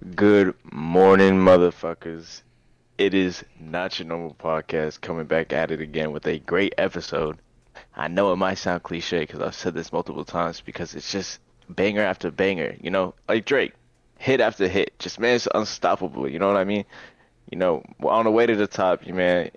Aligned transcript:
Good 0.00 0.54
morning, 0.72 1.34
motherfuckers. 1.34 2.40
It 2.96 3.12
is 3.12 3.44
not 3.60 3.98
your 3.98 4.08
normal 4.08 4.34
podcast 4.34 5.02
coming 5.02 5.26
back 5.26 5.52
at 5.52 5.70
it 5.70 5.82
again 5.82 6.10
with 6.10 6.26
a 6.26 6.38
great 6.38 6.72
episode. 6.78 7.36
I 7.94 8.08
know 8.08 8.32
it 8.32 8.36
might 8.36 8.54
sound 8.54 8.82
cliche 8.82 9.20
because 9.20 9.40
I've 9.40 9.54
said 9.54 9.74
this 9.74 9.92
multiple 9.92 10.24
times 10.24 10.62
because 10.62 10.94
it's 10.94 11.12
just 11.12 11.38
banger 11.68 12.00
after 12.00 12.30
banger, 12.30 12.76
you 12.80 12.90
know, 12.90 13.12
like 13.28 13.44
Drake, 13.44 13.74
hit 14.16 14.40
after 14.40 14.68
hit. 14.68 14.98
Just 14.98 15.20
man, 15.20 15.34
it's 15.34 15.46
unstoppable. 15.54 16.26
You 16.26 16.38
know 16.38 16.46
what 16.46 16.56
I 16.56 16.64
mean? 16.64 16.86
You 17.50 17.58
know, 17.58 17.84
on 18.02 18.24
the 18.24 18.30
way 18.30 18.46
to 18.46 18.56
the 18.56 18.66
top, 18.66 19.06
you 19.06 19.12
man, 19.12 19.50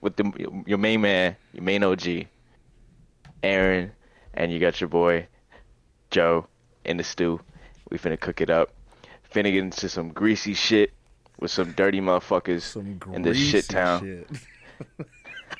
with 0.00 0.16
the, 0.16 0.62
your 0.66 0.78
main 0.78 1.02
man, 1.02 1.36
your 1.52 1.62
main 1.62 1.84
OG, 1.84 2.26
Aaron, 3.44 3.92
and 4.34 4.50
you 4.50 4.58
got 4.58 4.80
your 4.80 4.88
boy 4.88 5.28
Joe 6.10 6.48
in 6.84 6.96
the 6.96 7.04
stew. 7.04 7.40
We 7.90 7.98
finna 7.98 8.18
cook 8.18 8.40
it 8.40 8.50
up. 8.50 8.72
Finna 9.34 9.50
get 9.52 9.56
into 9.64 9.88
some 9.88 10.10
greasy 10.10 10.54
shit 10.54 10.92
with 11.40 11.50
some 11.50 11.72
dirty 11.72 12.00
motherfuckers 12.00 12.60
Some 12.62 13.00
in 13.12 13.22
this 13.22 13.36
shit 13.36 13.68
town. 13.68 14.00
shit. 14.00 14.28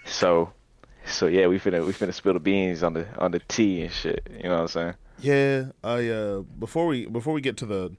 So, 0.06 0.52
so 1.06 1.26
yeah, 1.28 1.46
we 1.46 1.58
finna 1.58 1.84
we 1.86 1.92
finna 1.92 2.12
spill 2.12 2.34
the 2.34 2.40
beans 2.40 2.82
on 2.82 2.92
the 2.92 3.06
on 3.18 3.30
the 3.30 3.38
tea 3.48 3.82
and 3.82 3.92
shit. 3.92 4.26
You 4.36 4.44
know 4.44 4.56
what 4.56 4.60
I'm 4.60 4.68
saying? 4.68 4.94
Yeah, 5.20 5.64
I 5.82 6.08
uh 6.08 6.40
before 6.40 6.86
we 6.86 7.06
before 7.06 7.32
we 7.32 7.40
get 7.40 7.56
to 7.58 7.66
the 7.66 7.96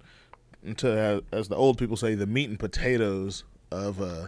to 0.77 0.99
uh, 0.99 1.21
as 1.31 1.47
the 1.47 1.55
old 1.55 1.77
people 1.77 1.97
say 1.97 2.13
the 2.15 2.27
meat 2.27 2.49
and 2.49 2.59
potatoes 2.59 3.43
of 3.71 4.01
uh 4.01 4.27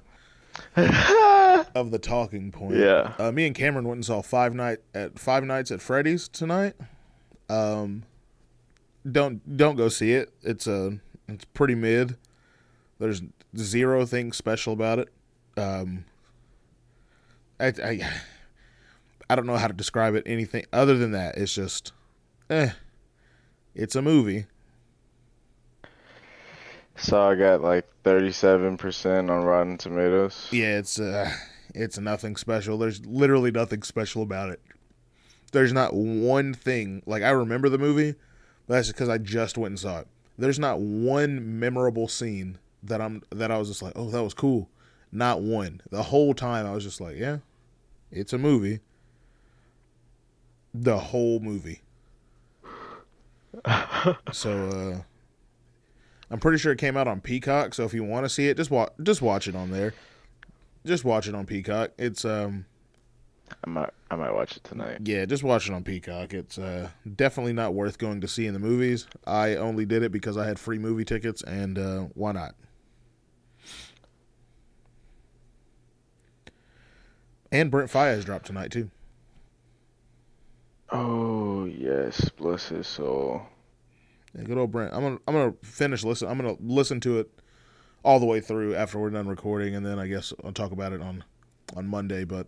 of 1.75 1.91
the 1.91 1.99
talking 1.99 2.51
point. 2.51 2.77
Yeah. 2.77 3.13
Uh, 3.19 3.31
me 3.31 3.45
and 3.45 3.55
Cameron 3.55 3.87
went 3.87 3.97
and 3.97 4.05
saw 4.05 4.21
Five 4.21 4.55
Night 4.55 4.79
at 4.95 5.19
Five 5.19 5.43
Nights 5.43 5.69
at 5.71 5.81
Freddy's 5.81 6.27
tonight. 6.27 6.73
Um 7.49 8.03
don't 9.09 9.55
don't 9.57 9.75
go 9.75 9.87
see 9.89 10.13
it. 10.13 10.31
It's 10.41 10.65
a 10.67 10.99
it's 11.27 11.45
pretty 11.45 11.75
mid. 11.75 12.17
There's 12.99 13.21
zero 13.55 14.05
thing 14.05 14.31
special 14.31 14.73
about 14.73 14.99
it. 14.99 15.09
Um 15.57 16.05
I 17.59 17.67
I 17.67 18.09
I 19.29 19.35
don't 19.35 19.45
know 19.45 19.57
how 19.57 19.67
to 19.67 19.73
describe 19.73 20.15
it 20.15 20.23
anything 20.25 20.65
other 20.71 20.97
than 20.97 21.11
that. 21.11 21.37
It's 21.37 21.53
just 21.53 21.91
eh 22.49 22.71
it's 23.75 23.95
a 23.95 24.01
movie. 24.01 24.45
So 26.97 27.21
I 27.21 27.35
got 27.35 27.61
like 27.61 27.85
37% 28.03 29.29
on 29.29 29.43
Rotten 29.43 29.77
Tomatoes. 29.77 30.47
Yeah, 30.51 30.79
it's 30.79 30.99
uh 30.99 31.31
it's 31.75 31.99
nothing 31.99 32.35
special. 32.35 32.77
There's 32.77 33.05
literally 33.05 33.51
nothing 33.51 33.83
special 33.83 34.23
about 34.23 34.49
it. 34.49 34.61
There's 35.51 35.73
not 35.73 35.93
one 35.93 36.53
thing 36.53 37.03
like 37.05 37.23
I 37.23 37.29
remember 37.29 37.69
the 37.69 37.77
movie, 37.77 38.15
but 38.65 38.75
that's 38.75 38.87
because 38.87 39.09
I 39.09 39.17
just 39.17 39.57
went 39.57 39.73
and 39.73 39.79
saw 39.79 39.99
it. 39.99 40.07
There's 40.37 40.59
not 40.59 40.79
one 40.79 41.59
memorable 41.59 42.07
scene 42.07 42.59
that 42.83 43.01
I'm 43.01 43.23
that 43.31 43.51
I 43.51 43.57
was 43.57 43.69
just 43.69 43.81
like, 43.81 43.93
oh, 43.95 44.09
that 44.09 44.23
was 44.23 44.33
cool. 44.33 44.69
Not 45.11 45.41
one. 45.41 45.81
The 45.89 46.03
whole 46.03 46.33
time 46.33 46.65
I 46.65 46.73
was 46.73 46.83
just 46.83 47.01
like, 47.01 47.17
yeah, 47.17 47.37
it's 48.11 48.33
a 48.33 48.37
movie. 48.37 48.79
The 50.73 50.97
whole 50.97 51.39
movie. 51.39 51.81
so 54.31 54.69
uh 54.69 55.01
I'm 56.29 56.39
pretty 56.39 56.57
sure 56.57 56.73
it 56.73 56.77
came 56.77 56.97
out 56.97 57.07
on 57.07 57.21
Peacock, 57.21 57.73
so 57.73 57.85
if 57.85 57.93
you 57.93 58.03
want 58.03 58.25
to 58.25 58.29
see 58.29 58.49
it, 58.49 58.57
just 58.57 58.69
watch 58.69 58.91
just 59.01 59.21
watch 59.21 59.47
it 59.47 59.55
on 59.55 59.71
there. 59.71 59.93
Just 60.85 61.03
watch 61.03 61.27
it 61.27 61.35
on 61.35 61.45
Peacock. 61.45 61.91
It's 61.97 62.25
um 62.25 62.65
I 63.63 63.69
might 63.69 63.89
I 64.11 64.15
might 64.15 64.33
watch 64.33 64.57
it 64.57 64.63
tonight. 64.63 64.99
yeah, 65.03 65.25
just 65.25 65.43
watch 65.43 65.67
it 65.69 65.73
on 65.73 65.83
Peacock. 65.83 66.33
It's 66.33 66.57
uh 66.57 66.89
definitely 67.15 67.53
not 67.53 67.73
worth 67.73 67.97
going 67.97 68.21
to 68.21 68.27
see 68.27 68.45
in 68.45 68.53
the 68.53 68.59
movies. 68.59 69.07
I 69.25 69.55
only 69.55 69.85
did 69.85 70.03
it 70.03 70.11
because 70.11 70.37
I 70.37 70.45
had 70.45 70.59
free 70.59 70.77
movie 70.79 71.05
tickets 71.05 71.41
and 71.43 71.77
uh 71.77 71.99
why 72.13 72.33
not? 72.33 72.55
And 77.51 77.71
Brent 77.71 77.89
Faiyaz 77.89 78.25
dropped 78.25 78.45
tonight 78.45 78.71
too. 78.71 78.89
Oh 80.89 81.65
yes, 81.65 82.29
bless 82.29 82.69
his 82.69 82.87
soul. 82.87 83.41
Yeah, 84.35 84.43
good 84.43 84.57
old 84.57 84.71
Brent. 84.71 84.93
I'm 84.93 85.01
gonna 85.01 85.19
I'm 85.27 85.33
gonna 85.33 85.53
finish 85.63 86.03
listen. 86.03 86.27
I'm 86.27 86.37
gonna 86.37 86.55
listen 86.59 86.99
to 87.01 87.19
it 87.19 87.29
all 88.03 88.19
the 88.19 88.25
way 88.25 88.39
through 88.39 88.75
after 88.75 88.99
we're 88.99 89.09
done 89.09 89.27
recording, 89.27 89.75
and 89.75 89.85
then 89.85 89.99
I 89.99 90.07
guess 90.07 90.33
I'll 90.43 90.51
talk 90.51 90.71
about 90.71 90.93
it 90.93 91.01
on 91.01 91.23
on 91.75 91.87
Monday. 91.87 92.23
But 92.23 92.47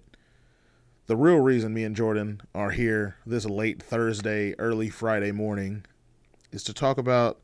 the 1.09 1.17
real 1.17 1.39
reason 1.39 1.73
me 1.73 1.83
and 1.83 1.95
Jordan 1.95 2.39
are 2.53 2.69
here 2.69 3.15
this 3.25 3.43
late 3.43 3.81
Thursday, 3.81 4.53
early 4.59 4.91
Friday 4.91 5.31
morning, 5.31 5.83
is 6.51 6.63
to 6.65 6.73
talk 6.73 6.99
about 6.99 7.39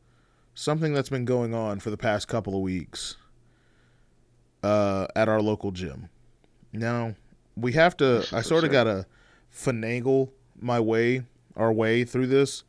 something 0.53 0.93
that's 0.93 1.09
been 1.09 1.25
going 1.25 1.55
on 1.55 1.79
for 1.79 1.89
the 1.89 1.97
past 1.97 2.27
couple 2.27 2.53
of 2.53 2.61
weeks 2.61 3.17
uh, 4.61 5.07
at 5.15 5.27
our 5.27 5.41
local 5.41 5.71
gym. 5.71 6.09
Now 6.73 7.15
we 7.57 7.71
have 7.71 7.97
to. 7.97 8.27
I 8.31 8.41
sort 8.41 8.65
of 8.65 8.71
gotta 8.71 9.07
finagle 9.51 10.29
my 10.61 10.79
way 10.79 11.23
our 11.55 11.73
way 11.73 12.03
through 12.03 12.27
this 12.27 12.63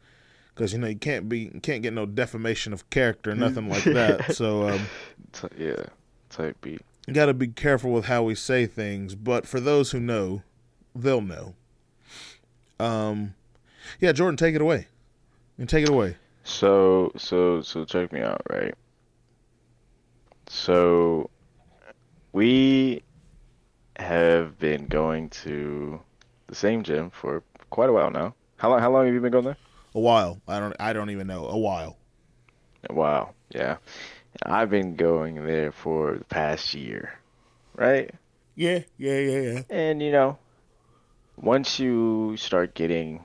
because 0.54 0.72
you 0.72 0.78
know 0.78 0.86
you 0.86 0.96
can't 0.96 1.28
be 1.28 1.48
can't 1.62 1.82
get 1.82 1.92
no 1.92 2.06
defamation 2.06 2.72
of 2.72 2.88
character 2.88 3.34
nothing 3.34 3.68
like 3.68 3.84
that 3.84 4.34
so 4.34 4.68
um 4.68 4.80
yeah, 5.58 5.74
type 6.30 6.56
beat. 6.62 6.80
you 7.06 7.12
got 7.12 7.26
to 7.26 7.34
be 7.34 7.48
careful 7.48 7.90
with 7.90 8.04
how 8.06 8.22
we 8.22 8.34
say 8.34 8.64
things 8.64 9.14
but 9.16 9.46
for 9.46 9.58
those 9.58 9.90
who 9.90 9.98
know 9.98 10.42
they'll 11.02 11.20
know 11.20 11.54
um 12.80 13.34
yeah 14.00 14.12
jordan 14.12 14.36
take 14.36 14.54
it 14.54 14.60
away 14.60 14.86
and 15.58 15.68
take 15.68 15.82
it 15.84 15.88
away 15.90 16.16
So 16.44 17.12
so 17.16 17.60
so 17.62 17.84
check 17.84 18.12
me 18.12 18.20
out, 18.20 18.40
right? 18.50 18.74
So 20.48 21.30
we 22.32 23.02
have 23.96 24.58
been 24.58 24.86
going 24.86 25.28
to 25.30 26.00
the 26.46 26.54
same 26.54 26.82
gym 26.82 27.10
for 27.10 27.42
quite 27.70 27.88
a 27.88 27.92
while 27.92 28.10
now. 28.10 28.34
How 28.58 28.70
long 28.70 28.80
how 28.80 28.90
long 28.92 29.06
have 29.06 29.14
you 29.14 29.20
been 29.20 29.32
going 29.32 29.44
there? 29.44 29.56
a 29.94 29.98
while 30.00 30.38
i 30.46 30.60
don't 30.60 30.76
i 30.78 30.92
don't 30.92 31.08
even 31.08 31.26
know 31.26 31.46
a 31.46 31.56
while 31.56 31.96
A 32.90 32.92
while. 32.92 33.34
yeah. 33.48 33.78
I've 34.44 34.68
been 34.68 34.94
going 34.96 35.46
there 35.46 35.72
for 35.72 36.18
the 36.18 36.24
past 36.26 36.74
year, 36.74 37.18
right? 37.74 38.10
yeah 38.54 38.80
yeah 38.98 39.18
yeah 39.18 39.40
yeah 39.40 39.60
And 39.70 40.02
you 40.02 40.12
know, 40.12 40.36
once 41.36 41.78
you 41.78 42.36
start 42.36 42.74
getting, 42.74 43.24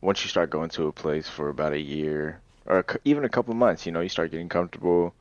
once 0.00 0.22
you 0.22 0.28
start 0.28 0.50
going 0.50 0.70
to 0.70 0.86
a 0.86 0.92
place 0.92 1.28
for 1.28 1.48
about 1.48 1.72
a 1.72 1.80
year 1.80 2.40
or 2.66 2.78
a 2.78 2.84
even 3.04 3.24
a 3.24 3.28
couple 3.28 3.54
months, 3.54 3.86
you 3.86 3.92
know, 3.92 4.00
you 4.00 4.08
start 4.08 4.30
getting 4.30 4.48
comfortable. 4.48 5.14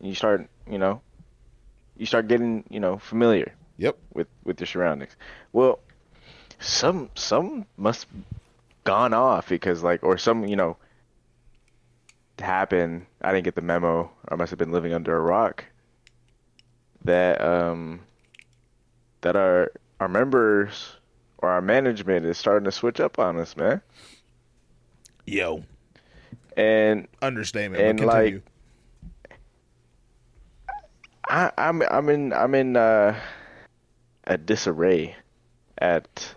You 0.00 0.14
start, 0.14 0.48
you 0.70 0.78
know, 0.78 1.02
you 1.96 2.06
start 2.06 2.28
getting, 2.28 2.64
you 2.70 2.80
know, 2.80 2.98
familiar 2.98 3.54
yep 3.80 3.96
with 4.12 4.28
with 4.44 4.60
your 4.60 4.66
surroundings. 4.66 5.16
Well, 5.52 5.80
some 6.60 7.10
some 7.14 7.66
must 7.76 8.06
gone 8.84 9.14
off 9.14 9.48
because 9.48 9.82
like, 9.82 10.02
or 10.02 10.18
some, 10.18 10.46
you 10.46 10.56
know, 10.56 10.76
happened. 12.38 13.06
I 13.22 13.32
didn't 13.32 13.44
get 13.44 13.54
the 13.54 13.62
memo. 13.62 14.10
I 14.28 14.36
must 14.36 14.50
have 14.50 14.58
been 14.58 14.72
living 14.72 14.92
under 14.92 15.16
a 15.16 15.20
rock. 15.20 15.64
That 17.04 17.40
um, 17.40 18.00
that 19.22 19.36
our 19.36 19.72
our 20.00 20.08
members 20.08 20.96
or 21.38 21.50
our 21.50 21.60
management 21.60 22.26
is 22.26 22.38
starting 22.38 22.64
to 22.64 22.72
switch 22.72 22.98
up 22.98 23.18
on 23.18 23.38
us, 23.38 23.56
man. 23.56 23.80
yo 25.26 25.62
And 26.56 27.06
understatement 27.22 27.82
And, 27.82 28.00
like. 28.00 28.42
I, 31.28 31.52
I'm 31.56 31.82
I'm 31.82 32.08
in 32.08 32.32
I'm 32.32 32.56
in 32.56 32.76
uh, 32.76 33.14
a 34.24 34.36
disarray 34.36 35.14
at 35.78 36.34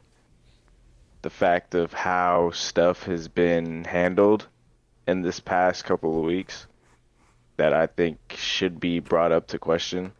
the 1.23 1.31
fact 1.31 1.73
of 1.73 1.94
how 1.94 2.52
stuff 2.52 3.03
has 3.03 3.28
been 3.28 3.85
handled 3.85 4.47
in 5.07 5.22
this 5.22 5.40
past 5.40 5.84
couple 5.85 6.19
of 6.19 6.23
weeks 6.25 6.68
that 7.58 7.73
I 7.73 7.87
think 7.87 8.35
should 8.37 8.79
be 8.79 8.99
brought 8.99 9.32
up 9.32 9.47
to 9.47 9.58
question. 9.58 10.11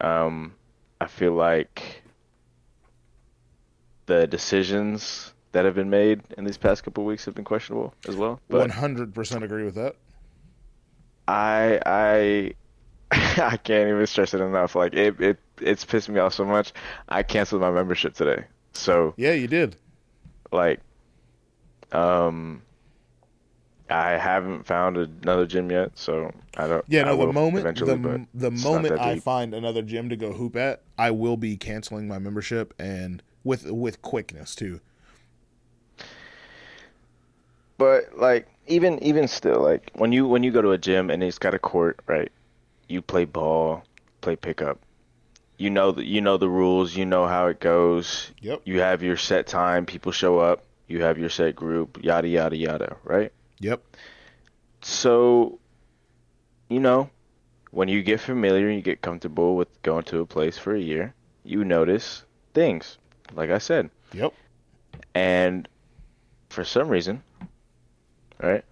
Um, 0.00 0.54
I 1.00 1.06
feel 1.06 1.32
like 1.32 2.01
the 4.06 4.26
decisions 4.26 5.32
that 5.52 5.64
have 5.64 5.74
been 5.74 5.90
made 5.90 6.22
in 6.36 6.44
these 6.44 6.58
past 6.58 6.82
couple 6.82 7.04
of 7.04 7.08
weeks 7.08 7.24
have 7.24 7.34
been 7.34 7.44
questionable 7.44 7.94
as 8.08 8.16
well. 8.16 8.40
100% 8.50 9.42
agree 9.42 9.64
with 9.64 9.74
that 9.74 9.96
I 11.28 11.80
I 11.86 12.52
I 13.40 13.56
can't 13.56 13.88
even 13.88 14.06
stress 14.06 14.34
it 14.34 14.40
enough. 14.40 14.74
Like 14.74 14.94
it, 14.94 15.20
it 15.20 15.38
it's 15.60 15.84
pissed 15.84 16.08
me 16.08 16.18
off 16.18 16.34
so 16.34 16.44
much. 16.44 16.72
I 17.08 17.22
canceled 17.22 17.60
my 17.60 17.70
membership 17.70 18.14
today. 18.14 18.44
So 18.72 19.14
yeah 19.16 19.32
you 19.32 19.46
did 19.46 19.76
like 20.50 20.80
um 21.92 22.62
I 23.90 24.12
haven't 24.12 24.64
found 24.64 24.96
another 24.96 25.46
gym 25.46 25.70
yet, 25.70 25.98
so 25.98 26.32
I 26.56 26.66
don't 26.66 26.84
Yeah, 26.88 27.04
no. 27.04 27.16
The 27.26 27.32
moment, 27.32 27.76
the, 27.76 28.26
the 28.32 28.50
moment 28.50 28.98
I 28.98 29.18
find 29.18 29.52
another 29.52 29.82
gym 29.82 30.08
to 30.08 30.16
go 30.16 30.32
hoop 30.32 30.56
at, 30.56 30.82
I 30.96 31.10
will 31.10 31.36
be 31.36 31.58
canceling 31.58 32.08
my 32.08 32.18
membership 32.18 32.72
and 32.78 33.22
with 33.44 33.70
with 33.70 34.02
quickness 34.02 34.54
too. 34.54 34.80
But 37.78 38.16
like 38.16 38.48
even 38.66 39.02
even 39.02 39.28
still, 39.28 39.60
like 39.60 39.90
when 39.94 40.12
you 40.12 40.26
when 40.26 40.42
you 40.42 40.50
go 40.50 40.62
to 40.62 40.70
a 40.70 40.78
gym 40.78 41.10
and 41.10 41.22
it's 41.22 41.38
got 41.38 41.54
a 41.54 41.58
court, 41.58 42.00
right? 42.06 42.30
You 42.88 43.02
play 43.02 43.24
ball, 43.24 43.84
play 44.20 44.36
pickup. 44.36 44.78
You 45.58 45.70
know 45.70 45.92
the, 45.92 46.04
you 46.04 46.20
know 46.20 46.36
the 46.36 46.48
rules. 46.48 46.96
You 46.96 47.06
know 47.06 47.26
how 47.26 47.46
it 47.46 47.60
goes. 47.60 48.30
Yep. 48.40 48.62
You 48.64 48.80
have 48.80 49.02
your 49.02 49.16
set 49.16 49.46
time. 49.46 49.86
People 49.86 50.12
show 50.12 50.38
up. 50.38 50.64
You 50.88 51.02
have 51.02 51.18
your 51.18 51.30
set 51.30 51.54
group. 51.56 51.98
Yada 52.02 52.28
yada 52.28 52.56
yada. 52.56 52.96
Right. 53.04 53.32
Yep. 53.60 53.82
So, 54.82 55.60
you 56.68 56.80
know, 56.80 57.10
when 57.70 57.88
you 57.88 58.02
get 58.02 58.20
familiar 58.20 58.68
and 58.68 58.76
you 58.76 58.82
get 58.82 59.00
comfortable 59.00 59.56
with 59.56 59.68
going 59.82 60.04
to 60.04 60.20
a 60.20 60.26
place 60.26 60.58
for 60.58 60.74
a 60.74 60.80
year, 60.80 61.14
you 61.44 61.64
notice 61.64 62.24
things. 62.54 62.98
Like 63.34 63.50
I 63.50 63.58
said, 63.58 63.90
Yep. 64.12 64.32
and 65.14 65.68
for 66.50 66.64
some 66.64 66.88
reason, 66.88 67.22
right? 68.40 68.64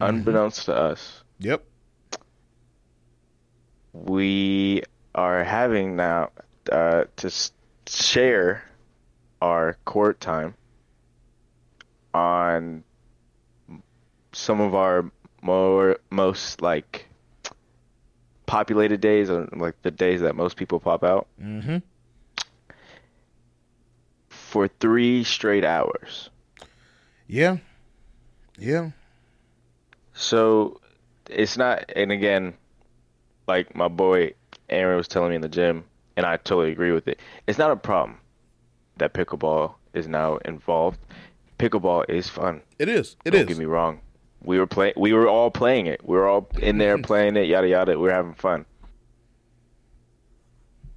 Unbeknownst 0.00 0.66
to 0.66 0.74
us, 0.74 1.22
Yep. 1.38 1.64
we 3.92 4.82
are 5.14 5.44
having 5.44 5.96
now 5.96 6.30
uh, 6.70 7.04
to 7.16 7.30
share 7.86 8.64
our 9.40 9.76
court 9.84 10.20
time 10.20 10.54
on 12.14 12.84
some 14.32 14.60
of 14.60 14.74
our 14.74 15.10
more 15.42 15.98
most 16.10 16.62
like 16.62 17.06
populated 18.46 19.00
days 19.00 19.30
or 19.30 19.48
like 19.52 19.80
the 19.82 19.90
days 19.90 20.20
that 20.20 20.36
most 20.36 20.56
people 20.56 20.78
pop 20.80 21.02
out 21.04 21.26
Mm-hmm. 21.42 21.78
For 24.52 24.68
three 24.68 25.24
straight 25.24 25.64
hours. 25.64 26.28
Yeah. 27.26 27.56
Yeah. 28.58 28.90
So 30.12 30.78
it's 31.30 31.56
not, 31.56 31.90
and 31.96 32.12
again, 32.12 32.52
like 33.48 33.74
my 33.74 33.88
boy 33.88 34.34
Aaron 34.68 34.98
was 34.98 35.08
telling 35.08 35.30
me 35.30 35.36
in 35.36 35.40
the 35.40 35.48
gym, 35.48 35.84
and 36.18 36.26
I 36.26 36.36
totally 36.36 36.70
agree 36.70 36.92
with 36.92 37.08
it. 37.08 37.18
It's 37.46 37.58
not 37.58 37.70
a 37.70 37.76
problem 37.76 38.18
that 38.98 39.14
pickleball 39.14 39.72
is 39.94 40.06
now 40.06 40.36
involved. 40.44 40.98
Pickleball 41.58 42.10
is 42.10 42.28
fun. 42.28 42.60
It 42.78 42.90
is. 42.90 43.16
It 43.24 43.30
Don't 43.30 43.40
is. 43.40 43.46
get 43.46 43.56
me 43.56 43.64
wrong. 43.64 44.02
We 44.44 44.58
were 44.58 44.66
play, 44.66 44.92
we 44.98 45.14
were 45.14 45.28
all 45.28 45.50
playing 45.50 45.86
it. 45.86 46.06
We 46.06 46.14
were 46.14 46.28
all 46.28 46.46
in 46.58 46.76
there 46.76 46.98
playing 47.02 47.36
it. 47.36 47.46
Yada 47.46 47.68
yada. 47.68 47.92
We 47.92 48.02
were 48.02 48.12
having 48.12 48.34
fun. 48.34 48.66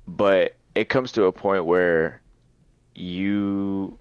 But 0.05 0.57
it 0.75 0.89
comes 0.89 1.13
to 1.13 1.23
a 1.23 1.31
point 1.31 1.63
where 1.63 2.21
you 2.95 3.97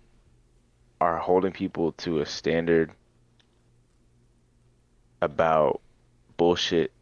are 1.01 1.19
holding 1.19 1.53
people 1.53 1.93
to 1.93 2.21
a 2.21 2.27
standard 2.27 2.91
about 5.21 5.81
bullshit 6.37 6.93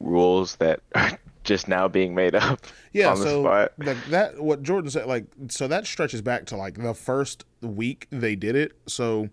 rules 0.00 0.56
that 0.56 0.80
are 0.94 1.18
just 1.44 1.68
now 1.68 1.88
being 1.88 2.14
made 2.14 2.34
up 2.34 2.60
yeah. 2.92 3.14
the 3.14 3.22
So 3.22 3.42
like 3.42 3.70
that, 4.08 4.40
what 4.40 4.62
Jordan 4.62 4.90
said, 4.90 5.06
like, 5.06 5.26
so 5.48 5.68
that 5.68 5.86
stretches 5.86 6.22
back 6.22 6.46
to 6.46 6.56
like 6.56 6.74
the 6.82 6.94
first 6.94 7.44
week 7.60 8.06
they 8.10 8.34
did 8.34 8.56
it. 8.56 8.72
So 8.86 9.28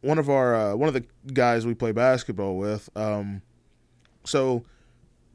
one 0.00 0.18
of 0.18 0.28
our 0.28 0.54
uh, 0.54 0.74
one 0.74 0.88
of 0.88 0.94
the 0.94 1.04
guys 1.32 1.66
we 1.66 1.74
play 1.74 1.92
basketball 1.92 2.56
with, 2.56 2.88
um, 2.96 3.42
so 4.24 4.64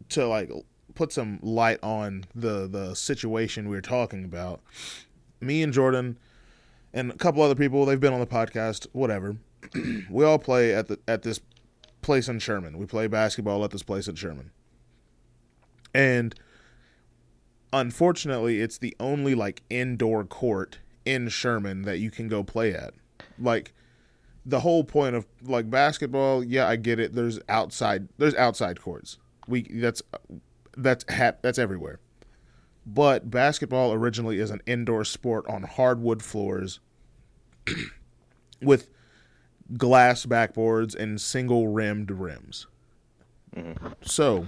to 0.10 0.28
like 0.28 0.52
put 0.96 1.12
some 1.12 1.40
light 1.42 1.80
on 1.84 2.26
the 2.36 2.68
the 2.68 2.96
situation 2.96 3.70
we 3.70 3.78
are 3.78 3.82
talking 3.82 4.24
about, 4.24 4.62
me 5.42 5.64
and 5.64 5.74
Jordan 5.74 6.18
and 6.94 7.12
a 7.12 7.18
couple 7.18 7.42
other 7.42 7.56
people, 7.56 7.86
they've 7.86 8.00
been 8.00 8.14
on 8.14 8.20
the 8.20 8.28
podcast, 8.28 8.88
whatever. 8.94 9.38
we 10.10 10.24
all 10.24 10.40
play 10.40 10.74
at 10.74 10.88
the 10.88 11.00
at 11.08 11.24
this 11.24 11.40
place 12.02 12.28
in 12.28 12.40
Sherman. 12.40 12.78
We 12.78 12.86
play 12.86 13.08
basketball 13.08 13.64
at 13.64 13.72
this 13.72 13.84
place 13.84 14.08
in 14.08 14.16
Sherman. 14.16 14.52
And 15.94 16.36
unfortunately, 17.72 18.62
it's 18.62 18.78
the 18.78 18.96
only 19.00 19.36
like 19.36 19.64
indoor 19.70 20.24
court 20.24 20.80
in 21.06 21.30
Sherman 21.30 21.84
that 21.84 21.98
you 21.98 22.12
can 22.12 22.28
go 22.28 22.44
play 22.44 22.74
at. 22.74 22.94
Like 23.40 23.74
the 24.46 24.60
whole 24.60 24.84
point 24.84 25.16
of 25.16 25.26
like 25.42 25.70
basketball, 25.70 26.44
yeah, 26.44 26.68
I 26.68 26.76
get 26.76 27.00
it. 27.00 27.14
There's 27.14 27.40
outside 27.50 28.08
there's 28.18 28.36
outside 28.36 28.82
courts. 28.82 29.18
We 29.48 29.64
that's 29.64 30.02
that's 30.78 31.06
hat 31.12 31.42
that's 31.42 31.60
everywhere. 31.60 32.00
But 32.86 33.32
basketball 33.32 33.94
originally 33.94 34.40
is 34.40 34.52
an 34.52 34.62
indoor 34.66 35.06
sport 35.06 35.48
on 35.48 35.64
hardwood 35.64 36.22
floors 36.22 36.80
with 38.62 38.90
glass 39.78 40.26
backboards 40.26 40.94
and 40.96 41.20
single 41.20 41.70
rimmed 41.70 42.12
rims. 42.12 42.68
So 44.02 44.48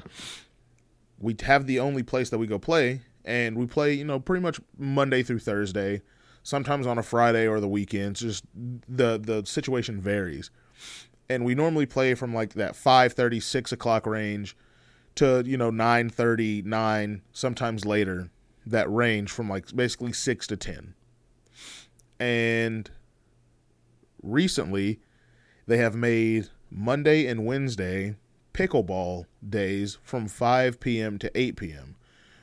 we 1.20 1.36
have 1.44 1.68
the 1.68 1.80
only 1.80 2.04
place 2.04 2.30
that 2.30 2.38
we 2.38 2.48
go 2.48 2.60
play, 2.60 3.02
and 3.24 3.58
we 3.58 3.66
play, 3.68 3.94
you 3.94 4.04
know, 4.04 4.20
pretty 4.20 4.42
much 4.42 4.60
Monday 4.78 5.24
through 5.24 5.40
Thursday, 5.40 6.02
sometimes 6.44 6.86
on 6.86 6.98
a 6.98 7.04
Friday 7.04 7.48
or 7.48 7.60
the 7.60 7.68
weekends. 7.68 8.20
Just 8.20 8.44
the 8.54 9.18
the 9.18 9.46
situation 9.46 10.02
varies, 10.02 10.50
and 11.30 11.46
we 11.46 11.56
normally 11.56 11.86
play 11.86 12.16
from 12.16 12.34
like 12.34 12.54
that 12.54 12.74
5:30, 12.74 13.42
6 13.42 13.72
o'clock 13.72 14.06
range 14.06 14.58
to 15.16 15.44
you 15.46 15.58
know 15.58 15.72
9:30, 15.72 16.66
9, 16.66 17.22
sometimes 17.32 17.86
later. 17.86 18.30
That 18.68 18.92
range 18.92 19.32
from 19.32 19.48
like 19.48 19.76
basically 19.76 20.12
six 20.12 20.48
to 20.48 20.58
ten, 20.58 20.96
and 22.20 22.90
recently 24.24 25.00
they 25.68 25.78
have 25.78 25.96
made 25.96 26.50
Monday 26.72 27.28
and 27.28 27.46
Wednesday 27.46 28.16
pickleball 28.54 29.26
days 29.48 29.98
from 30.02 30.28
5 30.28 30.80
p.m. 30.80 31.18
to 31.20 31.32
8 31.40 31.58
p.m., 31.58 31.96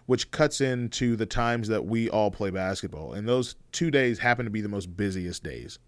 which 0.06 0.30
cuts 0.30 0.60
into 0.60 1.16
the 1.16 1.26
times 1.26 1.68
that 1.68 1.86
we 1.86 2.08
all 2.08 2.30
play 2.30 2.50
basketball. 2.50 3.12
And 3.12 3.28
those 3.28 3.56
two 3.72 3.90
days 3.90 4.18
happen 4.18 4.44
to 4.44 4.50
be 4.50 4.60
the 4.60 4.68
most 4.68 4.96
busiest 4.96 5.42
days. 5.42 5.78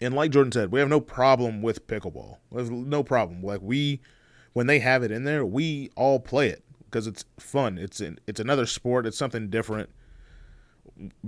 And 0.00 0.14
like 0.14 0.30
Jordan 0.30 0.52
said, 0.52 0.70
we 0.70 0.80
have 0.80 0.88
no 0.88 1.00
problem 1.00 1.62
with 1.62 1.86
pickleball. 1.86 2.36
No 2.50 3.02
problem. 3.02 3.42
Like 3.42 3.60
we, 3.62 4.00
when 4.58 4.66
they 4.66 4.80
have 4.80 5.04
it 5.04 5.12
in 5.12 5.22
there, 5.22 5.46
we 5.46 5.88
all 5.94 6.18
play 6.18 6.48
it 6.48 6.64
because 6.86 7.06
it's 7.06 7.24
fun. 7.38 7.78
It's 7.78 8.00
an, 8.00 8.18
it's 8.26 8.40
another 8.40 8.66
sport. 8.66 9.06
It's 9.06 9.16
something 9.16 9.50
different. 9.50 9.88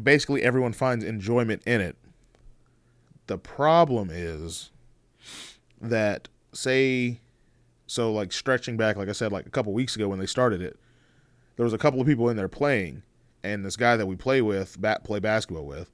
Basically, 0.03 0.43
everyone 0.43 0.73
finds 0.73 1.05
enjoyment 1.05 1.63
in 1.65 1.81
it. 1.81 1.97
The 3.29 3.39
problem 3.39 4.11
is 4.13 4.73
that 5.81 6.27
say 6.53 7.21
so 7.87 8.13
like 8.13 8.33
stretching 8.33 8.77
back 8.77 8.97
like 8.97 9.09
i 9.09 9.13
said 9.13 9.31
like 9.31 9.47
a 9.47 9.51
couple 9.51 9.73
weeks 9.73 9.95
ago 9.95 10.09
when 10.09 10.19
they 10.19 10.27
started 10.27 10.61
it 10.61 10.77
there 11.55 11.65
was 11.65 11.73
a 11.73 11.79
couple 11.79 12.01
of 12.01 12.07
people 12.09 12.29
in 12.29 12.37
there 12.37 12.49
playing 12.49 13.03
and 13.45 13.65
this 13.65 13.77
guy 13.77 13.97
that 13.97 14.07
we 14.07 14.17
play 14.17 14.43
with 14.43 14.81
bat 14.81 15.05
play 15.05 15.21
basketball 15.21 15.65
with 15.65 15.91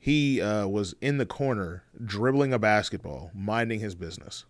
he 0.00 0.42
uh, 0.42 0.66
was 0.66 0.94
in 1.00 1.18
the 1.18 1.24
corner 1.24 1.84
dribbling 2.04 2.52
a 2.52 2.58
basketball 2.58 3.30
minding 3.32 3.78
his 3.78 3.94
business 3.94 4.44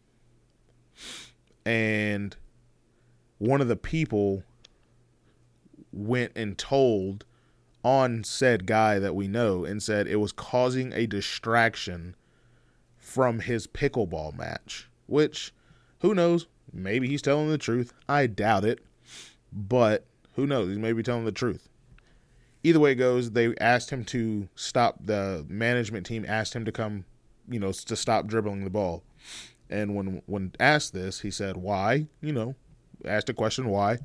and 1.64 2.36
one 3.38 3.60
of 3.60 3.68
the 3.68 3.76
people 3.76 4.42
went 5.92 6.32
and 6.36 6.56
told 6.56 7.24
on 7.84 8.22
said 8.24 8.66
guy 8.66 8.98
that 8.98 9.14
we 9.14 9.26
know 9.28 9.64
and 9.64 9.82
said 9.82 10.06
it 10.06 10.16
was 10.16 10.32
causing 10.32 10.92
a 10.92 11.06
distraction 11.06 12.14
from 12.96 13.40
his 13.40 13.66
pickleball 13.66 14.36
match, 14.36 14.88
which 15.06 15.52
who 16.00 16.14
knows? 16.14 16.46
Maybe 16.72 17.08
he's 17.08 17.22
telling 17.22 17.50
the 17.50 17.58
truth. 17.58 17.92
I 18.08 18.26
doubt 18.26 18.64
it, 18.64 18.80
but 19.52 20.06
who 20.34 20.46
knows? 20.46 20.68
He 20.68 20.78
may 20.78 20.92
be 20.92 21.02
telling 21.02 21.24
the 21.24 21.32
truth. 21.32 21.68
Either 22.64 22.80
way 22.80 22.92
it 22.92 22.96
goes, 22.96 23.32
they 23.32 23.54
asked 23.60 23.90
him 23.90 24.04
to 24.06 24.48
stop. 24.54 24.96
The 25.04 25.44
management 25.48 26.06
team 26.06 26.24
asked 26.26 26.54
him 26.54 26.64
to 26.64 26.72
come, 26.72 27.04
you 27.48 27.58
know, 27.58 27.72
to 27.72 27.96
stop 27.96 28.26
dribbling 28.26 28.64
the 28.64 28.70
ball. 28.70 29.02
And 29.70 29.94
when 29.94 30.22
when 30.26 30.52
asked 30.60 30.92
this, 30.92 31.20
he 31.20 31.30
said, 31.30 31.56
"Why?" 31.56 32.06
You 32.20 32.32
know, 32.32 32.54
asked 33.04 33.28
a 33.28 33.34
question, 33.34 33.68
"Why?" 33.68 33.98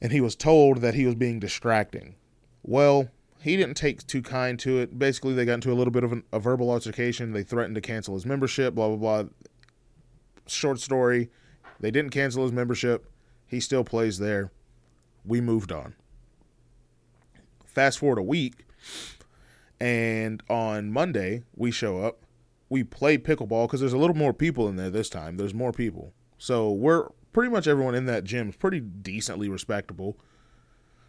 And 0.00 0.12
he 0.12 0.20
was 0.20 0.36
told 0.36 0.78
that 0.78 0.94
he 0.94 1.04
was 1.06 1.14
being 1.14 1.40
distracting. 1.40 2.14
Well, 2.62 3.08
he 3.40 3.56
didn't 3.56 3.76
take 3.76 4.06
too 4.06 4.22
kind 4.22 4.58
to 4.60 4.78
it. 4.78 4.98
Basically, 4.98 5.34
they 5.34 5.44
got 5.44 5.54
into 5.54 5.72
a 5.72 5.74
little 5.74 5.90
bit 5.90 6.04
of 6.04 6.12
an, 6.12 6.24
a 6.32 6.38
verbal 6.38 6.70
altercation. 6.70 7.32
They 7.32 7.42
threatened 7.42 7.74
to 7.74 7.80
cancel 7.80 8.14
his 8.14 8.26
membership, 8.26 8.74
blah, 8.74 8.88
blah, 8.88 8.96
blah. 9.22 9.30
Short 10.46 10.78
story. 10.80 11.30
They 11.80 11.90
didn't 11.90 12.10
cancel 12.10 12.42
his 12.42 12.52
membership. 12.52 13.10
He 13.46 13.60
still 13.60 13.84
plays 13.84 14.18
there. 14.18 14.52
We 15.24 15.40
moved 15.40 15.72
on. 15.72 15.94
Fast 17.64 17.98
forward 17.98 18.18
a 18.18 18.22
week, 18.22 18.66
and 19.80 20.42
on 20.50 20.90
Monday, 20.90 21.44
we 21.54 21.70
show 21.70 21.98
up. 22.04 22.18
We 22.70 22.84
play 22.84 23.18
pickleball 23.18 23.66
because 23.66 23.80
there's 23.80 23.92
a 23.92 23.98
little 23.98 24.16
more 24.16 24.32
people 24.32 24.68
in 24.68 24.76
there 24.76 24.90
this 24.90 25.10
time. 25.10 25.36
There's 25.36 25.52
more 25.52 25.72
people. 25.72 26.14
So 26.38 26.70
we're 26.70 27.08
pretty 27.32 27.50
much 27.50 27.66
everyone 27.66 27.94
in 27.94 28.06
that 28.06 28.24
gym 28.24 28.48
is 28.48 28.56
pretty 28.56 28.80
decently 28.80 29.48
respectable. 29.48 30.16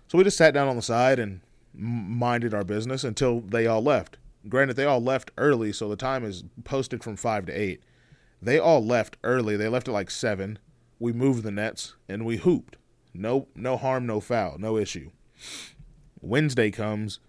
So 0.08 0.18
we 0.18 0.26
just 0.26 0.38
sat 0.38 0.54
down 0.54 0.68
on 0.68 0.76
the 0.76 0.82
side 0.82 1.20
and 1.20 1.40
minded 1.74 2.54
our 2.54 2.66
business 2.66 3.04
until 3.04 3.40
they 3.40 3.66
all 3.66 3.82
left. 3.82 4.18
Granted, 4.50 4.76
they 4.76 4.86
all 4.86 5.02
left 5.02 5.32
early, 5.38 5.72
so 5.72 5.88
the 5.88 5.96
time 5.96 6.26
is 6.26 6.44
posted 6.64 7.04
from 7.04 7.16
five 7.16 7.46
to 7.46 7.54
eight. 7.54 7.82
They 8.42 8.58
all 8.58 8.84
left 8.84 9.18
early. 9.24 9.56
They 9.56 9.68
left 9.68 9.88
at 9.88 9.94
like 9.94 10.10
seven. 10.10 10.60
We 11.00 11.14
moved 11.14 11.44
the 11.44 11.52
nets 11.52 11.96
and 12.10 12.26
we 12.26 12.38
hooped. 12.38 12.78
No, 13.14 13.48
no 13.56 13.78
harm, 13.78 14.06
no 14.06 14.20
foul, 14.20 14.58
no 14.58 14.78
issue. 14.78 15.12
Wednesday 16.22 16.72
comes. 16.72 17.20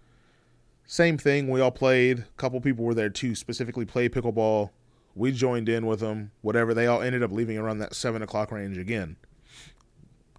Same 0.93 1.17
thing. 1.17 1.47
We 1.47 1.59
all 1.59 1.71
played. 1.71 2.19
A 2.19 2.25
couple 2.37 2.61
people 2.61 2.85
were 2.85 2.93
there 2.93 3.09
to 3.09 3.33
specifically 3.33 3.83
play 3.83 4.07
pickleball. 4.09 4.69
We 5.15 5.31
joined 5.31 5.67
in 5.67 5.87
with 5.87 6.01
them. 6.01 6.29
Whatever. 6.43 6.75
They 6.75 6.85
all 6.85 7.01
ended 7.01 7.23
up 7.23 7.31
leaving 7.31 7.57
around 7.57 7.79
that 7.79 7.95
seven 7.95 8.21
o'clock 8.21 8.51
range 8.51 8.77
again. 8.77 9.15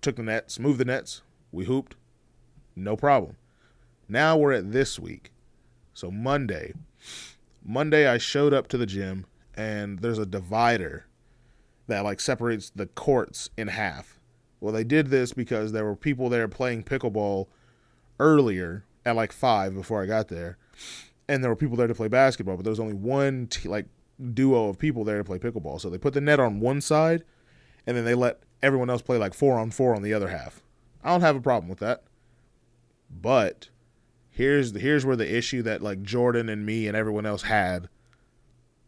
Took 0.00 0.14
the 0.14 0.22
nets, 0.22 0.60
moved 0.60 0.78
the 0.78 0.84
nets. 0.84 1.22
We 1.50 1.64
hooped. 1.64 1.96
No 2.76 2.94
problem. 2.94 3.36
Now 4.08 4.36
we're 4.36 4.52
at 4.52 4.70
this 4.70 4.96
week. 4.96 5.32
So 5.92 6.12
Monday. 6.12 6.72
Monday 7.64 8.06
I 8.06 8.18
showed 8.18 8.54
up 8.54 8.68
to 8.68 8.78
the 8.78 8.86
gym 8.86 9.26
and 9.56 9.98
there's 9.98 10.20
a 10.20 10.24
divider 10.24 11.06
that 11.88 12.04
like 12.04 12.20
separates 12.20 12.70
the 12.70 12.86
courts 12.86 13.50
in 13.56 13.66
half. 13.66 14.20
Well, 14.60 14.72
they 14.72 14.84
did 14.84 15.08
this 15.08 15.32
because 15.32 15.72
there 15.72 15.84
were 15.84 15.96
people 15.96 16.28
there 16.28 16.46
playing 16.46 16.84
pickleball 16.84 17.48
earlier 18.20 18.84
at 19.04 19.16
like 19.16 19.32
5 19.32 19.74
before 19.74 20.02
I 20.02 20.06
got 20.06 20.28
there. 20.28 20.58
And 21.28 21.42
there 21.42 21.50
were 21.50 21.56
people 21.56 21.76
there 21.76 21.86
to 21.86 21.94
play 21.94 22.08
basketball, 22.08 22.56
but 22.56 22.64
there 22.64 22.70
was 22.70 22.80
only 22.80 22.94
one 22.94 23.46
t- 23.46 23.68
like 23.68 23.86
duo 24.32 24.68
of 24.68 24.78
people 24.78 25.04
there 25.04 25.18
to 25.18 25.24
play 25.24 25.38
pickleball. 25.38 25.80
So 25.80 25.90
they 25.90 25.98
put 25.98 26.14
the 26.14 26.20
net 26.20 26.40
on 26.40 26.60
one 26.60 26.80
side 26.80 27.24
and 27.86 27.96
then 27.96 28.04
they 28.04 28.14
let 28.14 28.42
everyone 28.62 28.90
else 28.90 29.02
play 29.02 29.16
like 29.16 29.34
4 29.34 29.58
on 29.58 29.70
4 29.70 29.94
on 29.94 30.02
the 30.02 30.14
other 30.14 30.28
half. 30.28 30.62
I 31.02 31.10
don't 31.10 31.20
have 31.20 31.36
a 31.36 31.40
problem 31.40 31.68
with 31.68 31.80
that. 31.80 32.02
But 33.10 33.68
here's 34.30 34.72
the, 34.72 34.80
here's 34.80 35.04
where 35.04 35.16
the 35.16 35.36
issue 35.36 35.62
that 35.62 35.82
like 35.82 36.02
Jordan 36.02 36.48
and 36.48 36.64
me 36.64 36.88
and 36.88 36.96
everyone 36.96 37.26
else 37.26 37.42
had 37.42 37.88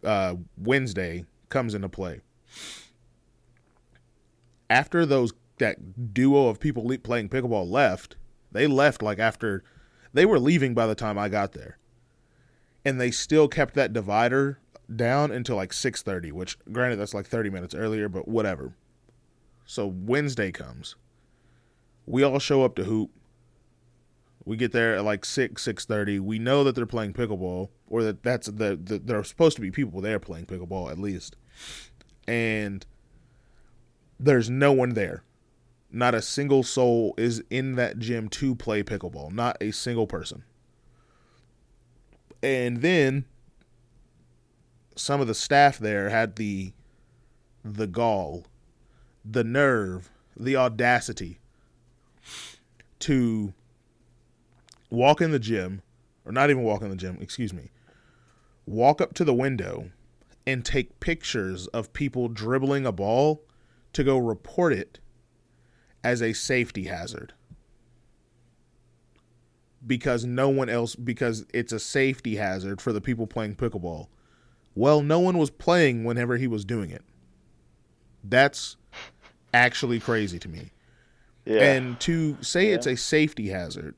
uh, 0.05 0.37
Wednesday 0.57 1.25
comes 1.49 1.75
into 1.75 1.89
play. 1.89 2.21
After 4.69 5.07
those 5.07 5.33
that 5.59 6.13
duo 6.13 6.49
of 6.49 6.61
people 6.61 6.87
le- 6.87 6.99
playing 6.99 7.29
pickleball 7.29 7.71
left, 7.71 8.17
they 8.53 8.67
left 8.67 9.03
like 9.03 9.19
after 9.19 9.63
they 10.17 10.25
were 10.25 10.39
leaving 10.39 10.73
by 10.73 10.87
the 10.87 10.95
time 10.95 11.19
I 11.19 11.29
got 11.29 11.53
there, 11.53 11.79
and 12.85 13.01
they 13.01 13.11
still 13.11 13.49
kept 13.49 13.75
that 13.75 13.93
divider 13.93 14.59
down 14.95 15.31
until 15.31 15.57
like 15.57 15.73
six 15.73 16.03
thirty. 16.03 16.33
Which, 16.33 16.59
granted, 16.73 16.97
that's 16.97 17.15
like 17.15 17.27
thirty 17.27 17.51
minutes 17.51 17.75
earlier, 17.75 18.09
but 18.09 18.27
whatever. 18.27 18.75
So 19.67 19.87
Wednesday 19.87 20.53
comes. 20.53 20.97
We 22.07 22.23
all 22.23 22.39
show 22.39 22.65
up 22.65 22.77
to 22.77 22.85
hoop. 22.85 23.11
We 24.45 24.57
get 24.57 24.73
there 24.73 24.97
at 24.97 25.05
like 25.05 25.25
six 25.25 25.63
six 25.63 25.85
thirty. 25.85 26.19
We 26.19 26.39
know 26.39 26.65
that 26.65 26.75
they're 26.75 26.87
playing 26.87 27.13
pickleball, 27.13 27.69
or 27.89 28.03
that 28.03 28.23
that's 28.23 28.47
the, 28.47 28.79
the 28.83 28.99
there 28.99 29.19
are 29.19 29.25
supposed 29.25 29.57
to 29.57 29.63
be 29.63 29.71
people 29.71 30.01
there 30.01 30.19
playing 30.19 30.47
pickleball 30.47 30.91
at 30.91 30.99
least, 30.99 31.37
and 32.27 32.87
there's 34.19 34.49
no 34.49 34.73
one 34.73 34.95
there. 34.95 35.25
Not 35.91 36.15
a 36.15 36.23
single 36.23 36.63
soul 36.63 37.15
is 37.17 37.43
in 37.49 37.77
that 37.77 37.99
gym 37.99 38.29
to 38.31 38.55
play 38.55 38.83
pickleball. 38.83 39.33
Not 39.33 39.57
a 39.61 39.71
single 39.71 40.07
person. 40.07 40.45
And 42.43 42.83
then 42.83 43.25
some 44.95 45.21
of 45.21 45.27
the 45.27 45.35
staff 45.35 45.79
there 45.79 46.11
had 46.11 46.37
the 46.37 46.73
the 47.65 47.87
gall, 47.87 48.47
the 49.25 49.43
nerve, 49.43 50.11
the 50.37 50.57
audacity 50.57 51.41
to 53.01 53.53
walk 54.91 55.21
in 55.21 55.33
the 55.33 55.39
gym, 55.39 55.83
or 56.25 56.33
not 56.33 56.51
even 56.51 56.63
walk 56.63 56.83
in 56.83 56.91
the 56.91 56.97
gym, 56.97 57.19
excuse 57.21 57.53
me, 57.53 57.71
walk 58.67 59.01
up 59.01 59.15
to 59.15 59.25
the 59.25 59.35
window 59.35 59.91
and 60.47 60.65
take 60.65 61.01
pictures 61.01 61.67
of 61.69 61.93
people 61.93 62.29
dribbling 62.29 62.87
a 62.87 62.93
ball 62.93 63.43
to 63.93 64.05
go 64.05 64.17
report 64.17 64.73
it 64.73 65.01
as 66.07 66.23
a 66.23 66.33
safety 66.33 66.85
hazard. 66.85 67.33
Because 69.85 70.25
no 70.25 70.49
one 70.49 70.69
else, 70.69 70.95
because 70.95 71.45
it's 71.53 71.73
a 71.73 71.81
safety 71.81 72.37
hazard 72.37 72.81
for 72.81 72.93
the 72.93 73.01
people 73.01 73.27
playing 73.27 73.57
pickleball. 73.57 74.07
Well, 74.77 75.03
no 75.03 75.19
one 75.19 75.37
was 75.37 75.51
playing 75.51 76.05
whenever 76.05 76.37
he 76.37 76.47
was 76.47 76.65
doing 76.65 76.91
it. 76.91 77.03
That's 78.23 78.77
actually 79.53 79.99
crazy 79.99 80.39
to 80.39 80.49
me. 80.49 80.71
Yeah. 81.45 81.73
And 81.73 81.99
to 82.01 82.37
say 82.41 82.69
it's 82.71 82.87
a 82.87 82.97
safety 82.97 83.49
hazard, 83.49 83.97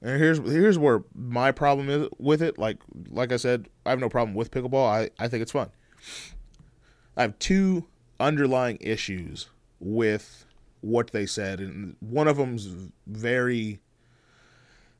and 0.00 0.18
here's 0.18 0.38
here's 0.38 0.78
where 0.78 1.04
my 1.14 1.52
problem 1.52 1.90
is 1.90 2.08
with 2.18 2.40
it. 2.42 2.58
Like 2.58 2.78
like 3.10 3.30
I 3.30 3.36
said, 3.36 3.68
I 3.84 3.90
have 3.90 4.00
no 4.00 4.08
problem 4.08 4.34
with 4.34 4.50
pickleball. 4.50 4.86
I, 4.86 5.10
I 5.22 5.28
think 5.28 5.42
it's 5.42 5.52
fun. 5.52 5.70
I 7.14 7.22
have 7.22 7.38
two 7.38 7.86
underlying 8.20 8.78
issues 8.80 9.48
with 9.80 10.46
what 10.82 11.12
they 11.12 11.24
said, 11.24 11.60
and 11.60 11.96
one 12.00 12.28
of 12.28 12.36
them's 12.36 12.68
very 13.06 13.80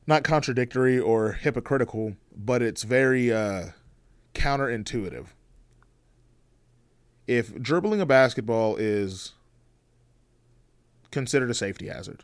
not 0.07 0.23
contradictory 0.23 0.99
or 0.99 1.33
hypocritical, 1.33 2.15
but 2.35 2.61
it's 2.61 2.83
very 2.83 3.31
uh, 3.31 3.67
counterintuitive. 4.33 5.27
If 7.27 7.61
dribbling 7.61 8.01
a 8.01 8.05
basketball 8.05 8.75
is 8.75 9.33
considered 11.11 11.49
a 11.49 11.53
safety 11.53 11.87
hazard, 11.87 12.23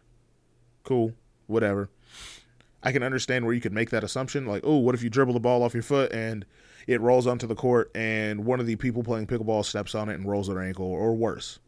cool, 0.84 1.14
whatever. 1.48 1.90
I 2.82 2.92
can 2.92 3.04
understand 3.04 3.46
where 3.46 3.54
you 3.54 3.62
could 3.62 3.74
make 3.74 3.90
that 3.92 4.04
assumption, 4.04 4.46
like, 4.46 4.64
oh, 4.66 4.78
what 4.78 4.96
if 4.96 5.04
you 5.04 5.10
dribble 5.10 5.34
the 5.34 5.40
ball 5.40 5.64
off 5.64 5.74
your 5.74 5.84
foot 5.84 6.12
and 6.14 6.46
it 6.88 7.02
rolls 7.02 7.28
onto 7.28 7.46
the 7.46 7.56
court 7.56 7.92
and 7.94 8.46
one 8.46 8.60
of 8.60 8.66
the 8.66 8.76
people 8.78 9.04
playing 9.04 9.28
pickleball 9.28 9.64
steps 9.64 9.94
on 9.94 10.10
it 10.10 10.16
and 10.16 10.28
rolls 10.28 10.48
their 10.48 10.62
ankle, 10.62 10.88
or 10.88 11.14
worse. 11.14 11.60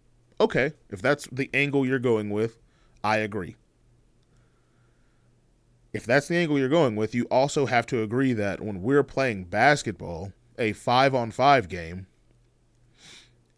Okay, 0.41 0.73
if 0.89 1.03
that's 1.03 1.27
the 1.31 1.51
angle 1.53 1.85
you're 1.85 1.99
going 1.99 2.31
with, 2.31 2.57
I 3.03 3.17
agree. 3.17 3.57
If 5.93 6.03
that's 6.03 6.27
the 6.27 6.35
angle 6.35 6.57
you're 6.57 6.67
going 6.67 6.95
with, 6.95 7.13
you 7.13 7.25
also 7.25 7.67
have 7.67 7.85
to 7.87 8.01
agree 8.01 8.33
that 8.33 8.59
when 8.59 8.81
we're 8.81 9.03
playing 9.03 9.43
basketball, 9.43 10.33
a 10.57 10.73
five 10.73 11.13
on 11.13 11.29
five 11.29 11.69
game, 11.69 12.07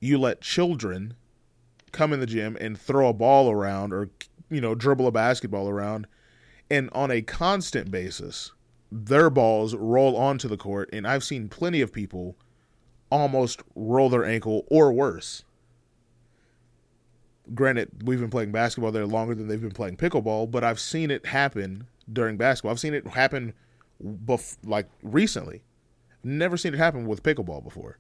you 0.02 0.18
let 0.18 0.42
children 0.42 1.14
come 1.94 2.12
in 2.12 2.20
the 2.20 2.26
gym 2.26 2.58
and 2.60 2.78
throw 2.78 3.08
a 3.08 3.14
ball 3.14 3.50
around 3.50 3.94
or, 3.94 4.10
you 4.50 4.60
know, 4.60 4.76
dribble 4.76 5.08
a 5.08 5.12
basketball 5.12 5.70
around, 5.70 6.06
and 6.70 6.90
on 6.92 7.12
a 7.12 7.22
constant 7.22 7.92
basis, 7.92 8.52
their 8.92 9.30
balls 9.30 9.74
roll 9.74 10.18
onto 10.18 10.50
the 10.50 10.58
court. 10.58 10.90
And 10.92 11.08
I've 11.08 11.24
seen 11.24 11.48
plenty 11.48 11.80
of 11.80 11.94
people 11.94 12.36
almost 13.10 13.64
roll 13.74 14.10
their 14.10 14.26
ankle 14.26 14.66
or 14.70 14.92
worse 14.92 15.46
granted, 17.54 17.90
we've 18.04 18.20
been 18.20 18.30
playing 18.30 18.52
basketball 18.52 18.92
there 18.92 19.06
longer 19.06 19.36
than 19.36 19.48
they've 19.48 19.62
been 19.62 19.72
playing 19.72 19.98
pickleball, 19.98 20.50
but 20.50 20.64
I've 20.64 20.80
seen 20.80 21.12
it 21.12 21.26
happen 21.26 21.88
during 22.12 22.38
basketball. 22.38 22.72
I've 22.72 22.80
seen 22.80 22.94
it 22.94 23.08
happen 23.08 23.54
bef- 24.04 24.58
like 24.64 24.88
recently. 25.02 25.64
Never 26.24 26.56
seen 26.56 26.74
it 26.74 26.78
happen 26.78 27.06
with 27.06 27.24
pickleball 27.24 27.64
before. 27.64 27.98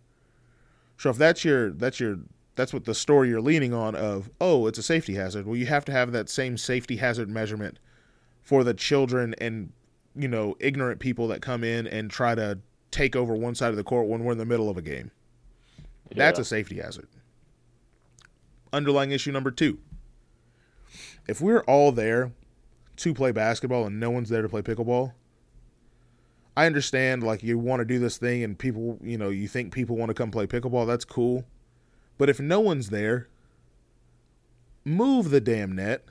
So 0.98 1.10
if 1.10 1.18
that's 1.18 1.44
your 1.44 1.72
that's 1.72 2.00
your 2.00 2.20
that's 2.56 2.72
what 2.72 2.86
the 2.86 2.94
story 2.94 3.30
you're 3.30 3.42
leaning 3.42 3.74
on 3.74 3.96
of, 3.96 4.30
oh, 4.40 4.68
it's 4.68 4.78
a 4.78 4.84
safety 4.84 5.16
hazard. 5.16 5.46
Well, 5.46 5.56
you 5.56 5.66
have 5.66 5.84
to 5.86 5.92
have 5.92 6.12
that 6.12 6.30
same 6.30 6.56
safety 6.56 6.98
hazard 6.98 7.30
measurement 7.30 7.80
for 8.44 8.64
the 8.64 8.74
children 8.74 9.34
and 9.40 9.74
you 10.16 10.28
know 10.28 10.56
ignorant 10.60 11.00
people 11.00 11.28
that 11.30 11.42
come 11.42 11.64
in 11.64 11.88
and 11.88 12.10
try 12.10 12.36
to 12.36 12.60
take 12.92 13.16
over 13.16 13.36
one 13.36 13.56
side 13.56 13.72
of 13.72 13.76
the 13.76 13.84
court 13.84 14.08
when 14.08 14.24
we're 14.24 14.34
in 14.34 14.38
the 14.38 14.46
middle 14.46 14.70
of 14.70 14.78
a 14.78 14.82
game. 14.82 15.12
That's 16.16 16.40
a 16.40 16.46
safety 16.46 16.78
hazard 16.78 17.08
underlying 18.74 19.12
issue 19.12 19.32
number 19.32 19.51
two. 19.51 19.80
If 21.27 21.39
we're 21.39 21.62
all 21.62 21.92
there 21.92 22.34
to 22.98 23.13
play 23.13 23.32
basketball 23.32 23.86
and 23.86 24.00
no 24.00 24.10
one's 24.10 24.30
there 24.30 24.42
to 24.42 24.50
play 24.50 24.62
pickleball, 24.62 25.13
I 26.56 26.65
understand 26.65 27.24
like 27.24 27.42
you 27.42 27.58
want 27.58 27.80
to 27.80 27.86
do 27.86 28.00
this 28.00 28.18
thing 28.18 28.44
and 28.44 28.60
people, 28.60 29.00
you 29.01 29.18
know, 29.18 29.30
you 29.30 29.48
think 29.48 29.74
people 29.74 29.96
want 29.96 30.10
to 30.10 30.13
come 30.13 30.32
play 30.32 30.46
pickleball, 30.46 30.86
that's 30.86 31.06
cool. 31.06 31.46
But 32.18 32.30
if 32.30 32.39
no 32.39 32.60
one's 32.60 32.89
there, 32.89 33.27
move 34.86 35.30
the 35.30 35.42
damn 35.42 35.74
net. 35.74 36.06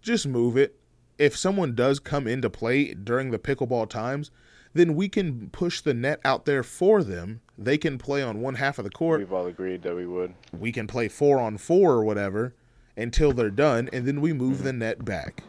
Just 0.00 0.26
move 0.26 0.56
it. 0.56 0.76
If 1.18 1.36
someone 1.36 1.74
does 1.74 2.00
come 2.00 2.26
into 2.26 2.48
play 2.48 2.94
during 2.94 3.30
the 3.30 3.38
pickleball 3.38 3.90
times, 3.90 4.30
then 4.72 4.94
we 4.94 5.08
can 5.08 5.50
push 5.50 5.80
the 5.80 5.94
net 5.94 6.20
out 6.24 6.44
there 6.46 6.62
for 6.62 7.02
them. 7.02 7.40
They 7.58 7.76
can 7.76 7.98
play 7.98 8.22
on 8.22 8.40
one 8.40 8.54
half 8.54 8.78
of 8.78 8.84
the 8.84 8.90
court 8.90 9.20
We've 9.20 9.32
all 9.32 9.46
agreed 9.46 9.82
that 9.82 9.94
we 9.94 10.06
would. 10.06 10.34
we 10.58 10.72
can 10.72 10.86
play 10.86 11.08
four 11.08 11.38
on 11.38 11.58
four 11.58 11.92
or 11.92 12.04
whatever 12.04 12.54
until 12.96 13.32
they're 13.32 13.50
done 13.50 13.88
and 13.92 14.06
then 14.06 14.20
we 14.20 14.32
move 14.32 14.62
the 14.62 14.72
net 14.72 15.04
back 15.04 15.42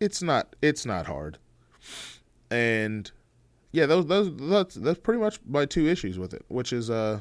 it's 0.00 0.22
not 0.22 0.54
it's 0.60 0.84
not 0.84 1.06
hard 1.06 1.38
and 2.50 3.10
yeah 3.72 3.86
those 3.86 4.06
those 4.06 4.30
that's 4.36 4.74
that's 4.74 4.98
pretty 4.98 5.20
much 5.20 5.38
my 5.46 5.64
two 5.64 5.86
issues 5.86 6.18
with 6.18 6.34
it 6.34 6.44
which 6.48 6.72
is 6.72 6.90
uh 6.90 7.20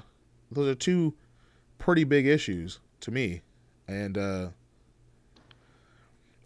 those 0.51 0.67
are 0.67 0.75
two 0.75 1.13
pretty 1.77 2.03
big 2.03 2.25
issues 2.25 2.79
to 2.99 3.11
me 3.11 3.41
and 3.87 4.17
uh 4.17 4.47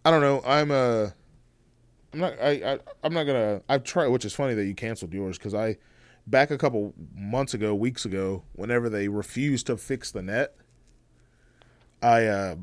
i 0.05 0.11
don't 0.11 0.21
know 0.21 0.41
i'm 0.45 0.71
uh 0.71 1.07
I'm 2.13 2.19
not. 2.19 2.33
I, 2.41 2.49
I 2.49 2.79
I'm 3.03 3.13
not 3.13 3.23
gonna. 3.23 3.61
I've 3.69 3.83
tried, 3.83 4.07
which 4.07 4.25
is 4.25 4.33
funny 4.33 4.53
that 4.53 4.65
you 4.65 4.75
canceled 4.75 5.13
yours 5.13 5.37
because 5.37 5.53
I 5.53 5.77
back 6.27 6.51
a 6.51 6.57
couple 6.57 6.93
months 7.15 7.53
ago, 7.53 7.73
weeks 7.73 8.05
ago, 8.05 8.43
whenever 8.53 8.89
they 8.89 9.07
refused 9.07 9.67
to 9.67 9.77
fix 9.77 10.11
the 10.11 10.21
net, 10.21 10.55
I 12.01 12.25
uh, 12.25 12.55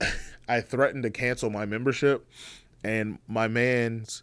I 0.48 0.60
threatened 0.60 1.02
to 1.04 1.10
cancel 1.10 1.50
my 1.50 1.64
membership, 1.64 2.28
and 2.84 3.18
my 3.26 3.48
man's 3.48 4.22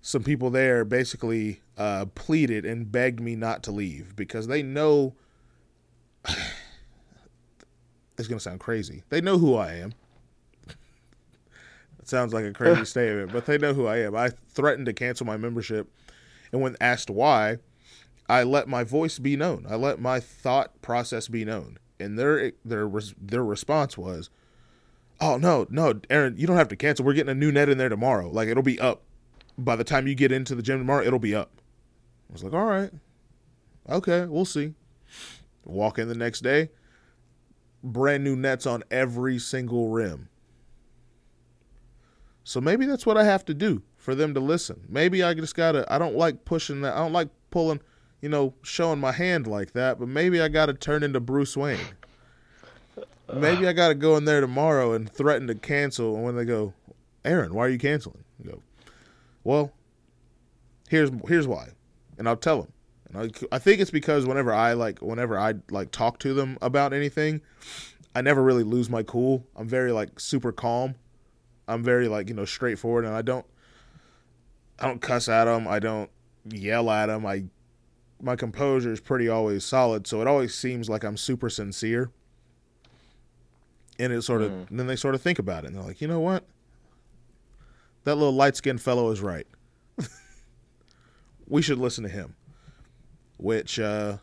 some 0.00 0.22
people 0.22 0.50
there 0.50 0.84
basically 0.84 1.60
uh, 1.78 2.04
pleaded 2.14 2.64
and 2.64 2.92
begged 2.92 3.20
me 3.20 3.34
not 3.34 3.62
to 3.64 3.72
leave 3.72 4.14
because 4.14 4.46
they 4.46 4.62
know 4.62 5.14
it's 8.18 8.28
gonna 8.28 8.38
sound 8.38 8.60
crazy. 8.60 9.02
They 9.08 9.20
know 9.20 9.38
who 9.38 9.56
I 9.56 9.72
am. 9.74 9.94
It 12.04 12.08
sounds 12.08 12.34
like 12.34 12.44
a 12.44 12.52
crazy 12.52 12.84
statement, 12.84 13.32
but 13.32 13.46
they 13.46 13.56
know 13.56 13.72
who 13.72 13.86
I 13.86 14.00
am. 14.00 14.14
I 14.14 14.28
threatened 14.50 14.84
to 14.86 14.92
cancel 14.92 15.24
my 15.24 15.38
membership, 15.38 15.90
and 16.52 16.60
when 16.60 16.76
asked 16.78 17.08
why, 17.08 17.58
I 18.28 18.42
let 18.42 18.68
my 18.68 18.84
voice 18.84 19.18
be 19.18 19.36
known. 19.36 19.66
I 19.68 19.76
let 19.76 19.98
my 19.98 20.20
thought 20.20 20.82
process 20.82 21.28
be 21.28 21.46
known, 21.46 21.78
and 21.98 22.18
their 22.18 22.52
their 22.62 22.90
their 23.18 23.42
response 23.42 23.96
was, 23.96 24.28
"Oh 25.18 25.38
no, 25.38 25.66
no, 25.70 25.98
Aaron, 26.10 26.36
you 26.36 26.46
don't 26.46 26.58
have 26.58 26.68
to 26.68 26.76
cancel. 26.76 27.06
We're 27.06 27.14
getting 27.14 27.30
a 27.30 27.34
new 27.34 27.50
net 27.50 27.70
in 27.70 27.78
there 27.78 27.88
tomorrow. 27.88 28.28
Like 28.28 28.48
it'll 28.48 28.62
be 28.62 28.78
up 28.78 29.02
by 29.56 29.74
the 29.74 29.84
time 29.84 30.06
you 30.06 30.14
get 30.14 30.30
into 30.30 30.54
the 30.54 30.62
gym 30.62 30.78
tomorrow. 30.78 31.04
It'll 31.04 31.18
be 31.18 31.34
up." 31.34 31.52
I 32.28 32.32
was 32.34 32.44
like, 32.44 32.52
"All 32.52 32.66
right, 32.66 32.90
okay, 33.88 34.26
we'll 34.26 34.44
see." 34.44 34.74
Walk 35.64 35.98
in 35.98 36.08
the 36.08 36.14
next 36.14 36.42
day, 36.42 36.68
brand 37.82 38.22
new 38.22 38.36
nets 38.36 38.66
on 38.66 38.84
every 38.90 39.38
single 39.38 39.88
rim. 39.88 40.28
So 42.44 42.60
maybe 42.60 42.86
that's 42.86 43.06
what 43.06 43.16
I 43.16 43.24
have 43.24 43.44
to 43.46 43.54
do 43.54 43.82
for 43.96 44.14
them 44.14 44.34
to 44.34 44.40
listen. 44.40 44.84
Maybe 44.88 45.22
I 45.22 45.34
just 45.34 45.54
gotta. 45.54 45.84
I 45.92 45.98
don't 45.98 46.16
like 46.16 46.44
pushing 46.44 46.82
that. 46.82 46.94
I 46.94 46.98
don't 46.98 47.12
like 47.12 47.28
pulling 47.50 47.80
you 48.24 48.30
know, 48.30 48.54
showing 48.62 48.98
my 48.98 49.12
hand 49.12 49.46
like 49.46 49.74
that, 49.74 49.98
but 49.98 50.08
maybe 50.08 50.40
I 50.40 50.48
got 50.48 50.66
to 50.66 50.72
turn 50.72 51.02
into 51.02 51.20
Bruce 51.20 51.58
Wayne. 51.58 51.78
Maybe 53.30 53.68
I 53.68 53.74
got 53.74 53.88
to 53.88 53.94
go 53.94 54.16
in 54.16 54.24
there 54.24 54.40
tomorrow 54.40 54.94
and 54.94 55.12
threaten 55.12 55.46
to 55.48 55.54
cancel. 55.54 56.14
And 56.14 56.24
when 56.24 56.34
they 56.34 56.46
go, 56.46 56.72
Aaron, 57.26 57.52
why 57.52 57.66
are 57.66 57.68
you 57.68 57.76
canceling? 57.76 58.24
You 58.42 58.52
go, 58.52 58.62
well, 59.44 59.72
here's 60.88 61.10
here's 61.28 61.46
why, 61.46 61.68
and 62.16 62.26
I'll 62.26 62.38
tell 62.38 62.62
them. 62.62 62.72
And 63.12 63.34
I, 63.52 63.56
I 63.56 63.58
think 63.58 63.82
it's 63.82 63.90
because 63.90 64.24
whenever 64.24 64.54
I 64.54 64.72
like 64.72 65.00
whenever 65.02 65.38
I 65.38 65.56
like 65.70 65.90
talk 65.90 66.18
to 66.20 66.32
them 66.32 66.56
about 66.62 66.94
anything, 66.94 67.42
I 68.14 68.22
never 68.22 68.42
really 68.42 68.64
lose 68.64 68.88
my 68.88 69.02
cool. 69.02 69.46
I'm 69.54 69.68
very 69.68 69.92
like 69.92 70.18
super 70.18 70.50
calm. 70.50 70.94
I'm 71.66 71.82
very 71.82 72.08
like 72.08 72.28
you 72.28 72.34
know 72.34 72.44
straightforward, 72.44 73.04
and 73.04 73.14
I 73.14 73.22
don't 73.22 73.46
I 74.78 74.86
don't 74.86 75.00
cuss 75.00 75.28
at 75.28 75.44
them. 75.44 75.66
I 75.68 75.78
don't 75.78 76.10
yell 76.44 76.90
at 76.90 77.06
them. 77.06 77.26
I 77.26 77.44
my 78.20 78.36
composure 78.36 78.92
is 78.92 79.00
pretty 79.00 79.28
always 79.28 79.64
solid, 79.64 80.06
so 80.06 80.20
it 80.20 80.26
always 80.26 80.54
seems 80.54 80.88
like 80.88 81.04
I'm 81.04 81.16
super 81.16 81.50
sincere. 81.50 82.10
And 83.98 84.12
it 84.12 84.22
sort 84.22 84.42
of 84.42 84.50
mm. 84.50 84.66
then 84.70 84.86
they 84.86 84.96
sort 84.96 85.14
of 85.14 85.22
think 85.22 85.38
about 85.38 85.64
it 85.64 85.68
and 85.68 85.76
they're 85.76 85.84
like, 85.84 86.00
you 86.00 86.08
know 86.08 86.20
what? 86.20 86.44
That 88.02 88.16
little 88.16 88.34
light 88.34 88.56
skinned 88.56 88.82
fellow 88.82 89.10
is 89.10 89.20
right. 89.20 89.46
we 91.48 91.62
should 91.62 91.78
listen 91.78 92.02
to 92.02 92.10
him. 92.10 92.34
Which 93.36 93.78
uh 93.78 94.18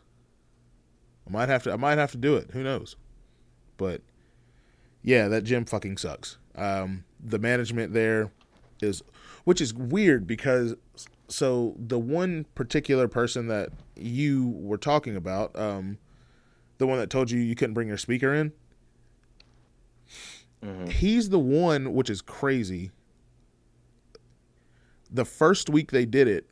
I 1.26 1.30
might 1.30 1.48
have 1.48 1.62
to 1.62 1.72
I 1.72 1.76
might 1.76 1.96
have 1.96 2.12
to 2.12 2.18
do 2.18 2.36
it. 2.36 2.50
Who 2.52 2.62
knows? 2.62 2.96
But 3.78 4.02
yeah, 5.02 5.28
that 5.28 5.44
gym 5.44 5.64
fucking 5.64 5.96
sucks. 5.96 6.36
Um 6.54 7.04
the 7.24 7.38
management 7.38 7.92
there 7.92 8.30
is 8.80 9.02
which 9.44 9.60
is 9.60 9.72
weird 9.72 10.26
because 10.26 10.74
so 11.32 11.74
the 11.78 11.98
one 11.98 12.44
particular 12.54 13.08
person 13.08 13.46
that 13.48 13.70
you 13.96 14.48
were 14.48 14.76
talking 14.76 15.16
about, 15.16 15.58
um, 15.58 15.98
the 16.78 16.86
one 16.86 16.98
that 16.98 17.10
told 17.10 17.30
you 17.30 17.40
you 17.40 17.54
couldn't 17.54 17.74
bring 17.74 17.88
your 17.88 17.96
speaker 17.96 18.34
in, 18.34 18.52
mm-hmm. 20.62 20.86
he's 20.86 21.30
the 21.30 21.38
one, 21.38 21.94
which 21.94 22.10
is 22.10 22.20
crazy. 22.20 22.90
The 25.10 25.24
first 25.24 25.70
week 25.70 25.90
they 25.90 26.04
did 26.04 26.28
it, 26.28 26.46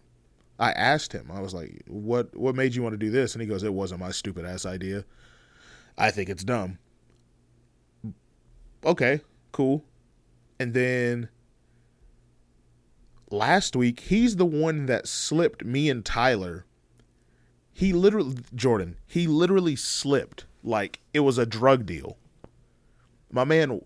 I 0.58 0.72
asked 0.72 1.12
him. 1.12 1.30
I 1.32 1.40
was 1.40 1.54
like, 1.54 1.82
"What? 1.86 2.36
What 2.36 2.54
made 2.54 2.74
you 2.74 2.82
want 2.82 2.92
to 2.92 2.98
do 2.98 3.10
this?" 3.10 3.34
And 3.34 3.40
he 3.40 3.48
goes, 3.48 3.62
"It 3.62 3.72
wasn't 3.72 4.00
my 4.00 4.10
stupid 4.10 4.44
ass 4.44 4.66
idea. 4.66 5.04
I 5.96 6.10
think 6.10 6.28
it's 6.28 6.44
dumb." 6.44 6.78
Okay, 8.84 9.20
cool. 9.52 9.84
And 10.60 10.74
then 10.74 11.30
last 13.30 13.74
week, 13.74 14.00
he's 14.00 14.36
the 14.36 14.44
one 14.44 14.84
that 14.86 15.08
slipped 15.08 15.64
me 15.64 15.88
and 15.88 16.04
Tyler. 16.04 16.66
He 17.72 17.94
literally, 17.94 18.36
Jordan, 18.54 18.98
he 19.06 19.26
literally 19.26 19.74
slipped 19.74 20.44
like 20.62 21.00
it 21.14 21.20
was 21.20 21.38
a 21.38 21.46
drug 21.46 21.86
deal. 21.86 22.18
My 23.32 23.44
man 23.44 23.80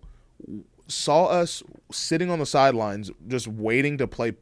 saw 0.89 1.27
us 1.27 1.63
sitting 1.93 2.29
on 2.29 2.39
the 2.39 2.45
sidelines 2.45 3.09
just 3.25 3.47
waiting 3.47 3.97
to 3.99 4.05
play 4.05 4.33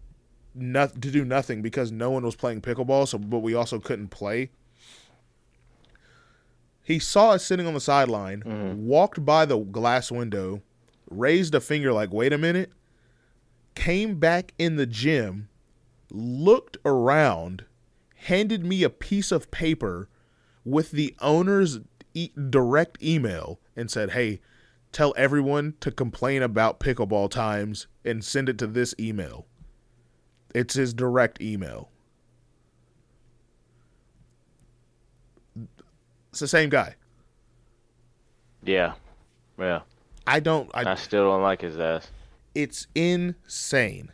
not, 0.55 0.99
to 1.03 1.11
do 1.11 1.23
nothing 1.23 1.61
because 1.61 1.91
no 1.91 2.09
one 2.09 2.23
was 2.23 2.35
playing 2.35 2.61
pickleball 2.61 3.07
so 3.07 3.17
but 3.17 3.39
we 3.39 3.55
also 3.55 3.79
couldn't 3.79 4.09
play 4.09 4.51
he 6.83 6.99
saw 6.99 7.31
us 7.31 7.45
sitting 7.45 7.65
on 7.65 7.73
the 7.73 7.79
sideline 7.79 8.41
mm-hmm. 8.41 8.85
walked 8.85 9.25
by 9.25 9.45
the 9.45 9.57
glass 9.57 10.11
window 10.11 10.61
raised 11.15 11.55
a 11.55 11.61
finger 11.61 11.93
like 11.93 12.11
wait 12.11 12.33
a 12.33 12.37
minute 12.37 12.71
came 13.75 14.19
back 14.19 14.53
in 14.57 14.75
the 14.75 14.85
gym, 14.85 15.49
looked 16.11 16.77
around, 16.85 17.65
handed 18.15 18.65
me 18.65 18.83
a 18.83 18.89
piece 18.89 19.31
of 19.31 19.51
paper 19.51 20.09
with 20.63 20.91
the 20.91 21.15
owner's 21.19 21.79
e- 22.13 22.31
direct 22.49 23.01
email 23.03 23.59
and 23.75 23.89
said, 23.89 24.11
"Hey, 24.11 24.41
tell 24.91 25.13
everyone 25.17 25.75
to 25.81 25.91
complain 25.91 26.41
about 26.41 26.79
pickleball 26.79 27.29
times 27.29 27.87
and 28.05 28.23
send 28.23 28.49
it 28.49 28.57
to 28.59 28.67
this 28.67 28.93
email." 28.99 29.47
It's 30.53 30.75
his 30.75 30.93
direct 30.93 31.41
email. 31.41 31.89
It's 36.29 36.39
the 36.39 36.47
same 36.47 36.69
guy. 36.69 36.95
Yeah. 38.63 38.93
Yeah. 39.57 39.81
I 40.25 40.39
don't 40.39 40.69
I, 40.73 40.91
I 40.91 40.95
still 40.95 41.25
don't 41.25 41.41
like 41.41 41.61
his 41.61 41.79
ass 41.79 42.09
it's 42.55 42.87
insane. 42.95 44.11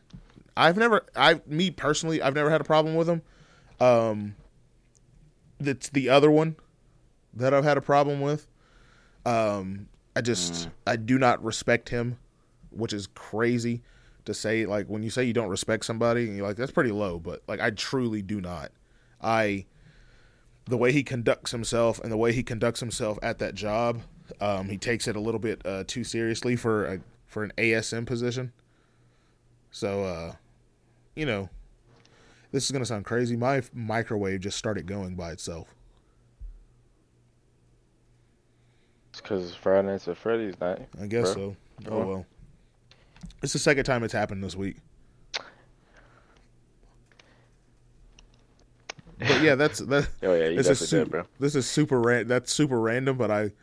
I've 0.55 0.77
never, 0.77 1.05
I 1.15 1.41
me 1.45 1.71
personally, 1.71 2.21
I've 2.21 2.35
never 2.35 2.49
had 2.49 2.61
a 2.61 2.65
problem 2.65 2.95
with 2.95 3.07
him. 3.07 3.21
Um, 3.79 4.35
that's 5.59 5.89
the 5.89 6.09
other 6.09 6.29
one 6.29 6.55
that 7.33 7.53
I've 7.53 7.63
had 7.63 7.77
a 7.77 7.81
problem 7.81 8.21
with. 8.21 8.47
Um, 9.25 9.87
I 10.15 10.21
just, 10.21 10.53
mm. 10.53 10.71
I 10.87 10.95
do 10.95 11.17
not 11.17 11.43
respect 11.43 11.89
him, 11.89 12.17
which 12.71 12.93
is 12.93 13.07
crazy 13.07 13.81
to 14.25 14.33
say. 14.33 14.65
Like 14.65 14.87
when 14.87 15.03
you 15.03 15.09
say 15.09 15.23
you 15.23 15.33
don't 15.33 15.49
respect 15.49 15.85
somebody, 15.85 16.25
and 16.25 16.35
you're 16.35 16.47
like, 16.47 16.57
that's 16.57 16.71
pretty 16.71 16.91
low. 16.91 17.19
But 17.19 17.41
like, 17.47 17.59
I 17.59 17.69
truly 17.71 18.21
do 18.21 18.41
not. 18.41 18.71
I, 19.21 19.65
the 20.65 20.77
way 20.77 20.91
he 20.91 21.03
conducts 21.03 21.51
himself 21.51 21.99
and 22.01 22.11
the 22.11 22.17
way 22.17 22.31
he 22.31 22.43
conducts 22.43 22.79
himself 22.79 23.17
at 23.21 23.39
that 23.39 23.55
job, 23.55 24.01
um, 24.39 24.69
he 24.69 24.77
takes 24.77 25.07
it 25.07 25.15
a 25.15 25.19
little 25.19 25.39
bit 25.39 25.61
uh, 25.65 25.83
too 25.87 26.03
seriously 26.03 26.55
for 26.55 26.85
a 26.85 26.99
for 27.27 27.43
an 27.43 27.53
ASM 27.57 28.05
position. 28.05 28.51
So, 29.71 30.03
uh, 30.03 30.33
you 31.15 31.25
know, 31.25 31.49
this 32.51 32.65
is 32.65 32.71
going 32.71 32.81
to 32.81 32.87
sound 32.87 33.05
crazy. 33.05 33.35
My 33.35 33.61
microwave 33.73 34.41
just 34.41 34.57
started 34.57 34.87
going 34.87 35.15
by 35.15 35.31
itself. 35.31 35.67
It's 39.11 39.21
because 39.21 39.45
it's 39.45 39.55
Friday 39.55 39.87
Nights 39.87 40.07
at 40.07 40.17
Freddy's 40.17 40.59
night. 40.59 40.87
I 40.99 41.05
guess 41.05 41.33
bro. 41.33 41.55
so. 41.83 41.91
Oh, 41.91 42.05
well. 42.05 42.25
It's 43.43 43.53
the 43.53 43.59
second 43.59 43.83
time 43.85 44.03
it's 44.03 44.13
happened 44.13 44.43
this 44.43 44.55
week. 44.55 44.77
But 49.19 49.41
yeah, 49.41 49.55
that's 49.55 49.79
that. 49.79 50.07
oh 50.23 50.33
yeah, 50.33 50.47
you 50.47 50.57
this 50.57 50.69
is 50.69 50.89
su- 50.89 50.99
did, 50.99 51.11
bro. 51.11 51.25
This 51.39 51.55
is 51.55 51.69
super 51.69 51.99
ran- 51.99 52.27
That's 52.27 52.53
super 52.53 52.79
random, 52.79 53.17
but 53.17 53.29
I 53.29 53.41
it's 53.41 53.53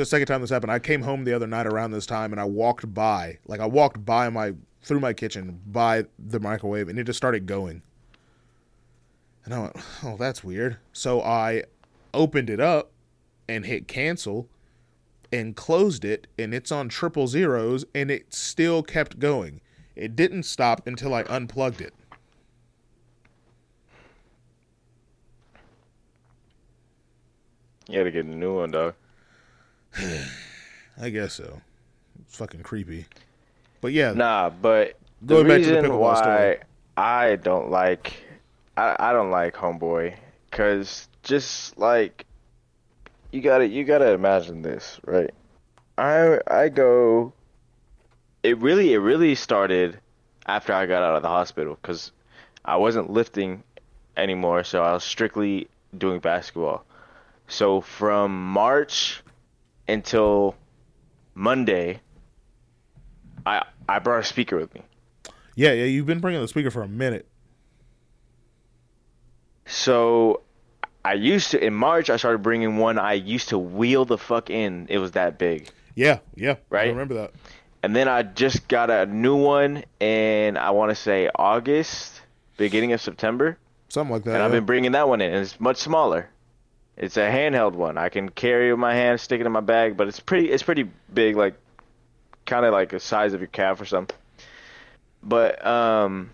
the 0.00 0.06
second 0.06 0.26
time 0.26 0.40
this 0.40 0.50
happened. 0.50 0.72
I 0.72 0.78
came 0.78 1.02
home 1.02 1.24
the 1.24 1.34
other 1.34 1.46
night 1.46 1.66
around 1.66 1.90
this 1.90 2.06
time 2.06 2.32
and 2.32 2.40
I 2.40 2.44
walked 2.44 2.92
by, 2.94 3.38
like 3.46 3.60
I 3.60 3.66
walked 3.66 4.04
by 4.04 4.28
my 4.30 4.54
through 4.82 5.00
my 5.00 5.12
kitchen 5.12 5.60
by 5.66 6.06
the 6.18 6.40
microwave 6.40 6.88
and 6.88 6.98
it 6.98 7.04
just 7.04 7.16
started 7.16 7.46
going. 7.46 7.82
And 9.44 9.54
I 9.54 9.60
went, 9.60 9.76
"Oh, 10.02 10.16
that's 10.16 10.42
weird." 10.42 10.78
So 10.92 11.20
I 11.20 11.64
opened 12.14 12.48
it 12.48 12.60
up 12.60 12.90
and 13.48 13.66
hit 13.66 13.86
cancel 13.86 14.48
and 15.32 15.56
closed 15.56 16.04
it 16.04 16.26
and 16.38 16.54
it's 16.54 16.72
on 16.72 16.88
triple 16.88 17.26
zeros 17.26 17.84
and 17.94 18.10
it 18.10 18.32
still 18.32 18.82
kept 18.82 19.18
going. 19.18 19.60
It 19.94 20.16
didn't 20.16 20.44
stop 20.44 20.86
until 20.86 21.12
I 21.12 21.22
unplugged 21.22 21.80
it. 21.80 21.94
You 27.88 27.98
had 27.98 28.04
to 28.04 28.10
get 28.10 28.24
a 28.24 28.34
new 28.34 28.56
one, 28.56 28.70
dog. 28.70 28.94
I 31.00 31.10
guess 31.10 31.34
so. 31.34 31.60
It's 32.20 32.36
fucking 32.36 32.62
creepy. 32.62 33.06
But 33.80 33.92
yeah. 33.92 34.12
Nah, 34.12 34.50
but 34.50 34.94
the 35.20 35.44
reason 35.44 35.96
why 35.98 36.58
I 36.96 37.36
don't 37.36 37.70
like 37.70 38.14
I 38.76 38.96
I 38.98 39.12
don't 39.12 39.30
like 39.30 39.54
Homeboy 39.54 40.14
cuz 40.50 41.08
just 41.22 41.78
like 41.78 42.26
you 43.30 43.40
got 43.40 43.58
to 43.58 43.66
you 43.66 43.84
got 43.84 43.98
to 43.98 44.12
imagine 44.12 44.62
this, 44.62 45.00
right? 45.04 45.30
I 45.98 46.38
I 46.46 46.68
go 46.68 47.32
it 48.42 48.58
really 48.58 48.92
it 48.92 48.98
really 48.98 49.34
started 49.34 49.98
after 50.46 50.72
I 50.72 50.86
got 50.86 51.02
out 51.02 51.16
of 51.16 51.22
the 51.22 51.28
hospital 51.28 51.78
cuz 51.82 52.12
I 52.64 52.76
wasn't 52.76 53.10
lifting 53.10 53.62
anymore, 54.16 54.64
so 54.64 54.82
I 54.82 54.92
was 54.92 55.04
strictly 55.04 55.68
doing 55.96 56.20
basketball. 56.20 56.84
So 57.48 57.80
from 57.80 58.52
March 58.52 59.22
until 59.88 60.54
Monday, 61.34 62.00
I 63.46 63.62
I 63.88 63.98
brought 63.98 64.20
a 64.20 64.24
speaker 64.24 64.56
with 64.56 64.72
me. 64.74 64.82
Yeah, 65.54 65.72
yeah, 65.72 65.84
you've 65.84 66.06
been 66.06 66.20
bringing 66.20 66.40
the 66.40 66.48
speaker 66.48 66.70
for 66.70 66.82
a 66.82 66.88
minute. 66.88 67.26
So 69.66 70.42
I 71.04 71.14
used 71.14 71.50
to 71.52 71.64
in 71.64 71.74
March 71.74 72.10
I 72.10 72.16
started 72.16 72.38
bringing 72.42 72.76
one 72.76 72.98
I 72.98 73.14
used 73.14 73.50
to 73.50 73.58
wheel 73.58 74.04
the 74.04 74.18
fuck 74.18 74.50
in. 74.50 74.86
It 74.88 74.98
was 74.98 75.12
that 75.12 75.38
big. 75.38 75.70
Yeah, 75.94 76.18
yeah, 76.34 76.56
Right? 76.70 76.86
I 76.86 76.90
remember 76.90 77.14
that. 77.14 77.32
And 77.82 77.94
then 77.94 78.08
I 78.08 78.22
just 78.22 78.68
got 78.68 78.90
a 78.90 79.06
new 79.06 79.36
one 79.36 79.84
in 80.00 80.56
I 80.56 80.70
want 80.70 80.90
to 80.90 80.94
say 80.94 81.28
August, 81.34 82.20
beginning 82.56 82.92
of 82.92 83.00
September, 83.00 83.58
Something 83.88 84.14
like 84.14 84.24
that. 84.24 84.34
and 84.34 84.42
I've 84.42 84.52
been 84.52 84.64
bringing 84.64 84.92
that 84.92 85.08
one 85.08 85.20
in. 85.20 85.32
And 85.32 85.42
it's 85.42 85.60
much 85.60 85.78
smaller. 85.78 86.28
It's 86.96 87.16
a 87.16 87.20
handheld 87.20 87.72
one. 87.72 87.96
I 87.96 88.08
can 88.08 88.28
carry 88.28 88.68
it 88.68 88.72
with 88.72 88.80
my 88.80 88.94
hand, 88.94 89.20
stick 89.20 89.40
it 89.40 89.46
in 89.46 89.52
my 89.52 89.60
bag, 89.60 89.96
but 89.96 90.08
it's 90.08 90.20
pretty 90.20 90.50
it's 90.50 90.62
pretty 90.62 90.90
big, 91.12 91.36
like 91.36 91.54
kind 92.44 92.66
of 92.66 92.72
like 92.72 92.90
the 92.90 93.00
size 93.00 93.32
of 93.32 93.40
your 93.40 93.48
calf 93.48 93.80
or 93.80 93.84
something. 93.84 94.16
But 95.22 95.64
um, 95.64 96.30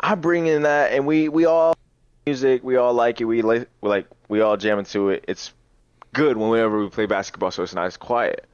I 0.00 0.14
bring 0.14 0.46
in 0.46 0.62
that, 0.62 0.92
and 0.92 1.06
we 1.06 1.28
we 1.28 1.44
all 1.44 1.74
music. 2.26 2.64
We 2.64 2.76
all 2.76 2.92
like 2.94 3.20
it. 3.20 3.24
We 3.24 3.42
like 3.42 3.68
we 3.80 3.88
like 3.88 4.06
we 4.28 4.40
all 4.40 4.56
jam 4.56 4.78
into 4.78 5.10
it. 5.10 5.24
It's 5.28 5.52
good 6.12 6.36
whenever 6.36 6.80
we 6.80 6.88
play 6.88 7.06
basketball, 7.06 7.50
so 7.50 7.62
it's 7.62 7.74
nice, 7.74 7.96
quiet. 7.96 8.46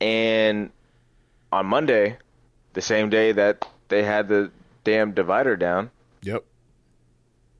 And 0.00 0.70
on 1.52 1.66
Monday, 1.66 2.16
the 2.72 2.80
same 2.80 3.10
day 3.10 3.32
that 3.32 3.66
they 3.88 4.02
had 4.02 4.28
the 4.28 4.50
damn 4.84 5.12
divider 5.12 5.56
down, 5.56 5.90
Yep. 6.22 6.44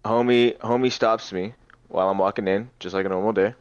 Homie 0.04 0.56
homie 0.58 0.90
stops 0.92 1.32
me 1.32 1.54
while 1.88 2.08
I'm 2.08 2.18
walking 2.18 2.48
in, 2.48 2.70
just 2.80 2.94
like 2.94 3.06
a 3.06 3.08
normal 3.08 3.32
day, 3.32 3.54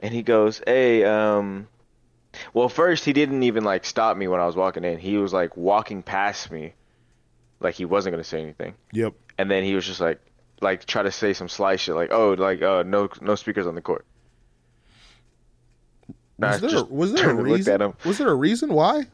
and 0.00 0.12
he 0.12 0.22
goes, 0.22 0.60
"Hey, 0.66 1.04
um." 1.04 1.68
Well, 2.54 2.70
first 2.70 3.04
he 3.04 3.12
didn't 3.12 3.42
even 3.42 3.62
like 3.62 3.84
stop 3.84 4.16
me 4.16 4.26
when 4.26 4.40
I 4.40 4.46
was 4.46 4.56
walking 4.56 4.84
in. 4.84 4.98
He 4.98 5.18
was 5.18 5.34
like 5.34 5.54
walking 5.54 6.02
past 6.02 6.50
me, 6.50 6.72
like 7.60 7.74
he 7.74 7.84
wasn't 7.84 8.14
gonna 8.14 8.24
say 8.24 8.40
anything, 8.40 8.74
Yep. 8.92 9.12
and 9.36 9.50
then 9.50 9.64
he 9.64 9.74
was 9.74 9.84
just 9.86 10.00
like, 10.00 10.18
like 10.62 10.86
try 10.86 11.02
to 11.02 11.10
say 11.12 11.34
some 11.34 11.50
sly 11.50 11.76
shit, 11.76 11.94
like, 11.94 12.10
"Oh, 12.10 12.32
like, 12.32 12.62
uh, 12.62 12.84
no, 12.86 13.10
no 13.20 13.34
speakers 13.34 13.66
on 13.66 13.74
the 13.74 13.82
court." 13.82 14.06
Was 16.38 16.60
there, 16.62 16.84
was 16.84 17.12
there 17.12 17.22
a 17.22 17.26
turned 17.26 17.38
and 17.40 17.48
looked 17.48 17.66
reason? 17.66 17.94
Was 18.04 18.18
there 18.18 18.28
a 18.30 18.34
reason 18.34 18.72
why? 18.72 19.04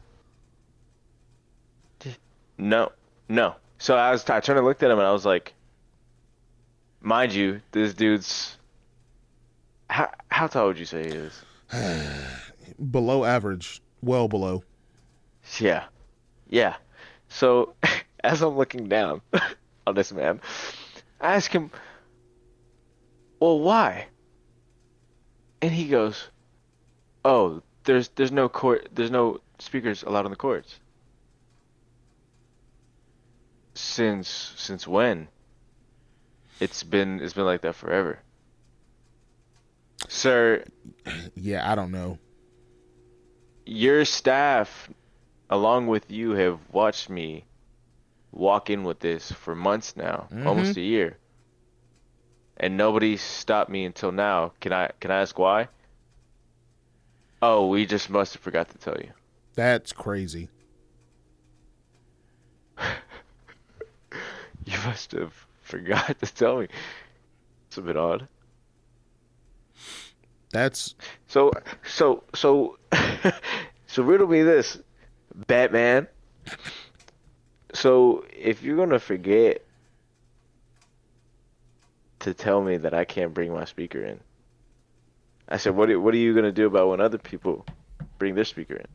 No, 2.57 2.91
no. 3.27 3.55
So 3.77 3.95
I 3.95 4.11
was 4.11 4.27
I 4.29 4.39
turned 4.39 4.57
and 4.59 4.65
looked 4.67 4.81
at 4.83 4.91
him 4.91 4.97
and 4.97 5.07
I 5.07 5.11
was 5.11 5.25
like, 5.25 5.53
mind 7.01 7.33
you, 7.33 7.61
this 7.71 7.93
dude's 7.93 8.57
how 9.89 10.11
how 10.29 10.47
tall 10.47 10.67
would 10.67 10.79
you 10.79 10.85
say 10.85 11.03
he 11.03 11.09
is? 11.09 11.43
Below 12.91 13.25
average, 13.25 13.81
well 14.01 14.27
below. 14.27 14.63
Yeah, 15.59 15.85
yeah. 16.47 16.75
So 17.27 17.73
as 18.23 18.41
I'm 18.41 18.55
looking 18.55 18.87
down 18.87 19.21
on 19.87 19.95
this 19.95 20.11
man, 20.11 20.39
I 21.19 21.35
ask 21.35 21.51
him, 21.51 21.71
well, 23.39 23.59
why? 23.59 24.07
And 25.61 25.71
he 25.71 25.87
goes, 25.87 26.29
oh, 27.25 27.61
there's 27.83 28.09
there's 28.09 28.31
no 28.31 28.47
court, 28.47 28.89
there's 28.93 29.11
no 29.11 29.41
speakers 29.57 30.03
allowed 30.03 30.25
on 30.25 30.31
the 30.31 30.37
courts. 30.37 30.79
Since 33.73 34.53
since 34.55 34.87
when? 34.87 35.27
It's 36.59 36.83
been 36.83 37.19
it's 37.21 37.33
been 37.33 37.45
like 37.45 37.61
that 37.61 37.75
forever. 37.75 38.19
Sir, 40.07 40.63
Yeah, 41.35 41.69
I 41.69 41.75
don't 41.75 41.91
know. 41.91 42.17
your 43.65 44.05
staff, 44.05 44.89
along 45.49 45.87
with 45.87 46.09
you, 46.09 46.31
have 46.31 46.59
watched 46.71 47.09
me 47.09 47.45
walk 48.31 48.69
in 48.69 48.83
with 48.83 48.99
this 48.99 49.31
for 49.31 49.55
months 49.55 49.95
now, 49.97 50.27
mm-hmm. 50.31 50.47
almost 50.47 50.77
a 50.77 50.81
year, 50.81 51.17
and 52.57 52.77
nobody 52.77 53.17
stopped 53.17 53.69
me 53.69 53.85
until 53.85 54.11
now. 54.11 54.53
Can 54.61 54.71
I 54.73 54.91
can 54.99 55.11
I 55.11 55.21
ask 55.21 55.37
why? 55.37 55.67
Oh, 57.41 57.67
we 57.67 57.85
just 57.85 58.09
must 58.09 58.33
have 58.33 58.41
forgot 58.41 58.69
to 58.69 58.77
tell 58.77 58.97
you. 58.97 59.11
That's 59.55 59.91
crazy. 59.93 60.49
You 64.65 64.77
must 64.85 65.13
have 65.13 65.33
forgot 65.69 66.19
to 66.19 66.33
tell 66.33 66.59
me. 66.59 66.67
It's 67.67 67.77
a 67.77 67.81
bit 67.81 67.95
odd. 67.95 68.27
That's 70.51 70.95
So 71.27 71.51
so 71.85 72.23
so 72.33 72.77
so 73.87 74.03
riddle 74.03 74.27
me 74.27 74.41
this, 74.41 74.79
Batman. 75.47 76.07
So 77.73 78.25
if 78.35 78.63
you're 78.63 78.77
gonna 78.77 78.99
forget 78.99 79.63
to 82.19 82.33
tell 82.33 82.61
me 82.61 82.77
that 82.77 82.95
I 82.95 83.05
can't 83.05 83.33
bring 83.33 83.53
my 83.53 83.65
speaker 83.65 84.03
in, 84.03 84.19
I 85.47 85.57
said, 85.57 85.75
what 85.75 85.89
are, 85.91 85.99
what 85.99 86.15
are 86.15 86.17
you 86.17 86.33
gonna 86.33 86.51
do 86.51 86.65
about 86.65 86.89
when 86.89 86.99
other 86.99 87.19
people 87.19 87.65
bring 88.17 88.33
their 88.33 88.43
speaker 88.43 88.75
in? 88.75 88.87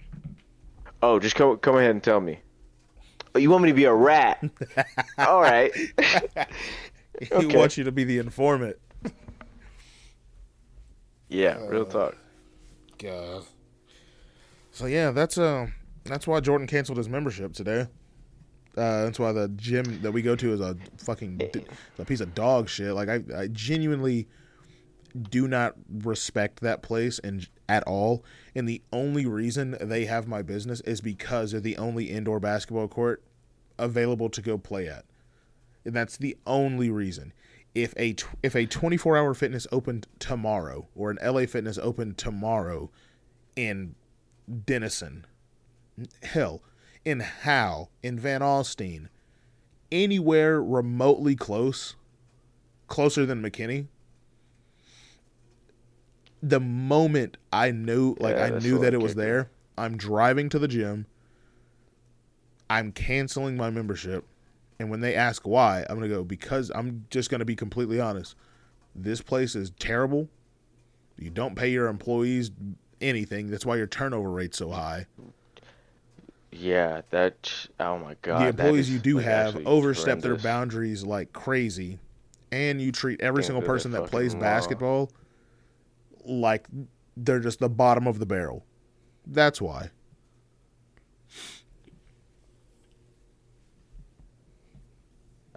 Oh, 1.00 1.20
just 1.20 1.36
come 1.36 1.56
come 1.58 1.76
ahead 1.76 1.92
and 1.92 2.02
tell 2.02 2.20
me. 2.20 2.40
Oh, 3.34 3.38
you 3.38 3.50
want 3.50 3.62
me 3.64 3.70
to 3.70 3.74
be 3.74 3.84
a 3.84 3.92
rat? 3.94 4.42
All 5.18 5.40
right. 5.40 5.72
he 7.20 7.28
Okay. 7.32 7.56
wants 7.56 7.76
you 7.76 7.84
to 7.84 7.92
be 7.92 8.04
the 8.04 8.18
informant. 8.18 8.76
Yeah, 11.28 11.58
real 11.66 11.84
talk. 11.86 12.16
God. 12.98 13.44
So 14.70 14.86
yeah, 14.86 15.10
that's 15.10 15.38
uh 15.38 15.66
that's 16.04 16.26
why 16.26 16.40
Jordan 16.40 16.66
canceled 16.66 16.98
his 16.98 17.08
membership 17.08 17.52
today. 17.54 17.86
Uh, 18.76 19.04
that's 19.04 19.18
why 19.20 19.30
the 19.32 19.48
gym 19.50 20.02
that 20.02 20.10
we 20.12 20.20
go 20.20 20.34
to 20.34 20.52
is 20.52 20.60
a 20.60 20.76
fucking 20.98 21.38
d- 21.38 21.64
a 21.98 22.04
piece 22.04 22.20
of 22.20 22.34
dog 22.34 22.68
shit. 22.68 22.92
Like 22.92 23.08
I, 23.08 23.22
I 23.36 23.46
genuinely 23.48 24.26
do 25.20 25.46
not 25.46 25.74
respect 25.88 26.60
that 26.60 26.82
place 26.82 27.18
and 27.20 27.48
at 27.68 27.82
all. 27.84 28.24
And 28.54 28.68
the 28.68 28.82
only 28.92 29.26
reason 29.26 29.76
they 29.80 30.06
have 30.06 30.26
my 30.26 30.42
business 30.42 30.80
is 30.82 31.00
because 31.00 31.52
they're 31.52 31.60
the 31.60 31.76
only 31.78 32.10
indoor 32.10 32.40
basketball 32.40 32.88
court 32.88 33.22
available 33.78 34.28
to 34.30 34.42
go 34.42 34.58
play 34.58 34.88
at. 34.88 35.04
And 35.84 35.94
that's 35.94 36.16
the 36.16 36.36
only 36.46 36.90
reason. 36.90 37.32
If 37.74 37.94
a 37.96 38.14
if 38.42 38.54
a 38.54 38.66
24 38.66 39.16
hour 39.16 39.34
fitness 39.34 39.66
opened 39.72 40.06
tomorrow 40.18 40.86
or 40.94 41.10
an 41.10 41.18
LA 41.22 41.46
Fitness 41.46 41.76
opened 41.78 42.16
tomorrow 42.16 42.90
in 43.56 43.94
Denison, 44.64 45.26
hell, 46.22 46.62
in 47.04 47.20
Howe, 47.20 47.88
in 48.02 48.18
Van 48.18 48.42
Alstyne, 48.42 49.08
anywhere 49.90 50.62
remotely 50.62 51.34
close, 51.34 51.96
closer 52.86 53.26
than 53.26 53.42
McKinney, 53.42 53.88
the 56.48 56.60
moment 56.60 57.38
I 57.52 57.70
knew, 57.70 58.16
like 58.20 58.36
Yeah, 58.36 58.44
I 58.44 58.50
knew 58.58 58.78
that 58.80 58.92
it 58.92 59.00
was 59.00 59.14
there, 59.14 59.50
I'm 59.78 59.96
driving 59.96 60.50
to 60.50 60.58
the 60.58 60.68
gym. 60.68 61.06
I'm 62.68 62.92
canceling 62.92 63.56
my 63.56 63.70
membership. 63.70 64.26
And 64.78 64.90
when 64.90 65.00
they 65.00 65.14
ask 65.14 65.46
why, 65.46 65.86
I'm 65.88 65.96
going 65.96 66.08
to 66.08 66.14
go 66.14 66.22
because 66.22 66.70
I'm 66.74 67.06
just 67.08 67.30
going 67.30 67.38
to 67.38 67.44
be 67.44 67.56
completely 67.56 67.98
honest. 67.98 68.36
This 68.94 69.22
place 69.22 69.54
is 69.54 69.70
terrible. 69.78 70.28
You 71.16 71.30
don't 71.30 71.54
pay 71.54 71.70
your 71.70 71.86
employees 71.86 72.50
anything. 73.00 73.48
That's 73.48 73.64
why 73.64 73.76
your 73.76 73.86
turnover 73.86 74.30
rate's 74.30 74.58
so 74.58 74.70
high. 74.70 75.06
Yeah, 76.52 77.02
that. 77.10 77.68
Oh 77.80 77.98
my 77.98 78.16
god. 78.22 78.42
the 78.42 78.48
employees 78.48 78.90
you 78.90 78.98
do 78.98 79.16
like, 79.16 79.24
have 79.24 79.66
overstep 79.66 80.20
their 80.20 80.36
boundaries 80.36 81.04
like 81.04 81.32
crazy. 81.32 81.98
And 82.52 82.80
you 82.80 82.92
treat 82.92 83.20
every 83.20 83.42
Can't 83.42 83.46
single 83.46 83.62
person 83.62 83.92
that 83.92 84.06
plays 84.06 84.34
basketball 84.34 85.10
like 86.24 86.66
they're 87.16 87.40
just 87.40 87.60
the 87.60 87.68
bottom 87.68 88.06
of 88.06 88.18
the 88.18 88.26
barrel. 88.26 88.64
That's 89.26 89.60
why. 89.60 89.90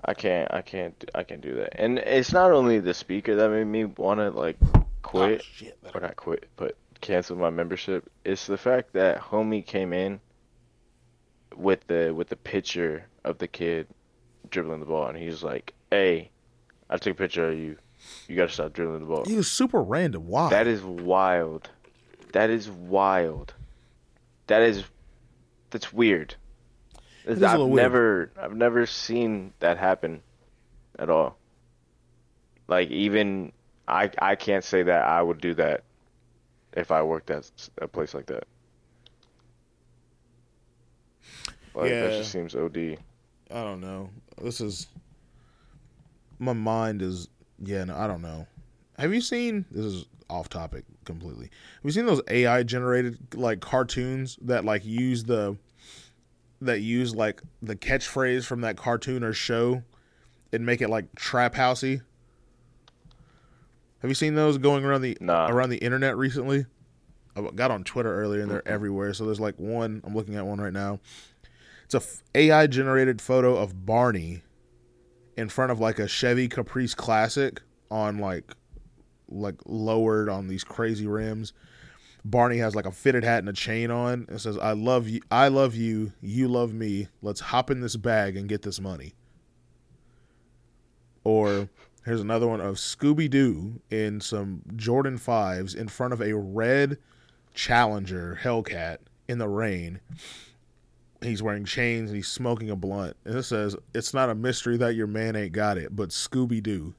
I 0.06 0.14
can't, 0.14 0.54
I 0.54 0.62
can't, 0.62 1.10
I 1.16 1.24
can't 1.24 1.42
do 1.42 1.56
that. 1.56 1.80
And 1.82 1.98
it's 2.00 2.32
not 2.32 2.52
only 2.52 2.80
the 2.80 2.94
speaker 2.94 3.36
that 3.36 3.50
made 3.50 3.66
me 3.66 3.86
want 3.86 4.20
to 4.20 4.30
like 4.30 4.58
quit, 5.02 5.42
Oh, 5.42 5.46
shit. 5.54 5.78
or 5.94 6.02
not 6.02 6.16
quit, 6.16 6.48
but 6.56 6.78
cancel 7.02 7.36
my 7.36 7.50
membership. 7.50 8.10
It's 8.24 8.48
the 8.48 8.58
fact 8.58 8.94
that 8.94 9.20
homie 9.20 9.66
came 9.66 9.94
in 9.94 10.20
with 11.56 11.86
the 11.88 12.14
with 12.16 12.30
the 12.30 12.36
picture 12.36 13.06
of 13.24 13.40
the 13.40 13.48
kid 13.48 13.88
dribbling 14.50 14.80
the 14.80 14.86
ball, 14.86 15.08
and 15.08 15.18
he's 15.18 15.44
like, 15.44 15.74
"Hey, 15.92 16.30
I 16.90 16.98
took 16.98 17.14
a 17.14 17.18
picture 17.18 17.50
of 17.50 17.58
you. 17.58 17.78
You 18.28 18.36
gotta 18.36 18.52
stop 18.52 18.74
dribbling 18.74 19.00
the 19.02 19.06
ball." 19.06 19.26
He 19.26 19.36
was 19.36 19.50
super 19.52 19.82
random. 19.82 20.28
Why? 20.28 20.50
That 20.50 20.68
is 20.68 20.82
wild. 20.84 21.70
That 22.34 22.50
is 22.50 22.70
wild. 22.70 23.54
That 24.48 24.62
is 24.62 24.84
that's 25.70 25.92
weird. 25.94 26.36
a 27.26 27.32
I've 27.32 27.40
little 27.42 27.70
weird. 27.70 27.84
never 27.84 28.32
I've 28.40 28.56
never 28.56 28.86
seen 28.86 29.54
that 29.60 29.78
happen 29.78 30.22
at 31.00 31.10
all. 31.10 31.38
Like 32.68 32.90
even 32.90 33.52
I 33.88 34.10
I 34.20 34.36
can't 34.36 34.64
say 34.64 34.84
that 34.84 35.04
I 35.06 35.22
would 35.22 35.40
do 35.42 35.54
that 35.56 35.84
if 36.74 36.92
I 36.92 37.02
worked 37.02 37.30
at 37.32 37.50
a 37.82 37.88
place 37.88 38.14
like 38.14 38.28
that. 38.28 38.46
Like 41.74 41.90
that 41.90 42.12
Yeah. 42.12 42.18
just 42.18 42.32
seems 42.32 42.56
OD. 42.56 42.98
I 43.52 43.64
don't 43.64 43.82
know. 43.82 44.10
This 44.42 44.62
is 44.62 44.88
my 46.40 46.54
mind 46.54 47.02
is 47.02 47.28
yeah. 47.64 47.84
No, 47.84 47.96
I 47.98 48.08
don't 48.08 48.22
know. 48.22 48.48
Have 48.98 49.14
you 49.14 49.22
seen? 49.22 49.66
This 49.72 49.86
is 49.86 50.06
off 50.30 50.50
topic 50.50 50.84
completely. 51.06 51.46
Have 51.46 51.84
you 51.86 51.92
seen 51.92 52.06
those 52.06 52.22
AI 52.30 52.64
generated 52.64 53.18
like 53.36 53.60
cartoons 53.62 54.38
that 54.42 54.66
like 54.66 54.84
use 54.86 55.24
the 55.24 55.58
that 56.62 56.82
use 56.82 57.16
like 57.16 57.42
the 57.62 57.76
catchphrase 57.76 58.46
from 58.46 58.62
that 58.62 58.76
cartoon 58.78 59.24
or 59.24 59.32
show 59.34 59.84
and 60.52 60.66
make 60.66 60.82
it 60.82 60.90
like 60.90 61.14
trap 61.16 61.54
housey? 61.56 62.02
Have 64.02 64.10
you 64.12 64.16
seen 64.16 64.36
those 64.36 64.58
going 64.58 64.86
around 64.86 65.02
the 65.02 65.18
Nah. 65.22 65.48
around 65.50 65.70
the 65.70 65.78
internet 65.78 66.18
recently? 66.18 66.66
I 67.36 67.42
got 67.54 67.70
on 67.72 67.84
Twitter 67.84 68.14
earlier 68.22 68.42
and 68.42 68.50
they're 68.52 68.68
everywhere. 68.68 69.14
So 69.14 69.26
there's 69.26 69.40
like 69.40 69.60
one 69.60 70.02
I'm 70.04 70.16
looking 70.16 70.36
at 70.36 70.46
one 70.46 70.60
right 70.60 70.74
now. 70.74 71.00
It's 71.86 71.94
a 71.94 71.98
f- 71.98 72.24
AI 72.36 72.68
generated 72.68 73.22
photo 73.22 73.56
of 73.56 73.86
Barney 73.86 74.42
in 75.38 75.48
front 75.48 75.72
of 75.72 75.80
like 75.80 76.00
a 76.00 76.08
Chevy 76.08 76.50
Caprice 76.50 76.96
Classic 76.96 77.62
on 77.90 78.18
like 78.18 78.52
like 79.30 79.56
lowered 79.66 80.30
on 80.30 80.48
these 80.48 80.64
crazy 80.64 81.08
rims. 81.08 81.54
Barney 82.26 82.58
has 82.58 82.76
like 82.76 82.86
a 82.86 82.92
fitted 82.92 83.24
hat 83.24 83.40
and 83.40 83.50
a 83.50 83.54
chain 83.54 83.92
on. 83.92 84.26
It 84.30 84.40
says, 84.40 84.58
"I 84.58 84.74
love 84.74 85.08
you. 85.08 85.22
I 85.32 85.48
love 85.48 85.76
you. 85.76 86.12
You 86.22 86.48
love 86.48 86.74
me. 86.74 87.08
Let's 87.22 87.40
hop 87.40 87.72
in 87.72 87.80
this 87.80 87.96
bag 87.96 88.36
and 88.36 88.50
get 88.50 88.64
this 88.64 88.82
money." 88.82 89.14
Or 91.24 91.70
here's 92.04 92.22
another 92.22 92.48
one 92.48 92.62
of 92.62 92.76
Scooby 92.76 93.30
Doo 93.30 93.82
in 93.90 94.20
some 94.20 94.64
Jordan 94.76 95.18
fives 95.18 95.76
in 95.76 95.88
front 95.88 96.14
of 96.14 96.22
a 96.22 96.36
red 96.36 96.98
Challenger 97.54 98.40
Hellcat 98.42 99.00
in 99.28 99.38
the 99.38 99.48
rain 99.48 100.00
he's 101.22 101.42
wearing 101.42 101.66
chains 101.66 102.10
and 102.10 102.16
he's 102.16 102.28
smoking 102.28 102.70
a 102.70 102.76
blunt. 102.76 103.16
And 103.26 103.36
it 103.36 103.44
says, 103.44 103.76
"It's 103.94 104.14
not 104.14 104.30
a 104.30 104.36
mystery 104.36 104.78
that 104.78 104.96
your 104.96 105.08
man 105.08 105.36
ain't 105.36 105.52
got 105.54 105.78
it, 105.78 105.96
but 105.96 106.10
Scooby 106.10 106.62
Doo." 106.62 106.94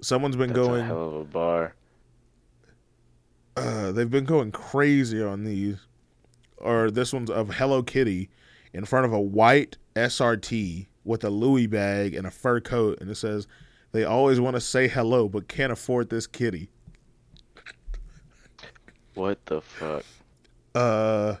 Someone's 0.00 0.36
been 0.36 0.52
That's 0.52 0.60
a 0.60 0.70
going. 0.70 0.86
hell 0.86 1.08
of 1.08 1.14
a 1.14 1.24
bar. 1.24 1.74
Uh, 3.56 3.92
they've 3.92 4.10
been 4.10 4.24
going 4.24 4.50
crazy 4.52 5.22
on 5.22 5.44
these. 5.44 5.76
Or 6.56 6.90
this 6.90 7.12
one's 7.12 7.30
of 7.30 7.54
Hello 7.54 7.82
Kitty 7.82 8.30
in 8.72 8.84
front 8.84 9.06
of 9.06 9.12
a 9.12 9.20
white 9.20 9.76
SRT 9.96 10.86
with 11.04 11.24
a 11.24 11.30
Louis 11.30 11.66
bag 11.66 12.14
and 12.14 12.26
a 12.26 12.30
fur 12.30 12.60
coat, 12.60 12.98
and 13.00 13.10
it 13.10 13.16
says, 13.16 13.46
"They 13.92 14.04
always 14.04 14.40
want 14.40 14.56
to 14.56 14.60
say 14.60 14.86
hello, 14.88 15.28
but 15.28 15.48
can't 15.48 15.72
afford 15.72 16.10
this 16.10 16.26
kitty." 16.26 16.70
What 19.14 19.44
the 19.46 19.60
fuck? 19.60 20.04
Uh, 20.74 21.36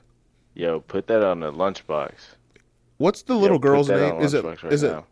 Yo, 0.54 0.80
put 0.80 1.06
that 1.06 1.22
on 1.24 1.40
the 1.40 1.52
lunchbox. 1.52 2.12
what's 2.98 3.22
the 3.22 3.34
little 3.34 3.56
Yo, 3.56 3.60
girl's 3.60 3.88
name? 3.88 4.20
Is 4.20 4.34
it? 4.34 4.44
right 4.44 4.64
Is 4.72 4.82
it? 4.82 5.04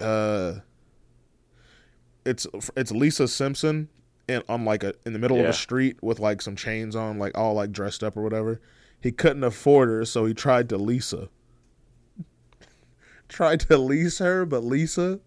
uh 0.00 0.54
it's 2.24 2.46
it's 2.76 2.92
Lisa 2.92 3.28
Simpson 3.28 3.88
in 4.28 4.42
on 4.48 4.64
like 4.64 4.84
a 4.84 4.94
in 5.04 5.12
the 5.12 5.18
middle 5.18 5.38
of 5.40 5.46
a 5.46 5.52
street 5.52 5.96
with 6.02 6.20
like 6.20 6.40
some 6.42 6.56
chains 6.56 6.94
on, 6.94 7.18
like 7.18 7.36
all 7.36 7.54
like 7.54 7.72
dressed 7.72 8.02
up 8.04 8.16
or 8.16 8.22
whatever. 8.22 8.60
He 9.00 9.10
couldn't 9.10 9.42
afford 9.44 9.88
her, 9.88 10.04
so 10.04 10.24
he 10.26 10.34
tried 10.34 10.68
to 10.68 10.76
Lisa. 10.78 11.28
tried 13.28 13.60
to 13.60 13.76
lease 13.76 14.18
her, 14.18 14.46
but 14.46 14.62
Lisa. 14.62 15.18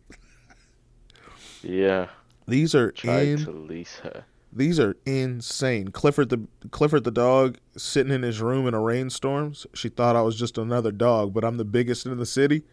Yeah, 1.61 2.07
These 2.47 2.75
are 2.75 2.91
tried 2.91 3.27
in 3.27 3.37
to 3.39 3.51
lease 3.51 3.97
her. 4.03 4.23
These 4.55 4.79
are 4.79 4.95
insane. 5.05 5.89
Clifford 5.89 6.29
the 6.29 6.47
Clifford 6.71 7.03
the 7.03 7.11
dog 7.11 7.57
sitting 7.75 8.13
in 8.13 8.23
his 8.23 8.41
room 8.41 8.67
in 8.67 8.73
a 8.73 8.79
rainstorm. 8.79 9.53
She 9.73 9.89
thought 9.89 10.15
I 10.15 10.21
was 10.21 10.37
just 10.37 10.57
another 10.57 10.93
dog, 10.93 11.33
but 11.33 11.43
I'm 11.43 11.57
the 11.57 11.65
biggest 11.65 12.05
in 12.05 12.17
the 12.17 12.25
city. 12.25 12.63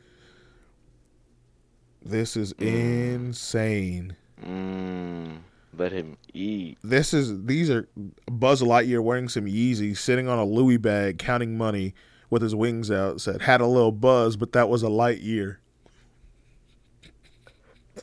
This 2.01 2.37
is 2.37 2.55
mm. 2.55 3.15
insane. 3.15 4.17
Mmm. 4.41 5.39
Let 5.77 5.93
him 5.93 6.19
eat. 6.35 6.79
This 6.85 7.15
is 7.15 7.45
these 7.47 7.71
are 7.71 7.89
Buzz 8.31 8.63
Lightyear 8.63 9.03
wearing 9.03 9.29
some 9.29 9.47
Yeezys, 9.47 9.99
sitting 9.99 10.29
on 10.29 10.39
a 10.39 10.45
Louis 10.45 10.77
bag, 10.77 11.19
counting 11.19 11.57
money 11.57 11.95
with 12.31 12.43
his 12.43 12.55
wings 12.55 12.91
out. 12.91 13.21
Said 13.21 13.43
had 13.43 13.61
a 13.61 13.67
little 13.67 13.93
buzz, 13.93 14.37
but 14.37 14.53
that 14.53 14.69
was 14.69 14.83
a 14.83 14.89
light 14.89 15.21
year. 15.21 15.61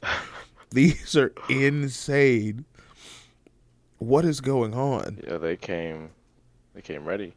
these 0.71 1.15
are 1.15 1.31
insane. 1.47 2.65
What 3.99 4.25
is 4.25 4.41
going 4.41 4.73
on? 4.73 5.19
Yeah, 5.25 5.37
they 5.37 5.55
came. 5.55 6.09
They 6.73 6.81
came 6.81 7.05
ready. 7.05 7.35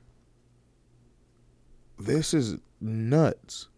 This 1.98 2.33
is 2.33 2.57
nuts. 2.81 3.68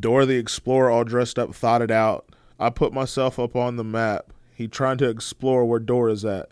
Dora 0.00 0.26
the 0.26 0.36
Explorer, 0.36 0.90
all 0.90 1.04
dressed 1.04 1.38
up, 1.38 1.54
thought 1.54 1.82
it 1.82 1.90
out. 1.90 2.28
I 2.58 2.70
put 2.70 2.92
myself 2.92 3.38
up 3.38 3.56
on 3.56 3.76
the 3.76 3.84
map. 3.84 4.32
He 4.54 4.68
trying 4.68 4.98
to 4.98 5.08
explore 5.08 5.64
where 5.64 5.78
Dora's 5.78 6.24
at. 6.24 6.50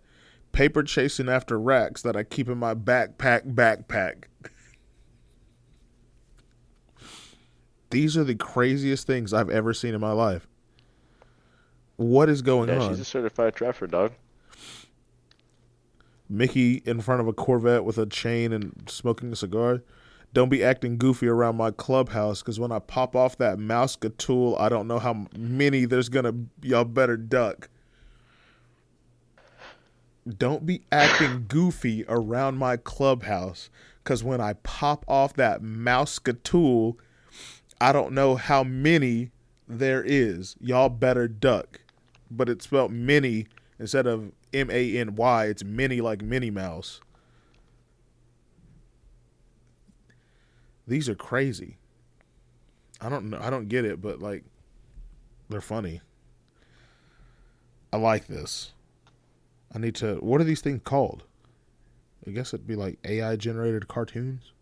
Paper 0.52 0.82
chasing 0.82 1.28
after 1.28 1.59
racks 1.59 2.02
that 2.02 2.16
I 2.16 2.22
keep 2.22 2.48
in 2.48 2.59
my 2.59 2.74
backpack. 2.74 3.52
Backpack. 3.54 4.24
These 7.90 8.16
are 8.16 8.24
the 8.24 8.35
craziest 8.35 9.06
things 9.06 9.32
I've 9.32 9.50
ever 9.50 9.72
seen 9.72 9.94
in 9.94 10.00
my 10.00 10.12
life. 10.12 10.46
What 11.96 12.28
is 12.28 12.42
going 12.42 12.68
Yeah, 12.68 12.80
on? 12.80 12.90
she's 12.90 13.00
a 13.00 13.04
certified 13.04 13.54
trapper, 13.54 13.87
dog. 13.87 14.12
Mickey 16.28 16.82
in 16.84 17.00
front 17.00 17.20
of 17.20 17.28
a 17.28 17.32
Corvette 17.32 17.84
with 17.84 17.98
a 17.98 18.06
chain 18.06 18.52
and 18.52 18.72
smoking 18.88 19.32
a 19.32 19.36
cigar. 19.36 19.82
Don't 20.32 20.48
be 20.48 20.62
acting 20.62 20.98
goofy 20.98 21.28
around 21.28 21.56
my 21.56 21.70
clubhouse 21.70 22.42
because 22.42 22.60
when 22.60 22.72
I 22.72 22.78
pop 22.78 23.16
off 23.16 23.38
that 23.38 23.58
mouse 23.58 23.96
tool, 24.18 24.56
I 24.58 24.68
don't 24.68 24.86
know 24.86 24.98
how 24.98 25.26
many 25.36 25.84
there's 25.84 26.08
gonna. 26.08 26.34
Y'all 26.62 26.84
better 26.84 27.16
duck. 27.16 27.68
Don't 30.26 30.66
be 30.66 30.82
acting 30.90 31.44
goofy 31.48 32.04
around 32.08 32.58
my 32.58 32.76
clubhouse 32.76 33.70
because 34.02 34.22
when 34.22 34.40
I 34.40 34.54
pop 34.62 35.04
off 35.08 35.34
that 35.34 35.62
mouse 35.62 36.18
tool, 36.42 36.98
I 37.80 37.92
don't 37.92 38.12
know 38.12 38.36
how 38.36 38.62
many 38.62 39.30
there 39.68 40.02
is. 40.04 40.56
Y'all 40.60 40.88
better 40.88 41.28
duck. 41.28 41.80
But 42.30 42.48
it's 42.48 42.64
spelled 42.64 42.92
many 42.92 43.46
instead 43.78 44.06
of 44.06 44.32
M 44.57 44.71
A 44.71 44.99
N 44.99 45.16
Y. 45.16 45.45
It's 45.47 45.64
many 45.64 46.01
like 46.01 46.23
Minnie 46.23 46.51
Mouse. 46.51 47.01
These 50.87 51.09
are 51.09 51.14
crazy. 51.14 51.79
I 53.01 53.09
don't 53.09 53.29
know. 53.29 53.38
I 53.40 53.51
don't 53.51 53.69
get 53.69 53.85
it, 53.85 54.01
but 54.01 54.21
like, 54.21 54.45
they're 55.49 55.61
funny. 55.61 56.01
I 57.92 57.99
like 57.99 58.27
this. 58.27 58.73
I 59.75 59.79
need 59.79 59.95
to. 59.97 60.16
What 60.16 60.40
are 60.40 60.45
these 60.45 60.61
things 60.61 60.81
called? 60.85 61.25
I 62.27 62.31
guess 62.31 62.55
it'd 62.55 62.66
be 62.66 62.77
like 62.77 62.99
AI 63.05 63.37
generated 63.37 63.88
cartoons. 63.88 64.53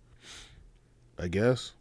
I 1.18 1.28
guess. 1.28 1.72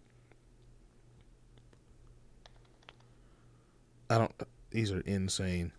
I 4.09 4.19
don't. 4.19 4.31
These 4.71 4.91
are 4.91 5.01
insane. 5.01 5.71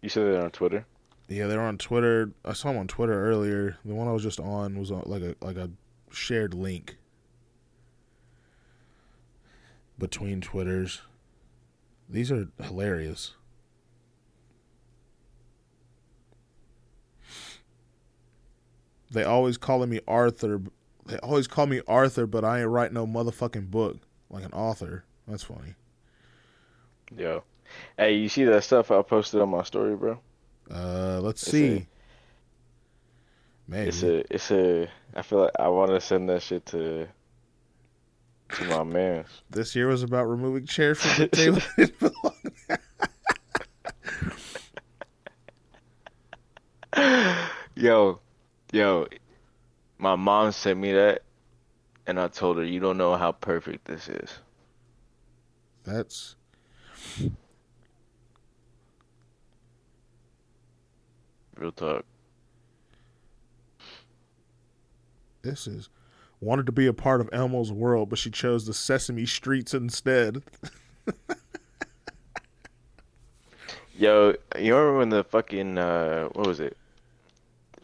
You 0.00 0.08
said 0.08 0.24
they're 0.24 0.42
on 0.42 0.50
Twitter. 0.50 0.86
Yeah, 1.28 1.46
they're 1.46 1.60
on 1.60 1.78
Twitter. 1.78 2.30
I 2.44 2.52
saw 2.52 2.68
them 2.68 2.78
on 2.78 2.86
Twitter 2.86 3.28
earlier. 3.28 3.78
The 3.84 3.94
one 3.94 4.06
I 4.06 4.12
was 4.12 4.22
just 4.22 4.38
on 4.38 4.78
was 4.78 4.90
on 4.90 5.02
like 5.06 5.22
a 5.22 5.34
like 5.40 5.56
a 5.56 5.70
shared 6.10 6.54
link 6.54 6.96
between 9.98 10.40
Twitters. 10.40 11.02
These 12.08 12.30
are 12.30 12.48
hilarious. 12.62 13.34
They 19.10 19.24
always 19.24 19.56
calling 19.56 19.90
me 19.90 20.00
Arthur. 20.06 20.60
They 21.06 21.18
always 21.18 21.46
call 21.46 21.66
me 21.66 21.80
Arthur, 21.88 22.26
but 22.26 22.44
I 22.44 22.60
ain't 22.60 22.68
write 22.68 22.92
no 22.92 23.06
motherfucking 23.06 23.70
book 23.70 23.98
like 24.30 24.44
an 24.44 24.52
author. 24.52 25.04
That's 25.26 25.44
funny. 25.44 25.74
Yo, 27.16 27.44
hey, 27.98 28.14
you 28.14 28.28
see 28.28 28.44
that 28.44 28.64
stuff 28.64 28.90
I 28.90 29.02
posted 29.02 29.40
on 29.40 29.48
my 29.50 29.62
story, 29.62 29.96
bro? 29.96 30.18
Uh, 30.70 31.20
let's 31.20 31.42
Is 31.42 31.50
see. 31.50 31.74
it- 31.76 31.86
Maybe. 33.68 33.88
It's 33.88 34.02
a, 34.04 34.32
it's 34.32 34.50
a. 34.52 34.88
I 35.14 35.22
feel 35.22 35.40
like 35.40 35.50
I 35.58 35.66
want 35.68 35.90
to 35.90 36.00
send 36.00 36.28
that 36.28 36.40
shit 36.42 36.64
to, 36.66 37.08
to 38.52 38.64
my 38.64 38.84
man. 38.84 39.24
This 39.50 39.74
year 39.74 39.88
was 39.88 40.04
about 40.04 40.26
removing 40.26 40.66
chairs 40.66 41.00
from 41.00 41.18
the 41.18 41.26
table. 41.36 41.60
that 41.76 41.76
didn't 41.76 41.98
belong 41.98 42.34
Yo, 47.74 48.20
yo, 48.72 49.06
my 49.98 50.16
mom 50.16 50.50
sent 50.52 50.78
me 50.78 50.92
that, 50.92 51.22
and 52.06 52.18
I 52.18 52.28
told 52.28 52.56
her, 52.56 52.64
you 52.64 52.80
don't 52.80 52.96
know 52.96 53.16
how 53.16 53.32
perfect 53.32 53.84
this 53.84 54.08
is. 54.08 54.30
That's 55.84 56.36
Real 61.56 61.72
talk. 61.72 62.04
this 65.42 65.66
is 65.66 65.88
wanted 66.40 66.66
to 66.66 66.72
be 66.72 66.86
a 66.86 66.92
part 66.92 67.20
of 67.20 67.30
Elmo's 67.32 67.72
world, 67.72 68.10
but 68.10 68.18
she 68.18 68.30
chose 68.30 68.66
the 68.66 68.74
Sesame 68.74 69.24
Streets 69.26 69.72
instead. 69.72 70.42
Yo, 73.98 74.34
you 74.58 74.76
remember 74.76 74.98
when 74.98 75.08
the 75.08 75.24
fucking 75.24 75.78
uh, 75.78 76.28
what 76.32 76.46
was 76.46 76.60
it? 76.60 76.76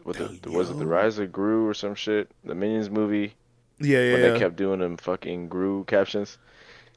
What 0.03 0.17
the, 0.17 0.39
Yo. 0.45 0.55
was 0.55 0.69
it 0.69 0.77
the 0.77 0.85
Rise 0.85 1.17
of 1.17 1.31
Gru 1.31 1.67
or 1.67 1.73
some 1.73 1.95
shit? 1.95 2.29
The 2.43 2.53
Minions 2.53 2.89
movie 2.89 3.33
Yeah, 3.79 3.99
yeah, 3.99 4.13
when 4.13 4.21
yeah. 4.21 4.31
they 4.31 4.39
kept 4.39 4.55
doing 4.57 4.79
them 4.79 4.97
fucking 4.97 5.47
Gru 5.47 5.85
captions. 5.85 6.37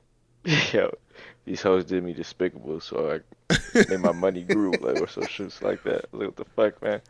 Yo, 0.72 0.94
these 1.44 1.62
hoes 1.62 1.84
did 1.84 2.04
me 2.04 2.12
despicable, 2.12 2.80
so 2.80 3.12
I 3.12 3.20
made 3.88 4.00
my 4.00 4.12
money 4.12 4.42
grew 4.42 4.72
like 4.72 5.00
or 5.00 5.06
some 5.06 5.24
shits 5.24 5.62
like 5.62 5.82
that. 5.84 6.12
Like 6.12 6.28
what 6.28 6.36
the 6.36 6.44
fuck, 6.44 6.82
man? 6.82 7.00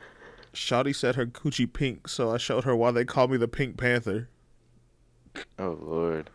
Shotty 0.54 0.94
said 0.94 1.16
her 1.16 1.26
coochie 1.26 1.70
pink, 1.70 2.08
so 2.08 2.30
I 2.32 2.38
showed 2.38 2.64
her 2.64 2.74
why 2.74 2.90
they 2.90 3.04
call 3.04 3.28
me 3.28 3.36
the 3.36 3.48
Pink 3.48 3.76
Panther. 3.76 4.28
Oh 5.58 5.78
lord. 5.80 6.30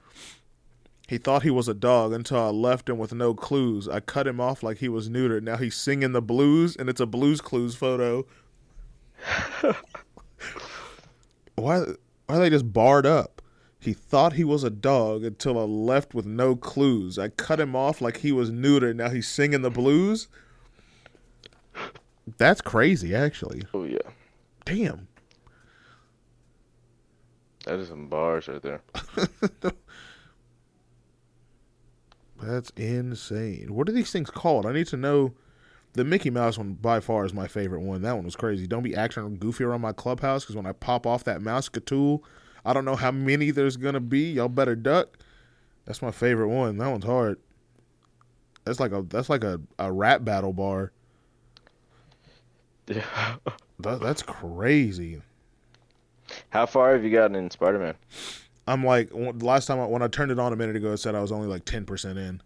He 1.07 1.17
thought 1.17 1.43
he 1.43 1.49
was 1.49 1.67
a 1.67 1.73
dog 1.73 2.13
until 2.13 2.39
I 2.39 2.49
left 2.51 2.87
him 2.87 2.97
with 2.97 3.13
no 3.13 3.33
clues. 3.33 3.89
I 3.89 3.99
cut 3.99 4.27
him 4.27 4.39
off 4.39 4.63
like 4.63 4.77
he 4.77 4.87
was 4.87 5.09
neutered. 5.09 5.43
Now 5.43 5.57
he's 5.57 5.75
singing 5.75 6.13
the 6.13 6.21
blues, 6.21 6.75
and 6.77 6.87
it's 6.87 7.01
a 7.01 7.05
Blues 7.05 7.41
Clues 7.41 7.75
photo. 7.75 8.25
why? 11.55 11.79
Why 12.27 12.35
are 12.37 12.39
they 12.39 12.49
just 12.49 12.71
barred 12.71 13.05
up? 13.05 13.40
He 13.81 13.93
thought 13.93 14.33
he 14.33 14.43
was 14.43 14.63
a 14.63 14.69
dog 14.69 15.23
until 15.23 15.57
I 15.57 15.63
left 15.63 16.13
with 16.13 16.27
no 16.27 16.55
clues. 16.55 17.17
I 17.17 17.29
cut 17.29 17.59
him 17.59 17.75
off 17.75 17.99
like 17.99 18.17
he 18.17 18.31
was 18.31 18.51
neutered. 18.51 18.95
Now 18.95 19.09
he's 19.09 19.27
singing 19.27 19.63
the 19.63 19.71
blues. 19.71 20.27
That's 22.37 22.61
crazy, 22.61 23.15
actually. 23.15 23.63
Oh 23.73 23.83
yeah. 23.83 23.97
Damn. 24.65 25.07
That 27.65 27.79
is 27.79 27.87
some 27.89 28.07
bars 28.07 28.47
right 28.47 28.61
there. 28.61 28.81
That's 32.39 32.69
insane. 32.75 33.73
What 33.73 33.89
are 33.89 33.93
these 33.93 34.11
things 34.11 34.29
called? 34.29 34.67
I 34.67 34.73
need 34.73 34.87
to 34.87 34.97
know. 34.97 35.33
The 35.93 36.05
Mickey 36.05 36.29
Mouse 36.29 36.57
one 36.57 36.73
by 36.73 36.99
far 37.01 37.25
is 37.25 37.33
my 37.33 37.47
favorite 37.47 37.81
one. 37.81 38.03
That 38.03 38.15
one 38.15 38.25
was 38.25 38.35
crazy. 38.35 38.65
Don't 38.67 38.83
be 38.83 38.95
acting 38.95 39.35
goofy 39.37 39.63
around 39.63 39.81
my 39.81 39.91
clubhouse 39.91 40.43
because 40.43 40.55
when 40.55 40.67
I 40.67 40.71
pop 40.71 41.05
off 41.05 41.23
that 41.25 41.41
mouse 41.41 41.67
tool, 41.85 42.23
I 42.65 42.73
don't 42.73 42.85
know 42.85 42.95
how 42.95 43.11
many 43.11 43.51
there's 43.51 43.77
gonna 43.77 43.99
be. 43.99 44.31
Y'all 44.33 44.47
better 44.49 44.75
duck. 44.75 45.17
That's 45.85 46.01
my 46.01 46.11
favorite 46.11 46.49
one. 46.49 46.77
That 46.77 46.89
one's 46.89 47.05
hard. 47.05 47.39
That's 48.65 48.79
like 48.79 48.91
a 48.91 49.01
that's 49.01 49.29
like 49.29 49.43
a, 49.43 49.59
a 49.79 49.91
rap 49.91 50.23
battle 50.23 50.53
bar. 50.53 50.91
Yeah. 52.87 53.03
That, 53.79 53.99
that's 53.99 54.21
crazy. 54.21 55.23
How 56.51 56.67
far 56.67 56.93
have 56.93 57.03
you 57.03 57.09
gotten 57.09 57.35
in 57.35 57.49
Spider 57.49 57.79
Man? 57.79 57.95
I'm 58.67 58.85
like 58.85 59.09
last 59.11 59.65
time 59.65 59.79
I, 59.79 59.87
when 59.87 60.03
I 60.03 60.07
turned 60.07 60.31
it 60.31 60.37
on 60.37 60.53
a 60.53 60.55
minute 60.55 60.75
ago, 60.75 60.91
it 60.91 60.97
said 60.97 61.15
I 61.15 61.19
was 61.19 61.31
only 61.31 61.47
like 61.47 61.65
ten 61.65 61.83
percent 61.83 62.19
in. 62.19 62.43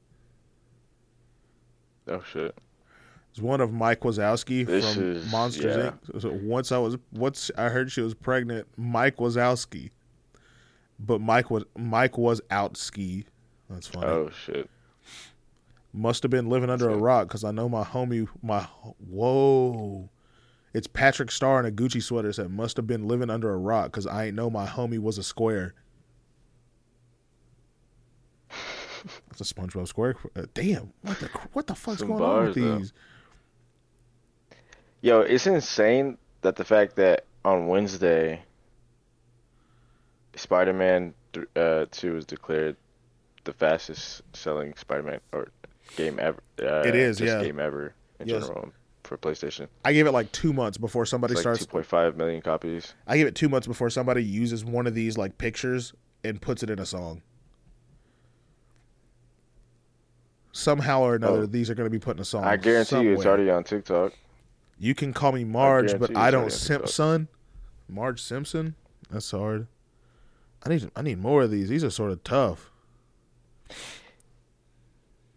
Oh 2.07 2.23
shit. 2.31 2.57
It's 3.31 3.41
one 3.41 3.59
of 3.59 3.73
Mike 3.73 3.99
Wazowski 3.99 4.65
This 4.65 4.93
from 4.93 5.17
is- 5.17 5.29
Monsters 5.29 5.75
yeah. 5.75 5.91
Inc. 6.13 6.21
So 6.21 6.31
once 6.41 6.71
I 6.71 6.77
was 6.77 6.95
once 7.11 7.51
I 7.57 7.67
heard 7.67 7.91
she 7.91 7.99
was 7.99 8.13
pregnant, 8.13 8.65
Mike 8.77 9.17
Wazowski. 9.17 9.89
But 10.99 11.21
Mike 11.21 11.51
was 11.51 11.63
Mike 11.77 12.17
was 12.17 12.41
out 12.49 12.77
ski. 12.77 13.25
That's 13.69 13.87
funny. 13.87 14.07
Oh 14.07 14.29
shit. 14.45 14.69
Must 15.93 16.23
have 16.23 16.29
been 16.29 16.49
living 16.49 16.69
under 16.69 16.89
a 16.89 16.97
rock 16.97 17.27
because 17.27 17.43
I 17.43 17.51
know 17.51 17.69
my 17.69 17.83
homie. 17.83 18.27
My 18.41 18.67
whoa, 19.09 20.09
it's 20.73 20.87
Patrick 20.87 21.31
Star 21.31 21.59
in 21.59 21.65
a 21.65 21.71
Gucci 21.71 22.01
sweater. 22.01 22.31
Said 22.33 22.51
must 22.51 22.77
have 22.77 22.87
been 22.87 23.07
living 23.07 23.29
under 23.29 23.53
a 23.53 23.57
rock 23.57 23.87
because 23.87 24.07
I 24.07 24.25
ain't 24.25 24.35
know 24.35 24.49
my 24.49 24.65
homie 24.65 24.99
was 24.99 25.17
a 25.17 25.23
square. 25.23 25.73
That's 29.29 29.51
a 29.51 29.53
SpongeBob 29.53 29.87
square. 29.87 30.15
Uh, 30.35 30.43
damn, 30.53 30.91
what 31.01 31.19
the 31.19 31.27
what 31.53 31.67
the 31.67 31.75
fuck's 31.75 31.99
Some 31.99 32.09
going 32.09 32.23
on 32.23 32.45
with 32.45 32.55
bars, 32.55 32.55
though. 32.55 32.77
these? 32.79 32.93
Yo, 35.01 35.21
it's 35.21 35.45
insane 35.45 36.17
that 36.41 36.55
the 36.55 36.63
fact 36.63 36.95
that 36.95 37.25
on 37.43 37.67
Wednesday, 37.67 38.41
Spider 40.35 40.73
Man 40.73 41.13
uh, 41.55 41.85
2 41.91 42.13
was 42.13 42.25
declared 42.25 42.75
the 43.43 43.53
fastest 43.53 44.21
selling 44.33 44.73
Spider 44.75 45.03
Man 45.03 45.19
or 45.31 45.49
game 45.95 46.19
ever. 46.19 46.39
Uh, 46.61 46.81
It 46.85 46.95
is, 46.95 47.19
yeah. 47.19 47.41
game 47.43 47.59
ever 47.59 47.93
in 48.19 48.27
Yes. 48.27 48.43
general 48.47 48.71
for 49.03 49.17
PlayStation. 49.17 49.67
I 49.83 49.93
gave 49.93 50.07
it 50.07 50.11
like 50.11 50.31
two 50.31 50.51
months 50.53 50.77
before 50.77 51.05
somebody 51.05 51.35
like 51.35 51.41
starts. 51.41 51.65
2.5 51.65 52.15
million 52.15 52.41
copies. 52.41 52.93
I 53.07 53.17
give 53.17 53.27
it 53.27 53.35
two 53.35 53.49
months 53.49 53.67
before 53.67 53.89
somebody 53.89 54.23
uses 54.23 54.65
one 54.65 54.87
of 54.87 54.95
these 54.95 55.17
like 55.17 55.37
pictures 55.37 55.93
and 56.23 56.41
puts 56.41 56.63
it 56.63 56.69
in 56.69 56.79
a 56.79 56.85
song. 56.85 57.21
Somehow 60.51 61.01
or 61.01 61.15
another, 61.15 61.41
Oh. 61.41 61.45
these 61.45 61.69
are 61.69 61.75
going 61.75 61.85
to 61.85 61.89
be 61.91 61.99
put 61.99 62.15
in 62.15 62.21
a 62.21 62.25
song. 62.25 62.45
I 62.45 62.55
guarantee 62.57 63.01
you 63.01 63.13
it's 63.13 63.25
already 63.25 63.49
on 63.49 63.63
TikTok. 63.63 64.13
You 64.79 64.95
can 64.95 65.13
call 65.13 65.33
me 65.33 65.43
Marge, 65.43 65.87
guarantee 65.87 66.13
but 66.13 66.17
I 66.19 66.31
don't 66.31 66.51
simp 66.51 66.87
son. 66.87 67.27
Marge 67.87 68.21
Simpson. 68.21 68.75
That's 69.11 69.29
hard. 69.31 69.67
I 70.65 70.69
need 70.69 70.89
I 70.95 71.01
need 71.01 71.19
more 71.19 71.43
of 71.43 71.51
these. 71.51 71.69
These 71.69 71.83
are 71.83 71.89
sort 71.89 72.11
of 72.11 72.23
tough. 72.23 72.71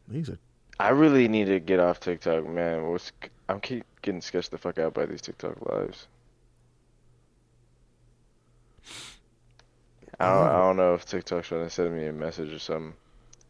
These 0.08 0.30
are 0.30 0.38
I 0.80 0.90
really 0.90 1.26
need 1.26 1.46
to 1.46 1.58
get 1.58 1.80
off 1.80 1.98
TikTok, 1.98 2.46
man. 2.46 2.86
What's, 2.86 3.10
I'm 3.48 3.60
keep 3.60 3.84
getting 4.02 4.20
sketched 4.20 4.52
the 4.52 4.58
fuck 4.58 4.78
out 4.78 4.94
by 4.94 5.06
these 5.06 5.20
TikTok 5.20 5.56
lives. 5.68 6.06
I 10.20 10.32
don't, 10.32 10.48
I 10.48 10.58
don't 10.58 10.76
know 10.76 10.94
if 10.94 11.04
TikTok's 11.04 11.48
trying 11.48 11.64
to 11.64 11.70
send 11.70 11.96
me 11.96 12.06
a 12.06 12.12
message 12.12 12.52
or 12.52 12.58
something, 12.58 12.94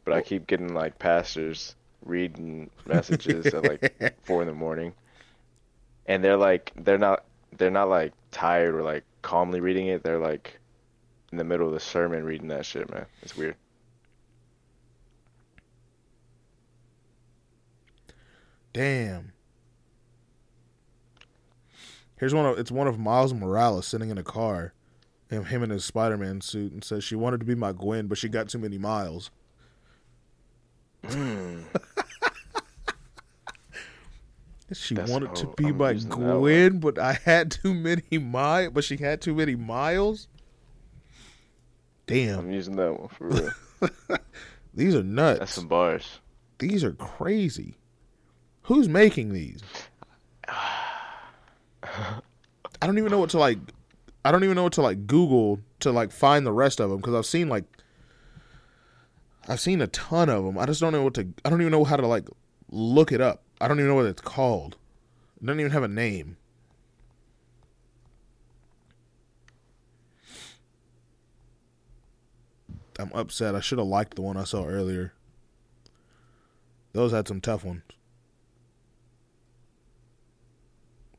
but 0.05 0.15
I 0.15 0.23
keep 0.23 0.47
getting 0.47 0.75
like 0.75 0.99
pastors 0.99 1.77
reading 2.05 2.71
messages 2.87 3.47
at 3.47 3.65
like 3.65 4.17
four 4.23 4.43
in 4.43 4.49
the 4.49 4.55
morning, 4.55 4.95
and 6.07 6.25
they're 6.25 6.37
like 6.37 6.73
they're 6.77 6.99
not 6.99 7.25
they're 7.57 7.71
not 7.71 7.89
like 7.89 8.13
tired 8.31 8.75
or 8.75 8.83
like 8.83 9.05
calmly 9.23 9.61
reading 9.61 9.87
it. 9.89 10.03
They're 10.03 10.19
like 10.19 10.59
in 11.33 11.39
the 11.39 11.45
middle 11.45 11.67
of 11.67 11.73
the 11.73 11.81
sermon 11.81 12.25
reading 12.25 12.49
that 12.49 12.65
shit, 12.65 12.91
man. 12.91 13.07
It's 13.23 13.37
weird. 13.37 13.57
damn. 18.79 19.33
Here's 22.17 22.33
one 22.33 22.47
of 22.47 22.59
it's 22.59 22.71
one 22.71 22.87
of 22.87 22.99
Miles 22.99 23.35
Morales 23.35 23.87
sitting 23.87 24.11
in 24.11 24.19
a 24.19 24.23
car, 24.23 24.73
him 25.29 25.45
him 25.47 25.65
in 25.65 25.71
his 25.71 25.85
Spider 25.85 26.17
Man 26.17 26.41
suit, 26.41 26.73
and 26.73 26.85
says 26.85 27.03
she 27.03 27.17
wanted 27.17 27.41
to 27.41 27.47
be 27.47 27.57
my 27.57 27.73
Gwen, 27.73 28.07
but 28.07 28.19
she 28.19 28.29
got 28.29 28.49
too 28.49 28.59
many 28.59 28.79
miles. 28.79 29.31
Mm. 31.05 31.65
She 34.71 34.95
That's- 34.95 35.11
wanted 35.11 35.35
to 35.37 35.47
oh, 35.47 35.55
be 35.57 35.69
I'm 35.69 35.79
my 35.79 35.93
using 35.93 36.11
that 36.11 36.19
one. 36.19 36.39
Gwen, 36.41 36.79
but 36.79 36.99
I 36.99 37.15
had 37.25 37.51
too 37.51 37.73
many 37.73 38.19
miles. 38.19 38.71
But 38.75 38.85
she 38.85 38.99
had 38.99 39.23
too 39.23 39.35
many 39.35 39.57
miles. 39.57 40.29
Damn, 42.09 42.39
I'm 42.39 42.51
using 42.51 42.77
that 42.77 42.99
one 42.99 43.09
for 43.09 43.29
real. 43.29 43.51
these 44.75 44.95
are 44.95 45.03
nuts. 45.03 45.39
That's 45.41 45.53
some 45.53 45.69
bars. 45.69 46.21
These 46.59 46.83
are 46.83 46.93
crazy. 46.93 47.77
Who's 48.63 48.89
making 48.89 49.35
these? 49.35 49.63
I 50.49 52.21
don't 52.81 52.97
even 52.97 53.11
know 53.11 53.19
what 53.19 53.31
to 53.31 53.39
like. 53.39 53.59
I 54.25 54.33
don't 54.33 54.43
even 54.43 54.57
know 54.57 54.65
what 54.65 54.73
to 54.75 54.83
like 54.83 55.07
Google 55.07 55.61
to 55.81 55.93
like 55.93 56.11
find 56.11 56.47
the 56.47 56.53
rest 56.53 56.81
of 56.81 56.89
them 56.89 56.99
because 56.99 57.15
I've 57.15 57.27
seen 57.27 57.51
like 57.51 57.65
I've 59.47 59.61
seen 59.61 59.83
a 59.83 59.87
ton 59.87 60.31
of 60.31 60.45
them. 60.45 60.59
I 60.59 60.65
just 60.65 60.81
don't 60.81 60.93
know 60.93 61.03
what 61.03 61.15
to. 61.15 61.29
I 61.45 61.51
don't 61.51 61.61
even 61.61 61.73
know 61.73 61.85
how 61.85 61.97
to 61.97 62.07
like 62.07 62.27
look 62.71 63.13
it 63.13 63.21
up. 63.21 63.43
I 63.61 63.69
don't 63.69 63.79
even 63.79 63.89
know 63.89 63.97
what 63.97 64.07
it's 64.07 64.23
called. 64.23 64.77
It 65.41 65.47
doesn't 65.47 65.61
even 65.61 65.73
have 65.73 65.83
a 65.83 65.89
name. 65.89 66.39
I'm 72.99 73.13
upset. 73.13 73.55
I 73.55 73.61
should 73.61 73.79
have 73.79 73.87
liked 73.87 74.17
the 74.17 74.23
one 74.23 74.37
I 74.37 74.45
saw 74.45 74.67
earlier. 74.67 75.13
Those 76.93 77.13
had 77.13 77.29
some 77.29 77.41
tough 77.41 77.65
ones. 77.65 77.83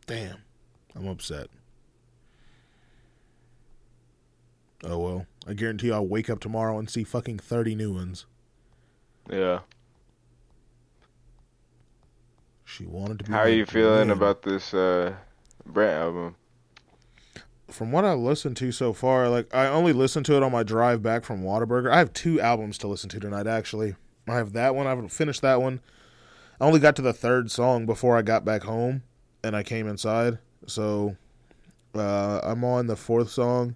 Damn. 0.06 0.38
I'm 0.96 1.08
upset. 1.08 1.48
Oh 4.84 4.98
well, 4.98 5.26
I 5.48 5.54
guarantee 5.54 5.92
I'll 5.92 6.08
wake 6.08 6.30
up 6.30 6.40
tomorrow 6.40 6.78
and 6.80 6.90
see 6.90 7.04
fucking 7.04 7.40
thirty 7.40 7.76
new 7.76 7.94
ones. 7.94 8.26
Yeah. 9.30 9.60
She 12.66 12.86
wanted 12.86 13.20
to 13.20 13.26
be. 13.26 13.32
How 13.32 13.40
are 13.40 13.50
you 13.50 13.66
feeling 13.66 14.08
man. 14.08 14.18
about 14.18 14.42
this 14.42 14.74
uh 14.74 15.14
Brent 15.66 16.02
album? 16.02 16.36
From 17.70 17.92
what 17.92 18.04
I 18.06 18.14
listened 18.14 18.58
to 18.58 18.72
so 18.72 18.94
far, 18.94 19.30
like 19.30 19.54
I 19.54 19.68
only 19.68 19.94
listened 19.94 20.26
to 20.28 20.36
it 20.36 20.44
on 20.44 20.52
my 20.52 20.64
drive 20.64 21.02
back 21.02 21.24
from 21.24 21.44
Whataburger. 21.44 21.92
I 21.92 22.00
have 22.00 22.14
two 22.14 22.40
albums 22.42 22.78
to 22.80 22.88
listen 22.88 23.10
to 23.12 23.20
tonight. 23.20 23.48
Actually, 23.48 23.96
I 24.28 24.36
have 24.36 24.54
that 24.54 24.76
one. 24.76 24.88
I 24.88 24.90
haven't 24.90 25.10
finished 25.10 25.42
that 25.44 25.62
one. 25.62 25.80
I 26.60 26.66
only 26.66 26.80
got 26.80 26.96
to 26.98 27.02
the 27.02 27.14
third 27.14 27.52
song 27.52 27.86
before 27.86 28.18
I 28.18 28.22
got 28.22 28.44
back 28.44 28.64
home, 28.64 29.04
and 29.44 29.56
I 29.56 29.64
came 29.64 29.88
inside. 29.88 30.40
So 30.68 31.16
uh, 31.96 32.40
I'm 32.44 32.64
on 32.64 32.88
the 32.88 32.96
fourth 32.96 33.30
song. 33.30 33.76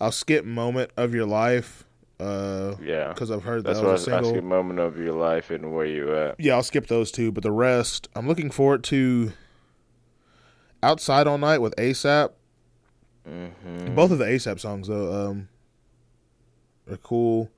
I'll 0.00 0.12
skip 0.12 0.44
"Moment 0.44 0.90
of 0.96 1.14
Your 1.14 1.26
Life" 1.26 1.84
because 2.18 2.78
Yeah. 2.82 3.14
I've 3.18 3.42
heard 3.44 3.64
that 3.64 3.74
That's 3.74 3.80
was 3.80 4.06
what 4.06 4.12
a 4.12 4.16
I 4.18 4.22
single. 4.22 4.38
a 4.38 4.42
moment 4.42 4.78
of 4.78 4.98
your 4.98 5.14
life 5.14 5.50
and 5.50 5.72
where 5.74 5.86
you 5.86 6.14
at. 6.14 6.36
Yeah, 6.38 6.54
I'll 6.54 6.62
skip 6.62 6.86
those 6.86 7.10
two, 7.10 7.32
but 7.32 7.42
the 7.42 7.50
rest, 7.52 8.08
I'm 8.14 8.28
looking 8.28 8.50
forward 8.50 8.84
to 8.84 9.32
"Outside 10.82 11.26
All 11.26 11.38
Night" 11.38 11.58
with 11.58 11.74
ASAP. 11.76 12.30
Mm-hmm. 13.30 13.94
Both 13.94 14.10
of 14.10 14.18
the 14.18 14.24
ASAP 14.24 14.58
songs 14.58 14.88
though, 14.88 15.28
um, 15.28 15.48
are 16.90 16.96
cool. 16.96 17.50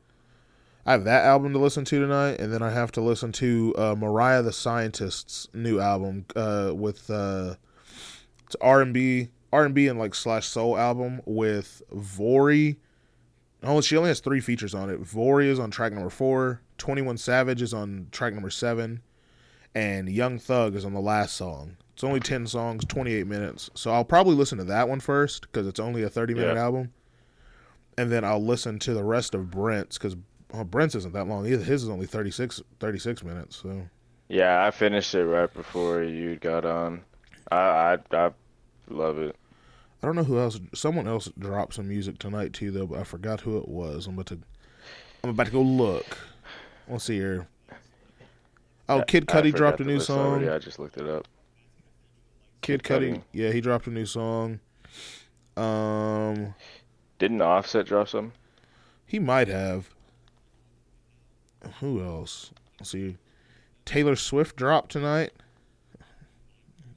I 0.85 0.93
have 0.93 1.05
that 1.05 1.25
album 1.25 1.53
to 1.53 1.61
listen 1.61 1.85
to 1.85 2.01
tonight, 2.01 2.41
and 2.41 2.53
then 2.53 2.61
I 2.61 2.71
have 2.71 2.91
to 2.93 3.01
listen 3.01 3.31
to 3.33 3.73
uh, 3.79 3.95
Mariah 3.97 4.43
the 4.43 4.53
Scientist's 4.53 5.49
new 5.55 5.79
album 5.79 6.27
uh, 6.35 6.73
with 6.75 7.09
uh, 7.09 7.55
it's 8.47 8.57
R 8.61 8.83
and 8.83 8.93
B, 8.93 9.29
R 9.53 9.65
and 9.65 9.75
B 9.75 9.87
and 9.87 9.99
like 9.99 10.15
slash 10.15 10.47
soul 10.47 10.77
album 10.77 11.21
with 11.25 11.83
Vori. 11.95 12.77
Oh, 13.63 13.81
she 13.81 13.97
only 13.97 14.09
has 14.09 14.19
three 14.19 14.41
features 14.41 14.75
on 14.75 14.91
it. 14.91 15.01
Vori 15.05 15.47
is 15.47 15.61
on 15.61 15.71
track 15.71 15.93
number 15.93 16.11
four. 16.11 16.63
Twenty 16.79 17.01
One 17.01 17.17
Savage 17.17 17.63
is 17.63 17.73
on 17.73 18.09
track 18.11 18.35
number 18.35 18.51
seven, 18.51 19.03
and 19.77 20.09
Young 20.09 20.41
Thug 20.41 20.75
is 20.75 20.85
on 20.85 20.95
the 20.95 21.01
last 21.01 21.37
song. 21.37 21.77
It's 22.03 22.09
only 22.09 22.19
10 22.19 22.49
songs, 22.49 22.85
28 22.87 23.29
minutes. 23.29 23.71
So 23.75 23.93
I'll 23.93 24.05
probably 24.05 24.35
listen 24.35 24.59
to 24.59 24.65
that 24.65 24.89
one 24.89 24.99
first 24.99 25.43
because 25.43 25.69
it's 25.69 25.79
only 25.79 26.03
a 26.03 26.09
30 26.09 26.35
minute 26.35 26.57
Yeah. 26.57 26.65
album. 26.65 26.93
And 27.97 28.11
then 28.11 28.25
I'll 28.25 28.45
listen 28.45 28.81
to 28.81 28.93
the 28.93 29.05
rest 29.05 29.37
of 29.37 29.53
Brent's 29.53 29.99
because 29.99 30.17
oh, 30.53 30.65
Brent's 30.65 30.97
isn't 30.97 31.15
that 31.15 31.29
long 31.29 31.47
either. 31.47 31.63
His 31.63 31.85
is 31.85 31.89
only 31.89 32.07
36, 32.07 32.61
36 32.81 33.23
minutes. 33.23 33.55
So 33.63 33.83
Yeah, 34.29 34.67
I 34.67 34.73
finished 34.73 35.15
it 35.15 35.25
right 35.27 35.55
before 35.55 36.03
you 36.03 36.35
got 36.39 36.65
on. 36.65 37.03
I 37.53 37.57
I, 37.57 37.99
I 38.17 38.31
love 38.89 39.19
it. 39.19 39.37
I 40.03 40.07
don't 40.09 40.17
know 40.17 40.25
who 40.25 40.41
else. 40.41 40.59
Someone 40.75 41.07
else 41.07 41.31
dropped 41.39 41.75
some 41.75 41.89
music 41.89 42.19
tonight 42.19 42.53
too, 42.53 42.73
though, 42.73 42.89
but 42.89 42.99
I 42.99 43.05
forgot 43.05 43.43
who 43.43 43.59
it 43.59 43.69
was. 43.69 44.09
I'm 44.09 44.15
about 44.15 44.27
to, 44.27 44.39
I'm 45.23 45.31
about 45.31 45.47
to 45.47 45.53
go 45.53 45.63
look. 45.63 46.19
Let's 46.89 47.05
see 47.05 47.15
here. 47.19 47.47
Oh, 48.89 49.03
Kid 49.03 49.27
Cudi 49.29 49.55
dropped 49.55 49.81
a 49.81 49.85
new 49.85 50.01
song. 50.01 50.19
already, 50.19 50.49
I 50.49 50.59
just 50.59 50.81
looked 50.81 50.97
it 50.97 51.09
up. 51.09 51.29
Kid 52.63 52.83
Cudi. 52.83 53.23
yeah, 53.33 53.51
he 53.51 53.61
dropped 53.61 53.87
a 53.87 53.91
new 53.91 54.07
song. 54.07 54.61
Um, 55.57 56.55
Didn't 57.19 57.43
Offset 57.43 57.87
drop 57.87 58.09
some? 58.09 58.33
He 59.05 59.19
might 59.19 59.49
have. 59.49 59.91
Who 61.81 62.03
else? 62.03 62.51
Let's 62.81 62.91
see. 62.91 63.17
Taylor 63.85 64.17
Swift 64.17 64.57
dropped 64.57 64.93
tonight. 64.93 65.33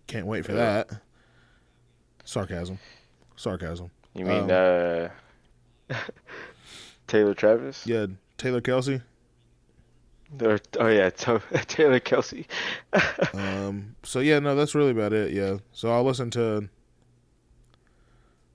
Can't 0.08 0.28
wait 0.28 0.46
for 0.46 0.54
Yeah. 0.54 0.84
that. 0.84 0.90
Sarcasm. 2.24 2.80
Sarcasm. 3.36 3.90
You 4.14 4.26
mean 4.26 4.50
Um, 4.50 5.10
uh 5.90 5.96
Taylor 7.08 7.34
Travis? 7.34 7.86
Yeah, 7.86 8.06
Taylor 8.38 8.62
Kelsey. 8.62 9.02
Or, 10.42 10.60
oh 10.80 10.88
yeah, 10.88 11.10
to- 11.22 11.42
Taylor 11.68 12.00
Kelsey. 12.00 12.48
Um, 13.34 13.96
so 14.04 14.20
yeah, 14.20 14.40
no, 14.40 14.56
that's 14.56 14.74
really 14.76 14.92
about 14.92 15.12
it. 15.12 15.34
Yeah. 15.34 15.58
So 15.74 15.92
I'll 15.92 16.04
listen 16.06 16.30
to 16.32 16.70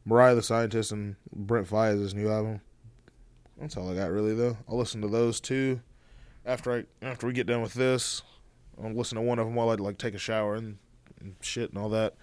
Mariah 0.05 0.35
the 0.35 0.43
Scientist 0.43 0.93
and 0.93 1.17
Brent 1.33 1.69
Faiyaz's 1.69 2.15
new 2.15 2.31
album. 2.31 2.61
That's 3.59 3.77
all 3.77 3.91
I 3.91 3.95
got 3.95 4.11
really 4.11 4.35
though. 4.35 4.57
I'll 4.69 4.79
listen 4.79 5.03
to 5.03 5.09
those 5.09 5.39
two 5.41 5.81
after 6.47 6.73
I 6.73 6.85
after 7.07 7.27
we 7.27 7.33
get 7.35 7.47
done 7.47 7.61
with 7.61 7.75
this. 7.75 8.23
I'll 8.83 8.93
listen 8.93 9.17
to 9.17 9.23
one 9.23 9.39
of 9.39 9.47
them 9.47 9.55
while 9.55 9.69
I 9.69 9.75
like 9.75 9.99
take 9.99 10.15
a 10.15 10.19
shower 10.19 10.55
and, 10.55 10.79
and 11.21 11.37
shit 11.41 11.69
and 11.69 11.79
all 11.79 11.91
that. 11.91 12.15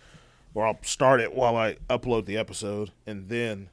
Or 0.56 0.66
I'll 0.66 0.80
start 0.82 1.22
it 1.22 1.34
while 1.36 1.56
I 1.56 1.78
upload 1.90 2.26
the 2.26 2.38
episode 2.38 2.92
and 3.06 3.30
then 3.30 3.70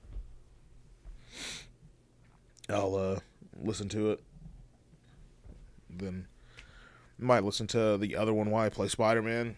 I'll 2.68 2.94
uh 2.94 3.20
listen 3.62 3.88
to 3.90 4.10
it. 4.10 4.20
Then 5.98 6.26
might 7.18 7.44
listen 7.44 7.66
to 7.68 7.96
the 7.96 8.16
other 8.16 8.34
one 8.34 8.50
while 8.50 8.64
I 8.64 8.68
play 8.68 8.88
Spider 8.88 9.22
Man. 9.22 9.56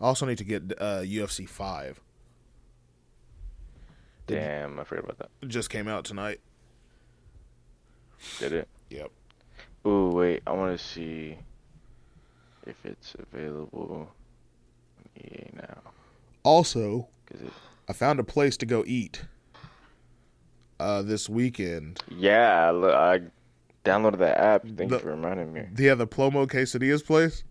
I 0.00 0.04
also 0.04 0.26
need 0.26 0.38
to 0.38 0.44
get 0.44 0.62
uh, 0.78 1.00
UFC 1.02 1.48
five. 1.48 2.00
Did- 4.26 4.36
Damn, 4.40 4.78
I 4.80 4.84
forgot 4.84 5.04
about 5.04 5.18
that. 5.18 5.30
It 5.42 5.48
just 5.48 5.70
came 5.70 5.88
out 5.88 6.04
tonight. 6.04 6.40
Did 8.38 8.52
it? 8.52 8.68
Yep. 8.90 9.10
Ooh, 9.86 10.08
wait, 10.08 10.42
I 10.46 10.52
want 10.52 10.78
to 10.78 10.82
see 10.82 11.36
if 12.66 12.76
it's 12.84 13.14
available 13.18 14.08
on 14.98 15.22
EA 15.22 15.50
now. 15.54 15.78
Also, 16.42 17.08
it, 17.30 17.52
I 17.88 17.92
found 17.92 18.18
a 18.18 18.24
place 18.24 18.56
to 18.58 18.66
go 18.66 18.82
eat 18.86 19.24
uh, 20.80 21.02
this 21.02 21.28
weekend. 21.28 22.00
yeah, 22.08 22.70
look, 22.70 22.94
I 22.94 23.20
downloaded 23.84 24.18
that 24.18 24.38
app. 24.38 24.62
Thank 24.62 24.76
The- 24.90 24.96
you 24.96 24.98
for 24.98 25.10
reminding 25.10 25.52
me. 25.52 25.66
Yeah, 25.76 25.94
the 25.94 26.06
Plomo 26.06 26.46
Quesadillas 26.46 27.04
place. 27.04 27.44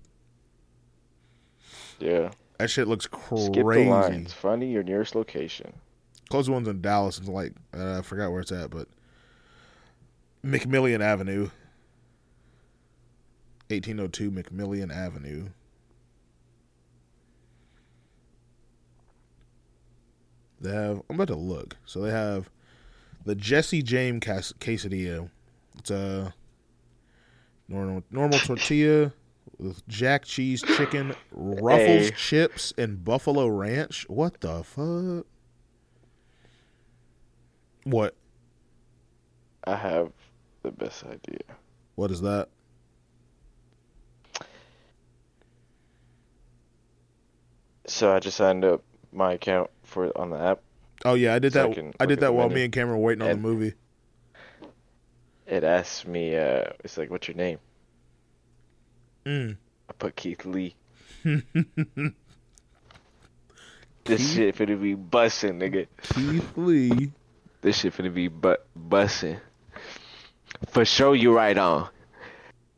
Yeah. 2.00 2.32
That 2.58 2.70
shit 2.70 2.88
looks 2.88 3.06
Skip 3.06 3.54
the 3.54 3.64
crazy. 3.64 3.90
lines. 3.90 4.34
Find 4.34 4.64
your 4.72 4.84
nearest 4.84 5.16
location. 5.16 5.74
Close 6.30 6.50
one's 6.50 6.68
in 6.68 6.82
Dallas. 6.82 7.18
It's 7.20 7.28
like 7.28 7.54
uh, 7.78 8.00
I 8.00 8.02
forgot 8.02 8.32
where 8.32 8.42
it's 8.42 8.52
at, 8.52 8.70
but 8.70 8.88
McMillian 10.44 11.02
Avenue, 11.02 11.50
eighteen 13.70 14.00
oh 14.00 14.08
two 14.08 14.32
McMillian 14.32 14.94
Avenue. 14.96 15.50
They 20.62 20.72
have. 20.72 21.02
I'm 21.10 21.16
about 21.16 21.28
to 21.28 21.36
look. 21.36 21.76
So 21.86 22.02
they 22.02 22.12
have 22.12 22.50
the 23.26 23.36
Jesse 23.36 23.82
James 23.82 24.22
cas- 24.22 24.54
quesadilla. 24.60 25.30
It's 25.80 25.92
a 25.92 26.34
normal 27.68 28.04
normal 28.12 28.40
tortilla 28.40 29.12
with 29.58 29.86
jack 29.88 30.26
cheese, 30.26 30.62
chicken, 30.62 31.16
ruffles, 31.32 32.10
Hey. 32.10 32.12
chips, 32.16 32.74
and 32.78 33.04
buffalo 33.04 33.48
ranch. 33.48 34.06
What 34.10 34.40
the 34.42 34.64
fuck? 34.64 35.26
What? 37.84 38.16
I 39.66 39.76
have 39.76 40.12
the 40.64 40.72
best 40.72 41.04
idea. 41.06 41.40
What 41.96 42.12
is 42.12 42.22
that? 42.22 42.50
So 47.86 48.14
I 48.14 48.20
just 48.20 48.38
signed 48.38 48.64
up 48.64 48.82
my 49.12 49.34
account 49.34 49.70
for 49.84 50.18
on 50.18 50.30
the 50.30 50.40
app. 50.40 50.62
Oh 51.06 51.16
yeah, 51.16 51.34
I 51.36 51.40
did 51.40 51.54
So 51.54 51.68
that. 51.68 51.76
can 51.76 51.94
I, 52.00 52.06
did 52.06 52.22
that 52.22 52.34
while 52.34 52.50
me 52.50 52.64
and 52.64 52.72
Cameron 52.74 53.00
were 53.00 53.06
waiting 53.06 53.24
on 53.24 53.30
And- 53.32 53.40
the 53.44 53.48
movie. 53.48 53.74
It 55.54 55.64
asks 55.64 56.08
me, 56.08 56.36
uh, 56.36 56.64
it's 56.84 56.98
like, 56.98 57.12
what's 57.12 57.28
your 57.28 57.38
name? 57.38 57.60
Mm. 59.24 59.56
I 59.88 59.94
put 59.94 60.16
Keith 60.16 60.46
Lee. 60.46 60.76
This 64.06 64.34
shit 64.34 64.58
finna 64.58 64.82
be 64.82 64.96
bussin', 64.96 65.62
nigga. 65.62 65.88
Keith 66.02 66.58
Lee. 66.58 67.14
This 67.62 67.78
shit 67.78 67.94
finna 67.94 68.14
be 68.14 68.28
but 68.28 68.68
bussin'. 68.78 69.40
For 70.68 70.84
sure, 70.84 71.16
you 71.16 71.34
right 71.34 71.58
on. 71.58 71.88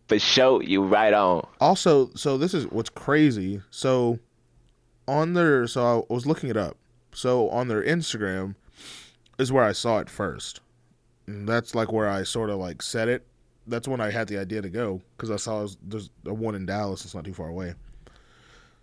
For 0.08 0.20
sure, 0.20 0.62
you 0.62 0.84
right 0.84 1.14
on. 1.14 1.48
Also, 1.60 2.12
so 2.14 2.38
this 2.38 2.54
is 2.54 2.66
what's 2.68 2.92
crazy. 2.92 3.64
So 3.72 4.20
on 5.08 5.34
their, 5.34 5.66
so 5.66 6.06
I 6.10 6.14
was 6.14 6.28
looking 6.28 6.52
it 6.52 6.58
up. 6.58 6.78
So 7.12 7.50
on 7.50 7.70
their 7.70 7.82
Instagram 7.82 8.54
is 9.40 9.52
where 9.52 9.64
I 9.64 9.72
saw 9.72 9.98
it 9.98 10.12
first. 10.12 10.60
That's 11.28 11.74
like 11.74 11.92
where 11.92 12.10
I 12.10 12.24
sort 12.24 12.50
of 12.50 12.60
like 12.60 12.82
said 12.82 13.08
it. 13.10 13.26
That's 13.68 13.88
when 13.88 14.00
I 14.00 14.12
had 14.12 14.28
the 14.28 14.38
idea 14.38 14.62
to 14.62 14.70
go 14.70 15.02
because 15.18 15.32
I 15.32 15.38
saw 15.38 15.68
there's 15.82 16.10
a 16.26 16.34
one 16.34 16.56
in 16.56 16.66
Dallas. 16.66 17.04
It's 17.04 17.16
not 17.16 17.26
too 17.26 17.34
far 17.34 17.50
away. 17.50 17.74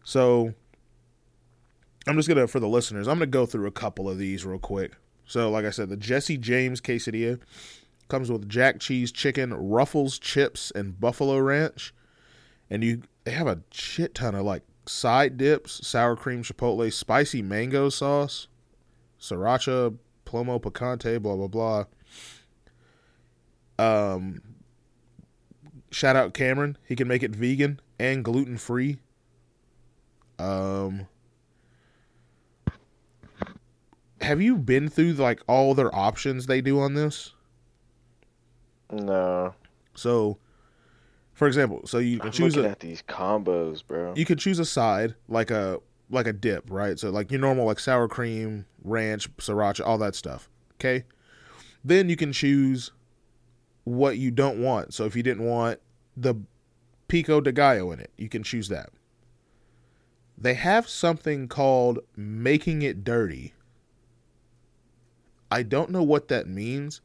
So 0.05 0.53
I'm 2.07 2.17
just 2.17 2.29
gonna 2.29 2.49
for 2.49 2.61
the 2.61 2.69
listeners. 2.69 3.07
I'm 3.07 3.17
gonna 3.17 3.27
go 3.27 3.47
through 3.47 3.67
a 3.67 3.73
couple 3.73 4.11
of 4.11 4.19
these 4.19 4.45
real 4.45 4.59
quick. 4.59 4.93
So 5.25 5.51
like 5.51 5.65
I 5.65 5.71
said, 5.71 5.89
the 5.89 5.97
Jesse 5.97 6.37
James 6.37 6.81
quesadilla 6.81 7.39
comes 8.09 8.31
with 8.31 8.49
jack 8.49 8.81
cheese, 8.81 9.13
chicken, 9.13 9.55
ruffles, 9.55 10.19
chips, 10.19 10.73
and 10.75 10.99
buffalo 10.99 11.39
ranch. 11.39 11.95
And 12.69 12.83
you 12.83 13.03
they 13.25 13.31
have 13.31 13.47
a 13.47 13.61
shit 13.71 14.17
ton 14.17 14.35
of 14.35 14.45
like 14.45 14.63
side 14.87 15.37
dips, 15.37 15.87
sour 15.87 16.17
cream 16.17 16.43
chipotle, 16.43 16.93
spicy 16.93 17.41
mango 17.41 17.89
sauce, 17.89 18.49
sriracha 19.21 19.97
Plomo 20.27 20.61
Picante, 20.61 21.21
blah 21.23 21.37
blah 21.37 21.47
blah. 21.47 21.85
Um, 23.83 24.43
shout 25.91 26.17
out 26.17 26.35
Cameron. 26.35 26.77
He 26.87 26.97
can 26.97 27.09
make 27.09 27.23
it 27.23 27.35
vegan 27.35 27.81
and 27.99 28.25
gluten 28.25 28.57
free. 28.59 28.99
Um, 30.39 31.07
have 34.21 34.41
you 34.41 34.57
been 34.57 34.89
through 34.89 35.13
like 35.15 35.41
all 35.47 35.75
their 35.75 35.95
options 35.95 36.47
they 36.47 36.61
do 36.61 36.81
on 36.81 36.95
this? 36.95 37.33
No. 38.91 39.55
So, 39.95 40.39
for 41.33 41.47
example, 41.47 41.83
so 41.87 41.99
you 41.99 42.19
can 42.19 42.29
I'm 42.29 42.33
choose 42.33 42.57
a 42.57 42.69
at 42.69 42.81
these 42.81 43.03
combos, 43.03 43.87
bro. 43.87 44.15
you 44.17 44.25
can 44.25 44.39
choose 44.39 44.59
a 44.59 44.65
side 44.65 45.15
like 45.29 45.51
a 45.51 45.81
like 46.11 46.27
a 46.27 46.33
dip, 46.33 46.71
right? 46.71 46.99
So 46.99 47.11
like 47.11 47.31
your 47.31 47.41
normal 47.41 47.67
like 47.67 47.81
sour 47.81 48.09
cream, 48.09 48.67
ranch, 48.85 49.35
sriracha, 49.37 49.85
all 49.87 49.99
that 49.99 50.15
stuff. 50.15 50.49
Okay. 50.75 51.05
Then 51.85 52.09
you 52.09 52.17
can 52.17 52.33
choose 52.33 52.93
what 53.85 54.19
you 54.19 54.31
don't 54.31 54.63
want. 54.63 54.95
So 54.95 55.05
if 55.05 55.17
you 55.17 55.23
didn't 55.23 55.45
want 55.45 55.81
the 56.17 56.35
pico 57.09 57.41
de 57.41 57.53
gallo 57.53 57.93
in 57.93 58.01
it, 58.01 58.11
you 58.17 58.29
can 58.29 58.43
choose 58.43 58.69
that. 58.69 58.91
They 60.39 60.55
have 60.55 60.89
something 60.89 61.49
called 61.49 62.01
making 62.17 62.83
it 62.83 63.05
dirty. 63.05 63.55
I 65.51 65.63
don't 65.63 65.91
know 65.91 66.03
what 66.03 66.29
that 66.29 66.49
means, 66.49 67.03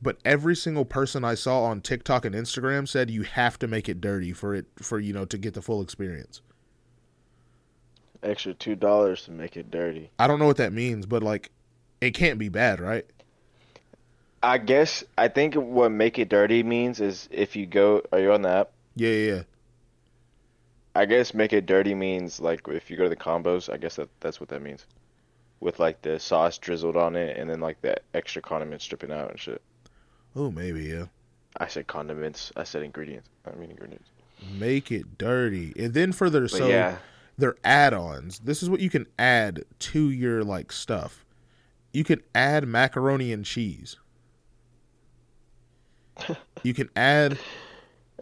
but 0.00 0.18
every 0.24 0.54
single 0.54 0.84
person 0.84 1.24
I 1.24 1.34
saw 1.34 1.64
on 1.64 1.80
TikTok 1.80 2.24
and 2.24 2.34
Instagram 2.34 2.86
said 2.86 3.10
you 3.10 3.24
have 3.24 3.58
to 3.58 3.66
make 3.66 3.88
it 3.88 4.00
dirty 4.00 4.32
for 4.32 4.54
it 4.54 4.66
for 4.80 5.00
you 5.00 5.12
know 5.12 5.24
to 5.24 5.36
get 5.36 5.54
the 5.54 5.62
full 5.62 5.82
experience. 5.82 6.40
Extra 8.22 8.54
two 8.54 8.76
dollars 8.76 9.24
to 9.24 9.32
make 9.32 9.56
it 9.56 9.70
dirty. 9.70 10.10
I 10.18 10.28
don't 10.28 10.38
know 10.38 10.46
what 10.46 10.58
that 10.58 10.72
means, 10.72 11.06
but 11.06 11.22
like 11.22 11.50
it 12.00 12.12
can't 12.12 12.38
be 12.38 12.48
bad, 12.48 12.80
right? 12.80 13.04
I 14.42 14.58
guess 14.58 15.04
I 15.16 15.28
think 15.28 15.54
what 15.54 15.90
make 15.90 16.18
it 16.18 16.28
dirty 16.28 16.62
means 16.62 17.00
is 17.00 17.28
if 17.30 17.56
you 17.56 17.66
go, 17.66 18.02
are 18.12 18.20
you 18.20 18.32
on 18.32 18.42
the 18.42 18.50
app? 18.50 18.70
Yeah, 18.94 19.10
yeah, 19.10 19.34
yeah. 19.34 19.42
I 20.94 21.04
guess 21.04 21.34
make 21.34 21.52
it 21.52 21.66
dirty 21.66 21.94
means 21.94 22.40
like 22.40 22.66
if 22.68 22.90
you 22.90 22.96
go 22.96 23.04
to 23.04 23.08
the 23.08 23.16
combos, 23.16 23.72
I 23.72 23.76
guess 23.76 23.96
that 23.96 24.08
that's 24.20 24.40
what 24.40 24.48
that 24.50 24.62
means. 24.62 24.86
With 25.60 25.78
like 25.78 26.02
the 26.02 26.20
sauce 26.20 26.58
drizzled 26.58 26.96
on 26.96 27.16
it 27.16 27.36
and 27.36 27.50
then 27.50 27.60
like 27.60 27.80
the 27.82 27.96
extra 28.14 28.42
condiments 28.42 28.86
dripping 28.86 29.12
out 29.12 29.30
and 29.30 29.40
shit. 29.40 29.62
Oh, 30.36 30.50
maybe, 30.50 30.84
yeah. 30.84 31.06
I 31.56 31.66
said 31.66 31.86
condiments. 31.86 32.52
I 32.56 32.64
said 32.64 32.82
ingredients. 32.82 33.28
I 33.44 33.56
mean 33.56 33.70
ingredients. 33.70 34.08
Make 34.56 34.92
it 34.92 35.18
dirty. 35.18 35.72
And 35.76 35.94
then 35.94 36.12
for 36.12 36.30
their 36.30 36.42
But 36.42 36.50
so 36.50 36.68
yeah, 36.68 36.98
their 37.36 37.56
add-ons. 37.64 38.40
This 38.40 38.62
is 38.62 38.70
what 38.70 38.80
you 38.80 38.90
can 38.90 39.06
add 39.18 39.64
to 39.80 40.10
your 40.10 40.44
like 40.44 40.70
stuff. 40.70 41.24
You 41.92 42.04
can 42.04 42.22
add 42.34 42.66
macaroni 42.68 43.32
and 43.32 43.44
cheese. 43.44 43.96
You 46.62 46.74
can 46.74 46.88
add 46.96 47.38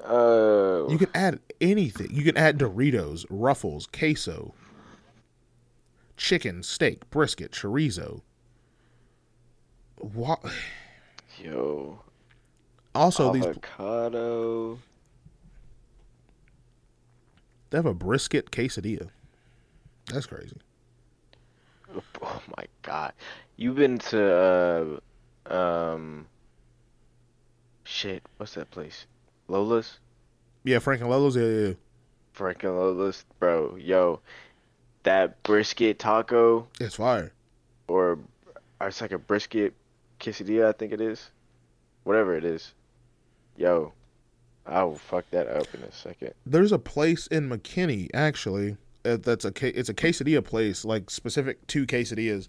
uh, 0.05 0.87
you 0.89 0.99
can 0.99 1.09
add 1.15 1.41
anything. 1.61 2.09
You 2.11 2.23
can 2.23 2.37
add 2.37 2.59
Doritos, 2.59 3.25
Ruffles, 3.31 3.87
queso, 3.87 4.55
chicken, 6.17 6.63
steak, 6.63 7.09
brisket, 7.11 7.53
chorizo. 7.53 8.21
What? 9.99 10.41
yo, 11.43 12.01
Also, 12.95 13.33
these 13.33 13.47
avocado. 13.47 14.79
they 17.71 17.79
have 17.79 17.87
a 17.87 17.95
brisket 17.95 18.51
quesadilla. 18.51 19.09
That's 20.13 20.27
crazy. 20.27 20.59
Oh 22.23 22.43
my 22.57 22.65
god, 22.83 23.13
you've 23.57 23.77
been 23.77 23.99
to 23.99 25.01
uh, 25.51 25.55
um, 25.55 26.27
shit. 27.87 28.23
What's 28.37 28.55
that 28.55 28.71
place? 28.71 29.07
Lola's. 29.49 29.99
Yeah, 30.65 30.79
Frank 30.81 31.01
and 31.01 31.11
Lolo's. 31.11 31.37
Yeah, 31.37 31.45
yeah, 31.45 31.67
yeah. 31.69 31.75
Frank 32.33 32.63
and 32.65 32.77
Lola's, 32.77 33.25
bro. 33.39 33.77
Yo, 33.77 34.21
that 35.05 35.43
brisket 35.43 35.99
taco 35.99 36.67
It's 36.81 36.97
fire. 36.97 37.33
or, 37.89 38.19
or 38.81 38.89
it's 38.89 39.01
like 39.01 39.13
a 39.13 39.19
brisket 39.19 39.73
quesadilla, 40.21 40.69
I 40.69 40.73
think 40.73 40.93
it 40.93 41.01
is. 41.01 41.31
Whatever 42.05 42.37
it 42.37 42.45
is. 42.45 42.73
Yo, 43.57 43.93
I 44.67 44.83
will 44.85 44.97
fuck 44.97 45.25
that 45.31 45.47
up 45.49 45.67
in 45.75 45.83
a 45.83 45.93
second. 45.93 46.35
There's 46.45 46.73
a 46.73 46.79
place 46.79 47.27
in 47.29 47.49
McKinney 47.49 48.09
actually. 48.13 48.77
uh, 49.05 49.17
That's 49.17 49.45
a 49.45 49.53
it's 49.79 49.89
a 49.89 49.95
quesadilla 49.95 50.45
place, 50.45 50.85
like 50.85 51.09
specific 51.11 51.67
to 51.69 51.87
quesadillas. 51.87 52.49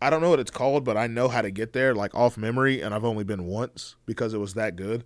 I 0.00 0.10
don't 0.10 0.20
know 0.20 0.30
what 0.30 0.40
it's 0.40 0.50
called, 0.50 0.84
but 0.84 0.96
I 0.96 1.06
know 1.08 1.28
how 1.28 1.42
to 1.42 1.50
get 1.50 1.72
there, 1.72 1.94
like 1.94 2.14
off 2.14 2.36
memory, 2.36 2.80
and 2.80 2.94
I've 2.94 3.04
only 3.04 3.24
been 3.24 3.46
once 3.46 3.96
because 4.06 4.32
it 4.32 4.38
was 4.38 4.54
that 4.54 4.76
good. 4.76 5.04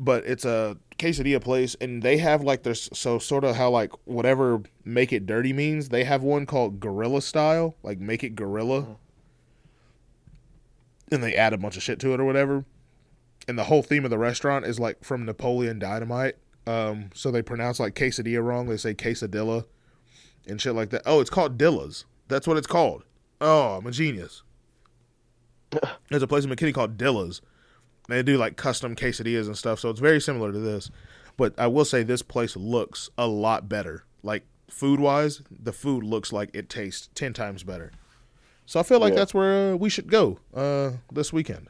But 0.00 0.24
it's 0.24 0.44
a 0.44 0.76
quesadilla 0.98 1.40
place, 1.40 1.76
and 1.80 2.02
they 2.02 2.16
have 2.16 2.42
like 2.42 2.62
there's 2.62 2.88
so 2.92 3.18
sort 3.18 3.44
of 3.44 3.56
how 3.56 3.70
like 3.70 3.92
whatever 4.04 4.62
make 4.84 5.12
it 5.12 5.26
dirty 5.26 5.52
means. 5.52 5.90
They 5.90 6.04
have 6.04 6.22
one 6.22 6.46
called 6.46 6.80
gorilla 6.80 7.22
style, 7.22 7.76
like 7.82 8.00
make 8.00 8.24
it 8.24 8.34
gorilla, 8.34 8.96
and 11.12 11.22
they 11.22 11.34
add 11.34 11.52
a 11.52 11.58
bunch 11.58 11.76
of 11.76 11.82
shit 11.82 12.00
to 12.00 12.14
it 12.14 12.20
or 12.20 12.24
whatever. 12.24 12.64
And 13.46 13.58
the 13.58 13.64
whole 13.64 13.82
theme 13.82 14.04
of 14.04 14.10
the 14.10 14.18
restaurant 14.18 14.64
is 14.64 14.80
like 14.80 15.04
from 15.04 15.24
Napoleon 15.24 15.78
Dynamite. 15.78 16.36
Um, 16.66 17.10
so 17.14 17.30
they 17.30 17.42
pronounce 17.42 17.78
like 17.78 17.94
quesadilla 17.94 18.42
wrong. 18.42 18.68
They 18.68 18.76
say 18.76 18.94
quesadilla 18.94 19.64
and 20.46 20.60
shit 20.60 20.74
like 20.74 20.90
that. 20.90 21.02
Oh, 21.06 21.20
it's 21.20 21.30
called 21.30 21.58
Dilla's. 21.58 22.04
That's 22.28 22.46
what 22.46 22.56
it's 22.56 22.66
called. 22.66 23.04
Oh, 23.40 23.76
I'm 23.78 23.86
a 23.86 23.90
genius. 23.90 24.42
There's 26.10 26.22
a 26.22 26.26
place 26.26 26.44
in 26.44 26.50
McKinney 26.50 26.74
called 26.74 26.96
Dilla's. 26.98 27.40
They 28.08 28.22
do 28.22 28.36
like 28.36 28.56
custom 28.56 28.96
quesadillas 28.96 29.46
and 29.46 29.56
stuff, 29.56 29.78
so 29.80 29.88
it's 29.90 30.00
very 30.00 30.20
similar 30.20 30.50
to 30.52 30.58
this. 30.58 30.90
But 31.36 31.54
I 31.58 31.68
will 31.68 31.84
say 31.84 32.02
this 32.02 32.22
place 32.22 32.56
looks 32.56 33.08
a 33.16 33.26
lot 33.26 33.68
better. 33.68 34.04
Like 34.22 34.44
food 34.68 34.98
wise, 35.00 35.42
the 35.48 35.72
food 35.72 36.02
looks 36.02 36.32
like 36.32 36.50
it 36.52 36.68
tastes 36.68 37.08
ten 37.14 37.32
times 37.32 37.62
better. 37.62 37.92
So 38.66 38.80
I 38.80 38.82
feel 38.82 38.98
like 39.00 39.12
Yeah. 39.12 39.20
that's 39.20 39.32
where 39.34 39.72
uh, 39.72 39.76
we 39.76 39.88
should 39.88 40.08
go 40.10 40.38
uh, 40.54 40.92
this 41.12 41.32
weekend. 41.32 41.68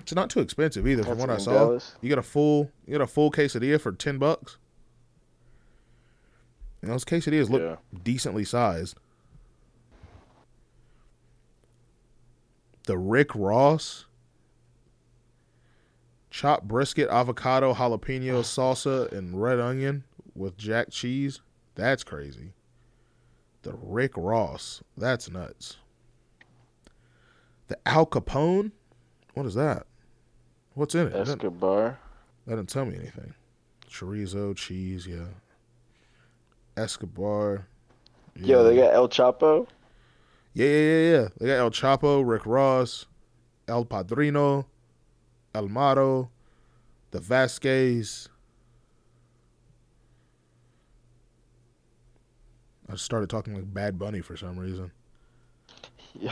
It's 0.00 0.14
not 0.14 0.30
too 0.30 0.40
expensive 0.40 0.86
either, 0.88 1.04
from 1.04 1.18
That's 1.18 1.28
what 1.28 1.30
I 1.30 1.38
saw. 1.38 1.52
Dallas? 1.52 1.94
You 2.00 2.08
get 2.08 2.18
a 2.18 2.22
full, 2.22 2.70
you 2.86 2.92
get 2.92 3.00
a 3.00 3.06
full 3.06 3.30
quesadilla 3.30 3.80
for 3.80 3.92
ten 3.92 4.18
bucks. 4.18 4.56
And 6.80 6.90
those 6.90 7.04
quesadillas 7.04 7.48
look 7.50 7.62
Yeah. 7.62 7.76
decently 8.02 8.44
sized. 8.44 8.96
The 12.84 12.98
Rick 12.98 13.34
Ross 13.34 14.06
chopped 16.30 16.66
brisket, 16.66 17.08
avocado, 17.10 17.74
jalapeno 17.74 18.38
ah. 18.38 18.42
salsa, 18.42 19.12
and 19.12 19.40
red 19.40 19.60
onion 19.60 20.04
with 20.34 20.56
jack 20.56 20.90
cheese. 20.90 21.40
That's 21.74 22.02
crazy. 22.02 22.52
The 23.62 23.74
Rick 23.74 24.12
Ross. 24.16 24.82
That's 24.96 25.30
nuts. 25.30 25.76
The 27.68 27.78
Al 27.86 28.06
Capone. 28.06 28.72
What 29.34 29.46
is 29.46 29.54
that? 29.54 29.86
What's 30.74 30.94
in 30.94 31.08
it? 31.08 31.14
Escobar. 31.14 31.98
that 32.46 32.56
didn't 32.56 32.68
tell 32.68 32.86
me 32.86 32.96
anything. 32.96 33.34
Chorizo, 33.88 34.56
cheese, 34.56 35.06
yeah. 35.06 35.26
Escobar. 36.76 37.66
Yo, 38.34 38.64
they 38.64 38.76
got 38.76 38.94
El 38.94 39.08
Chapo. 39.08 39.66
Yeah, 40.54 40.66
yeah, 40.66 40.72
yeah, 40.76 41.10
yeah. 41.10 41.28
They 41.38 41.46
got 41.46 41.58
El 41.58 41.70
Chapo, 41.70 42.26
Rick 42.26 42.44
Ross, 42.46 43.06
El 43.68 43.84
Padrino, 43.84 44.66
El 45.54 45.68
Mato, 45.68 46.30
the 47.10 47.20
Vasquez. 47.20 48.28
I 52.90 52.96
started 52.96 53.30
talking 53.30 53.54
like 53.54 53.72
Bad 53.72 53.98
Bunny 53.98 54.20
for 54.20 54.36
some 54.36 54.58
reason. 54.58 54.90
Yo, 56.20 56.30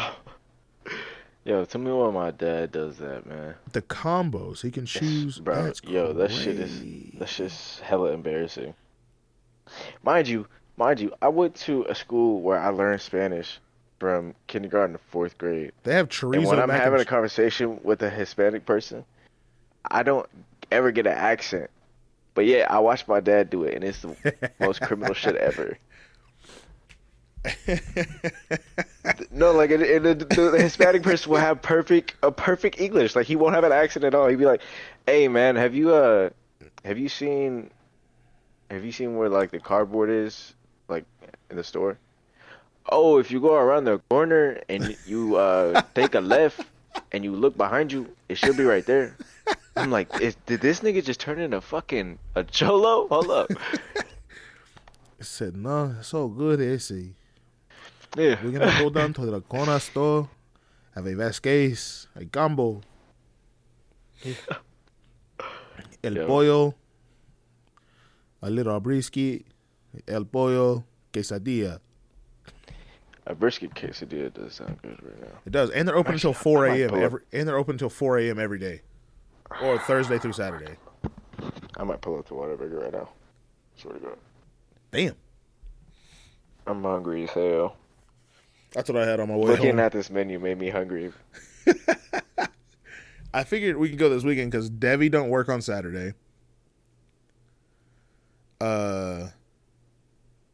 yo, 1.44 1.64
tell 1.64 1.80
me 1.80 1.90
why 1.90 2.10
my 2.10 2.30
dad 2.32 2.70
does 2.70 2.98
that, 2.98 3.24
man. 3.24 3.54
The 3.72 3.80
combos 3.80 4.60
he 4.60 4.70
can 4.70 4.84
choose. 4.86 5.38
bro. 5.38 5.64
That's 5.64 5.82
yo, 5.84 6.12
that 6.12 6.30
shit 6.30 6.58
is 6.60 6.82
that's 7.18 7.34
just 7.34 7.80
hella 7.80 8.12
embarrassing. 8.12 8.74
Mind 10.02 10.28
you, 10.28 10.46
mind 10.76 11.00
you, 11.00 11.14
I 11.22 11.28
went 11.28 11.54
to 11.56 11.86
a 11.88 11.94
school 11.94 12.42
where 12.42 12.58
I 12.58 12.68
learned 12.68 13.00
Spanish 13.00 13.58
from 14.00 14.34
kindergarten 14.48 14.94
to 14.94 14.98
fourth 14.98 15.38
grade. 15.38 15.70
They 15.84 15.94
have 15.94 16.08
And 16.22 16.44
when 16.44 16.58
I'm 16.58 16.68
mac 16.68 16.76
and 16.76 16.82
having 16.82 17.00
a 17.00 17.04
conversation 17.04 17.78
with 17.84 18.02
a 18.02 18.10
Hispanic 18.10 18.66
person, 18.66 19.04
I 19.88 20.02
don't 20.02 20.26
ever 20.72 20.90
get 20.90 21.06
an 21.06 21.12
accent. 21.12 21.70
But 22.34 22.46
yeah, 22.46 22.66
I 22.68 22.78
watch 22.80 23.06
my 23.06 23.20
dad 23.20 23.50
do 23.50 23.64
it, 23.64 23.74
and 23.74 23.84
it's 23.84 24.00
the 24.00 24.50
most 24.60 24.80
criminal 24.80 25.14
shit 25.14 25.36
ever. 25.36 25.78
No, 29.32 29.52
like 29.52 29.70
and, 29.70 29.82
and 29.82 30.04
the, 30.04 30.14
the, 30.14 30.50
the 30.50 30.60
Hispanic 30.60 31.02
person 31.02 31.30
will 31.30 31.38
have 31.38 31.62
perfect 31.62 32.14
a 32.22 32.30
perfect 32.30 32.80
English. 32.80 33.16
Like 33.16 33.26
he 33.26 33.36
won't 33.36 33.54
have 33.54 33.64
an 33.64 33.72
accent 33.72 34.04
at 34.04 34.14
all. 34.14 34.28
He'd 34.28 34.38
be 34.38 34.44
like, 34.44 34.60
"Hey 35.06 35.28
man, 35.28 35.56
have 35.56 35.74
you 35.74 35.94
uh, 35.94 36.30
have 36.84 36.98
you 36.98 37.08
seen, 37.08 37.70
have 38.70 38.84
you 38.84 38.92
seen 38.92 39.16
where 39.16 39.28
like 39.30 39.52
the 39.52 39.58
cardboard 39.58 40.10
is, 40.10 40.54
like 40.88 41.04
in 41.48 41.56
the 41.56 41.64
store? 41.64 41.96
Oh, 42.88 43.18
if 43.18 43.30
you 43.30 43.40
go 43.40 43.54
around 43.54 43.84
the 43.84 43.98
corner 44.10 44.60
and 44.68 44.96
you 45.06 45.36
uh 45.36 45.82
take 45.94 46.14
a 46.14 46.20
left 46.20 46.60
and 47.12 47.24
you 47.24 47.34
look 47.34 47.56
behind 47.56 47.92
you, 47.92 48.08
it 48.28 48.36
should 48.36 48.56
be 48.56 48.64
right 48.64 48.84
there. 48.86 49.16
I'm 49.76 49.90
like, 49.90 50.20
is, 50.20 50.36
did 50.46 50.60
this 50.60 50.80
nigga 50.80 51.04
just 51.04 51.20
turn 51.20 51.40
into 51.40 51.60
fucking 51.60 52.18
a 52.34 52.44
cholo? 52.44 53.06
Hold 53.08 53.30
up. 53.30 53.50
He 55.18 55.24
said, 55.24 55.56
no, 55.56 55.94
it's 55.98 56.12
all 56.12 56.28
good, 56.28 56.60
ese. 56.60 57.12
Yeah. 58.16 58.36
We're 58.42 58.50
gonna 58.50 58.78
go 58.78 58.90
down 58.90 59.12
to 59.14 59.26
the 59.26 59.40
corner 59.40 59.78
store, 59.78 60.28
have 60.94 61.06
a 61.06 61.14
Vasquez, 61.14 62.08
a 62.16 62.24
gumbo, 62.24 62.80
el 66.02 66.14
Yo. 66.14 66.26
pollo, 66.26 66.74
a 68.42 68.50
little 68.50 68.80
brisket, 68.80 69.44
el 70.08 70.24
pollo, 70.24 70.84
quesadilla. 71.12 71.80
A 73.26 73.34
brisket 73.34 73.74
quesadilla 73.74 74.32
does 74.32 74.54
sound 74.54 74.78
good 74.82 74.98
right 75.02 75.20
now. 75.20 75.38
It 75.46 75.50
does, 75.52 75.70
and 75.70 75.86
they're 75.86 75.96
open 75.96 76.14
until 76.14 76.32
four 76.32 76.66
a.m. 76.66 76.94
every, 76.94 77.20
and 77.32 77.46
they're 77.46 77.58
open 77.58 77.74
until 77.74 77.90
four 77.90 78.18
a.m. 78.18 78.38
every 78.38 78.58
day, 78.58 78.80
or 79.62 79.78
Thursday 79.78 80.18
through 80.18 80.32
Saturday. 80.32 80.76
I 81.76 81.84
might 81.84 82.00
pull 82.00 82.18
up 82.18 82.26
to 82.28 82.34
Whataburger 82.34 82.82
right 82.82 82.92
now. 82.92 83.08
Swear 83.76 83.94
to 83.94 84.00
God. 84.00 84.16
Damn, 84.90 85.14
I'm 86.66 86.82
hungry 86.82 87.24
as 87.24 87.30
hell. 87.30 87.76
that's 88.72 88.88
what 88.88 89.00
I 89.00 89.06
had 89.06 89.20
on 89.20 89.28
my 89.28 89.36
way 89.36 89.48
Looking 89.48 89.66
home. 89.72 89.80
at 89.80 89.92
this 89.92 90.10
menu 90.10 90.38
made 90.40 90.58
me 90.58 90.70
hungry. 90.70 91.12
I 93.34 93.44
figured 93.44 93.76
we 93.76 93.90
could 93.90 93.98
go 93.98 94.08
this 94.08 94.24
weekend 94.24 94.50
because 94.50 94.68
Devi 94.70 95.08
don't 95.08 95.28
work 95.28 95.48
on 95.48 95.62
Saturday. 95.62 96.14
Uh, 98.60 99.28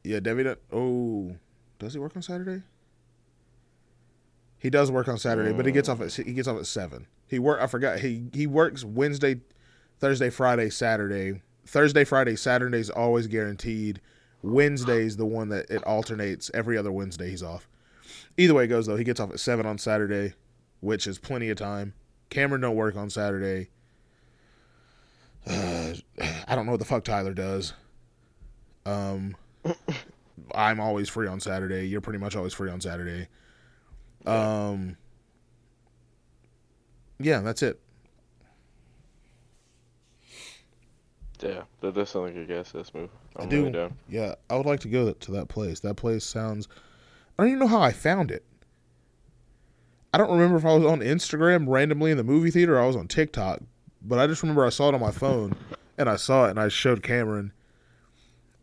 yeah, 0.05 0.21
Devi 0.21 0.43
don't. 0.43 0.59
Oh, 0.73 1.37
does 1.79 1.95
he 1.95 1.99
work 1.99 2.17
on 2.17 2.23
Saturday? 2.23 2.63
He 4.59 4.71
does 4.71 4.91
work 4.91 5.09
on 5.09 5.19
Saturday, 5.19 5.53
but 5.53 5.67
he 5.67 5.73
gets 5.73 5.89
off 5.89 6.01
at 6.01 6.13
he 6.13 6.33
gets 6.33 6.49
off 6.49 6.59
at 6.59 6.67
seven. 6.67 7.07
He 7.29 7.39
work. 7.39 7.61
I 7.61 7.67
forgot. 7.67 8.01
He 8.01 8.25
he 8.33 8.47
works 8.47 8.85
Wednesday, 8.85 9.41
Thursday, 9.99 10.31
Friday, 10.31 10.71
Saturday. 10.71 11.43
Thursday, 11.67 12.05
Friday, 12.05 12.37
Saturday 12.37 12.79
is 12.79 12.91
always 12.91 13.27
guaranteed. 13.27 14.01
Wednesday's 14.43 15.17
the 15.17 15.27
one 15.27 15.49
that 15.49 15.69
it 15.71 15.83
alternates. 15.85 16.51
Every 16.55 16.79
other 16.79 16.93
Wednesday 16.93 17.31
he's 17.31 17.43
off. 17.43 17.69
Either 18.37 18.55
way 18.55 18.65
it 18.65 18.69
goes 18.69 18.87
though, 18.87 18.97
he 18.97 19.05
gets 19.05 19.21
off 19.21 19.31
at 19.31 19.41
seven 19.41 19.67
on 19.67 19.79
Saturday, 19.79 20.35
which 20.81 21.07
is 21.07 21.19
plenty 21.19 21.51
of 21.51 21.59
time. 21.59 21.95
Cameron 22.31 22.61
don't 22.61 22.77
work 22.77 22.97
on 22.97 23.11
Saturday. 23.11 23.69
Uh, 25.47 25.95
I 26.49 26.55
don't 26.55 26.67
know 26.67 26.73
what 26.73 26.79
the 26.79 26.87
fuck 26.87 27.05
Tyler 27.05 27.35
does. 27.35 27.73
Um, 28.85 29.37
I'm 30.55 30.81
always 30.81 31.09
free 31.09 31.27
on 31.27 31.41
Saturday. 31.41 31.87
You're 31.89 32.01
pretty 32.01 32.19
much 32.19 32.37
always 32.37 32.53
free 32.53 32.71
on 32.71 32.81
Saturday. 32.81 33.29
Um, 34.27 34.97
yeah, 37.19 37.41
that's 37.41 37.63
it. 37.63 37.81
Yeah, 41.41 41.63
that 41.81 41.95
does 41.95 42.11
sound 42.11 42.27
like 42.27 42.37
a 42.37 42.45
gas 42.47 42.73
test 42.73 42.95
move. 42.95 43.11
I'm 43.37 43.47
I 43.47 43.49
do. 43.49 43.61
really 43.61 43.73
down. 43.73 43.97
Yeah, 44.09 44.35
I 44.49 44.57
would 44.57 44.67
like 44.67 44.81
to 44.81 44.89
go 44.89 45.13
to 45.13 45.33
that 45.33 45.49
place. 45.49 45.81
That 45.81 45.95
place 45.95 46.25
sounds. 46.25 46.69
I 47.39 47.43
don't 47.43 47.49
even 47.51 47.59
know 47.61 47.67
how 47.67 47.81
I 47.81 47.93
found 47.93 48.31
it. 48.31 48.45
I 50.15 50.19
don't 50.19 50.31
remember 50.31 50.57
if 50.57 50.65
I 50.65 50.75
was 50.75 50.87
on 50.87 51.01
Instagram 51.01 51.69
randomly 51.69 52.11
in 52.11 52.17
the 52.17 52.25
movie 52.25 52.51
theater 52.51 52.77
or 52.77 52.81
I 52.83 52.87
was 52.87 52.97
on 52.97 53.07
TikTok, 53.07 53.61
but 54.01 54.19
I 54.19 54.27
just 54.27 54.43
remember 54.43 54.65
I 54.65 54.71
saw 54.71 54.89
it 54.89 54.95
on 54.95 55.01
my 55.01 55.11
phone 55.11 55.55
and 55.99 56.09
I 56.09 56.17
saw 56.17 56.47
it 56.47 56.51
and 56.51 56.61
I 56.61 56.69
showed 56.69 57.03
Cameron. 57.03 57.53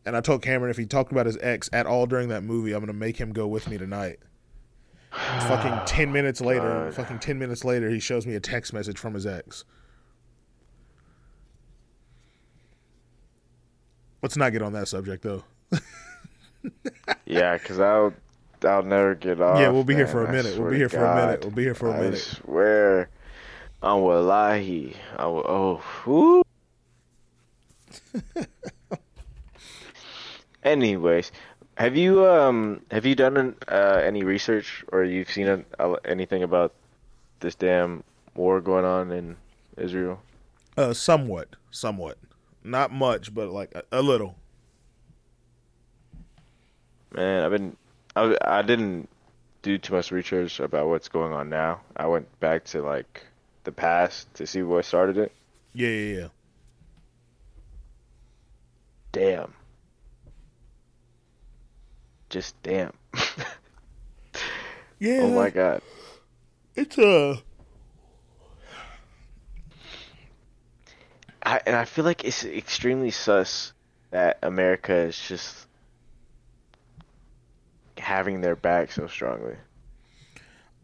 And 0.06 0.18
I 0.18 0.22
told 0.22 0.42
Cameron 0.42 0.70
if 0.70 0.78
he 0.78 0.86
talked 0.86 1.12
about 1.12 1.26
his 1.26 1.38
ex 1.42 1.70
at 1.72 1.86
all 1.86 2.06
during 2.06 2.30
that 2.30 2.44
movie, 2.44 2.74
I'm 2.74 2.80
going 2.80 2.88
to 2.88 2.94
make 2.94 3.18
him 3.18 3.32
go 3.32 3.48
with 3.48 3.70
me 3.70 3.78
tonight. 3.78 4.20
fucking 5.12 5.86
10 5.86 6.12
minutes 6.12 6.42
later, 6.42 6.86
God. 6.86 6.94
fucking 6.94 7.20
10 7.20 7.40
minutes 7.40 7.64
later, 7.64 7.90
he 7.90 8.00
shows 8.00 8.26
me 8.26 8.36
a 8.36 8.40
text 8.40 8.74
message 8.74 8.98
from 8.98 9.14
his 9.14 9.26
ex. 9.26 9.64
Let's 14.22 14.38
not 14.38 14.52
get 14.54 14.62
on 14.62 14.74
that 14.74 14.88
subject 14.88 15.24
though. 15.24 15.44
Yeah, 17.26 17.58
because 17.58 17.80
I'll, 17.80 18.14
I'll 18.64 18.84
never 18.84 19.16
get 19.16 19.42
off. 19.42 19.60
Yeah, 19.60 19.70
we'll 19.70 19.84
be 19.84 19.96
here 19.96 20.08
for 20.08 20.26
a 20.26 20.32
minute. 20.32 20.58
We'll 20.58 20.72
be 20.72 20.78
here 20.78 20.90
for 20.90 21.04
a 21.04 21.16
minute. 21.16 21.42
We'll 21.42 21.52
be 21.52 21.64
here 21.64 21.76
for 21.76 21.90
a 21.90 21.94
I 21.94 22.00
minute. 22.02 22.20
swear. 22.20 23.10
On 23.82 24.02
wallahi. 24.02 24.96
I 25.18 25.26
will, 25.26 25.46
oh, 25.46 25.84
whoo. 26.06 26.44
Anyways, 30.64 31.32
have 31.76 31.98
you 31.98 32.26
um 32.26 32.82
have 32.92 33.06
you 33.06 33.16
done 33.16 33.38
an, 33.38 33.56
uh, 33.68 34.02
any 34.04 34.24
research 34.24 34.84
or 34.92 35.04
you've 35.04 35.30
seen 35.32 35.48
an, 35.48 35.66
uh, 35.80 35.96
anything 36.06 36.44
about 36.44 36.74
this 37.40 37.56
damn 37.56 38.04
war 38.36 38.62
going 38.62 38.86
on 38.86 39.12
in 39.12 39.36
Israel? 39.78 40.22
Uh, 40.78 40.94
somewhat, 40.94 41.50
somewhat, 41.72 42.18
not 42.64 42.92
much, 42.92 43.34
but 43.34 43.50
like 43.50 43.74
a, 43.76 43.84
a 43.92 44.02
little. 44.02 44.36
Man, 47.14 47.44
I've 47.44 47.52
been 47.52 47.78
I 48.16 48.36
I 48.42 48.62
didn't 48.62 49.10
do 49.64 49.78
too 49.78 49.94
much 49.94 50.12
research 50.12 50.60
about 50.60 50.88
what's 50.88 51.10
going 51.10 51.34
on 51.34 51.50
now. 51.50 51.82
I 51.96 52.06
went 52.08 52.40
back 52.40 52.66
to 52.66 52.82
like 52.82 53.24
the 53.64 53.72
past 53.72 54.34
to 54.36 54.48
see 54.48 54.62
what 54.62 54.86
started 54.86 55.18
it. 55.18 55.32
Yeah, 55.74 55.90
yeah, 55.90 56.20
yeah. 56.20 56.28
Damn. 59.12 59.54
Just 62.34 62.60
damn. 62.64 62.92
Yeah. 65.00 65.20
oh 65.24 65.36
my 65.36 65.50
god. 65.50 65.82
It's 66.76 66.98
uh 66.98 67.36
and 71.44 71.76
I 71.76 71.84
feel 71.84 72.06
like 72.06 72.24
it's 72.24 72.46
extremely 72.46 73.12
sus 73.12 73.74
that 74.12 74.40
America 74.42 74.96
is 74.96 75.20
just 75.20 75.68
having 77.98 78.40
their 78.42 78.56
back 78.56 78.92
so 78.94 79.08
strongly. 79.08 79.58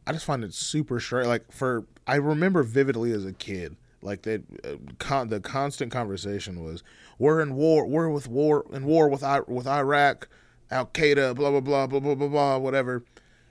I 0.05 0.11
just 0.11 0.25
find 0.25 0.43
it 0.43 0.53
super 0.53 0.99
strange. 0.99 1.27
Like 1.27 1.49
for 1.51 1.85
I 2.05 2.15
remember 2.15 2.61
vividly 2.63 3.13
as 3.13 3.25
a 3.25 3.31
kid, 3.33 3.77
like 4.01 4.23
that 4.23 4.43
uh, 4.65 4.75
con- 4.99 5.29
the 5.29 5.39
constant 5.39 5.93
conversation 5.93 6.61
was, 6.61 6.83
"We're 7.17 7.39
in 7.41 7.55
war. 7.55 7.87
We're 7.87 8.09
with 8.09 8.27
war 8.27 8.65
in 8.73 8.83
war 8.83 9.07
with 9.07 9.23
I- 9.23 9.41
with 9.47 9.65
Iraq, 9.65 10.27
Al 10.71 10.85
Qaeda, 10.87 11.35
blah 11.35 11.49
blah 11.51 11.59
blah 11.59 11.87
blah 11.87 11.99
blah 11.99 12.15
blah 12.15 12.27
blah, 12.27 12.57
whatever." 12.57 13.03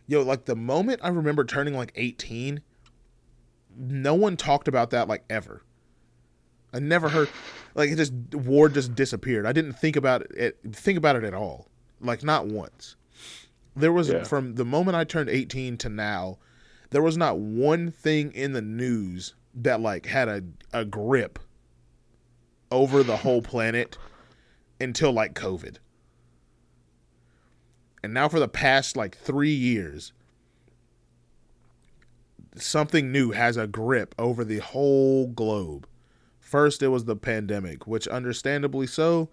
Yo, 0.06 0.22
like 0.22 0.46
the 0.46 0.56
moment 0.56 1.00
I 1.02 1.08
remember 1.08 1.44
turning 1.44 1.74
like 1.74 1.92
eighteen, 1.94 2.62
no 3.76 4.14
one 4.14 4.36
talked 4.36 4.68
about 4.68 4.90
that 4.90 5.08
like 5.08 5.24
ever. 5.28 5.62
I 6.72 6.78
never 6.80 7.08
heard 7.08 7.28
like 7.74 7.90
it 7.90 7.96
just 7.96 8.12
war 8.34 8.68
just 8.68 8.94
disappeared. 8.94 9.46
I 9.46 9.52
didn't 9.52 9.74
think 9.74 9.96
about 9.96 10.22
it 10.32 10.58
think 10.72 10.98
about 10.98 11.16
it 11.16 11.24
at 11.24 11.34
all. 11.34 11.68
Like 12.00 12.22
not 12.22 12.46
once. 12.46 12.96
There 13.76 13.92
was 13.92 14.08
Yeah. 14.08 14.24
from 14.24 14.54
the 14.56 14.64
moment 14.64 14.96
I 14.96 15.04
turned 15.04 15.28
18 15.30 15.76
to 15.78 15.88
now, 15.88 16.38
there 16.90 17.02
was 17.02 17.16
not 17.16 17.38
one 17.38 17.90
thing 17.90 18.32
in 18.32 18.52
the 18.52 18.62
news 18.62 19.34
that 19.54 19.80
like 19.80 20.06
had 20.06 20.28
a 20.28 20.42
a 20.72 20.84
grip 20.84 21.38
over 22.70 23.02
the 23.02 23.18
whole 23.18 23.40
planet 23.42 23.96
until 24.80 25.12
like 25.12 25.34
COVID. 25.34 25.76
And 28.02 28.14
now 28.14 28.28
for 28.28 28.38
the 28.38 28.48
past 28.48 28.96
like 28.96 29.16
3 29.16 29.50
years 29.50 30.12
something 32.56 33.12
new 33.12 33.30
has 33.30 33.56
a 33.56 33.66
grip 33.66 34.14
over 34.18 34.44
the 34.44 34.58
whole 34.58 35.28
globe. 35.28 35.86
First, 36.40 36.82
it 36.82 36.88
was 36.88 37.04
the 37.04 37.16
pandemic, 37.16 37.86
which 37.86 38.08
understandably 38.08 38.86
so, 38.86 39.28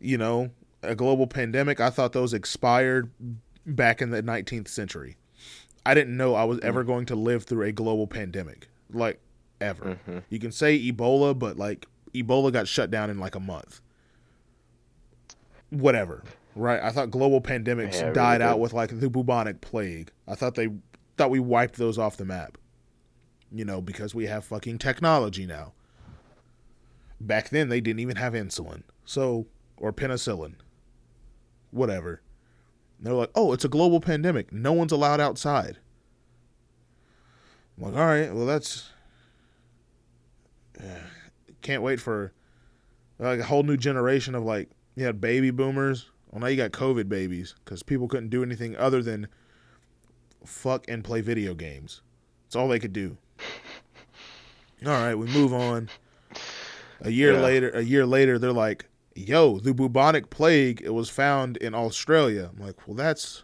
you 0.00 0.18
know, 0.18 0.50
a 0.82 0.94
global 0.94 1.26
pandemic. 1.26 1.80
I 1.80 1.90
thought 1.90 2.12
those 2.12 2.34
expired 2.34 3.10
back 3.64 4.02
in 4.02 4.10
the 4.10 4.22
19th 4.22 4.68
century. 4.68 5.16
I 5.84 5.94
didn't 5.94 6.16
know 6.16 6.34
I 6.34 6.44
was 6.44 6.58
ever 6.60 6.84
going 6.84 7.06
to 7.06 7.16
live 7.16 7.44
through 7.44 7.64
a 7.64 7.72
global 7.72 8.06
pandemic, 8.06 8.68
like 8.92 9.20
ever. 9.60 9.98
Mhm. 10.06 10.22
You 10.28 10.38
can 10.38 10.52
say 10.52 10.78
Ebola, 10.78 11.36
but 11.36 11.56
like 11.56 11.86
Ebola 12.12 12.52
got 12.52 12.68
shut 12.68 12.90
down 12.90 13.08
in 13.08 13.18
like 13.18 13.34
a 13.34 13.40
month. 13.40 13.80
Whatever, 15.70 16.22
right? 16.56 16.82
I 16.82 16.90
thought 16.90 17.10
global 17.10 17.40
pandemics 17.40 17.94
Yeah, 17.94 17.98
it 17.98 18.02
really 18.02 18.14
died 18.14 18.42
out 18.42 18.58
with 18.58 18.72
like 18.72 18.98
the 18.98 19.08
bubonic 19.08 19.60
plague. 19.60 20.10
I 20.26 20.34
thought 20.34 20.54
they 20.54 20.70
thought 21.16 21.30
we 21.30 21.40
wiped 21.40 21.76
those 21.76 21.98
off 21.98 22.16
the 22.16 22.24
map. 22.24 22.58
You 23.52 23.64
know, 23.64 23.80
because 23.80 24.14
we 24.14 24.26
have 24.26 24.44
fucking 24.44 24.78
technology 24.78 25.46
now. 25.46 25.72
Back 27.20 27.50
then, 27.50 27.68
they 27.68 27.80
didn't 27.80 28.00
even 28.00 28.16
have 28.16 28.32
insulin, 28.32 28.82
so 29.04 29.46
or 29.76 29.92
penicillin, 29.92 30.54
whatever. 31.70 32.20
And 32.98 33.06
they're 33.06 33.14
like, 33.14 33.30
"Oh, 33.34 33.52
it's 33.52 33.64
a 33.64 33.68
global 33.68 34.00
pandemic. 34.00 34.52
No 34.52 34.72
one's 34.72 34.92
allowed 34.92 35.20
outside." 35.20 35.78
I'm 37.78 37.84
like, 37.84 37.94
"All 37.94 38.06
right, 38.06 38.34
well, 38.34 38.46
that's 38.46 38.90
can't 41.62 41.82
wait 41.82 42.00
for 42.00 42.32
like 43.18 43.40
a 43.40 43.44
whole 43.44 43.62
new 43.62 43.76
generation 43.76 44.34
of 44.34 44.42
like 44.42 44.70
you 44.94 45.04
had 45.04 45.20
baby 45.20 45.50
boomers 45.50 46.10
Well, 46.36 46.42
now 46.42 46.48
you 46.48 46.56
got 46.58 46.72
COVID 46.72 47.08
babies 47.08 47.54
because 47.64 47.82
people 47.82 48.08
couldn't 48.08 48.28
do 48.28 48.42
anything 48.42 48.76
other 48.76 49.02
than 49.02 49.28
fuck 50.44 50.84
and 50.86 51.02
play 51.02 51.22
video 51.22 51.54
games. 51.54 52.02
That's 52.44 52.56
all 52.56 52.68
they 52.68 52.78
could 52.78 52.92
do. 52.92 53.16
All 54.84 54.92
right, 54.92 55.14
we 55.14 55.28
move 55.28 55.54
on. 55.54 55.88
A 57.00 57.08
year 57.10 57.32
Yeah. 57.32 57.40
later, 57.40 57.70
a 57.70 57.80
year 57.80 58.04
later, 58.04 58.38
they're 58.38 58.52
like, 58.52 58.84
"Yo, 59.14 59.58
the 59.60 59.72
bubonic 59.72 60.28
plague 60.28 60.82
it 60.84 60.92
was 60.92 61.08
found 61.08 61.56
in 61.56 61.74
Australia." 61.74 62.50
I'm 62.52 62.62
like, 62.62 62.86
"Well, 62.86 62.94
that's 62.96 63.42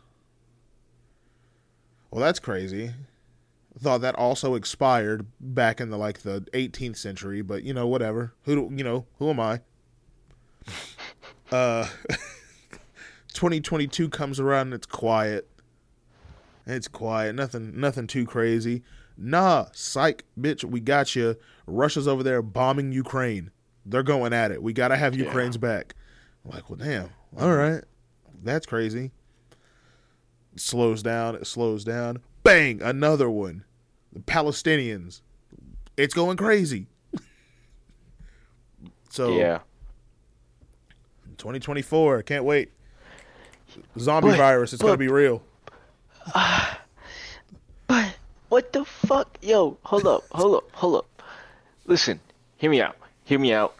well, 2.11 2.21
that's 2.21 2.41
crazy." 2.41 2.93
Thought 3.79 4.03
that 4.03 4.17
also 4.17 4.55
expired 4.55 5.25
back 5.41 5.81
in 5.81 5.89
the 5.89 5.97
like 5.97 6.19
the 6.25 6.45
18th 6.53 6.99
century, 6.99 7.41
but 7.41 7.63
you 7.63 7.73
know, 7.73 7.87
whatever. 7.87 8.35
Who 8.43 8.55
do, 8.69 8.77
you 8.77 8.85
know, 8.85 9.07
who 9.19 9.31
am 9.31 9.41
I? 9.41 9.61
Uh 11.51 11.87
2022 13.33 14.09
comes 14.09 14.39
around 14.41 14.69
and 14.69 14.75
it's 14.75 14.87
quiet. 14.87 15.49
It's 16.67 16.89
quiet. 16.89 17.35
Nothing 17.35 17.79
nothing 17.79 18.07
too 18.07 18.25
crazy. 18.25 18.83
Nah, 19.17 19.67
psych, 19.73 20.25
bitch, 20.41 20.65
we 20.65 20.81
got 20.81 21.15
you. 21.15 21.37
Russia's 21.67 22.09
over 22.09 22.23
there 22.23 22.41
bombing 22.43 22.93
Ukraine. 22.93 23.51
They're 23.85 24.03
going 24.03 24.33
at 24.33 24.51
it. 24.53 24.63
We 24.63 24.73
got 24.73 24.89
to 24.89 24.97
have 24.97 25.15
Yeah. 25.15 25.25
Ukraine's 25.27 25.57
back. 25.57 25.95
I'm 26.45 26.53
like, 26.53 26.71
well, 26.71 26.79
damn. 26.79 27.11
All 27.39 27.55
right. 27.55 27.83
That's 28.43 28.67
crazy. 28.67 29.11
It 30.55 30.61
slows 30.61 31.03
down. 31.03 31.35
It 31.35 31.47
slows 31.47 31.85
down. 31.85 32.19
Bang! 32.43 32.83
Another 32.83 33.31
one. 33.31 33.65
The 34.13 34.21
Palestinians. 34.21 35.21
It's 35.97 36.15
going 36.15 36.37
crazy. 36.37 36.87
so 39.11 39.37
Yeah. 39.37 39.61
2024. 41.39 42.23
Can't 42.23 42.45
wait. 42.45 42.73
Zombie 43.99 44.31
But- 44.31 44.37
virus. 44.39 44.73
It's 44.73 44.83
gonna 44.83 44.97
be 44.97 45.09
real. 45.09 45.43
But 47.87 48.15
what 48.49 48.73
the 48.73 48.85
fuck? 48.85 49.39
Yo, 49.43 49.77
hold 49.83 50.07
up, 50.07 50.25
hold 50.31 50.55
up, 50.57 50.71
hold 50.73 50.97
up. 50.97 51.23
Listen, 51.87 52.21
hear 52.57 52.71
me 52.71 52.81
out. 52.81 52.97
Hear 53.25 53.39
me 53.39 53.53
out. 53.53 53.75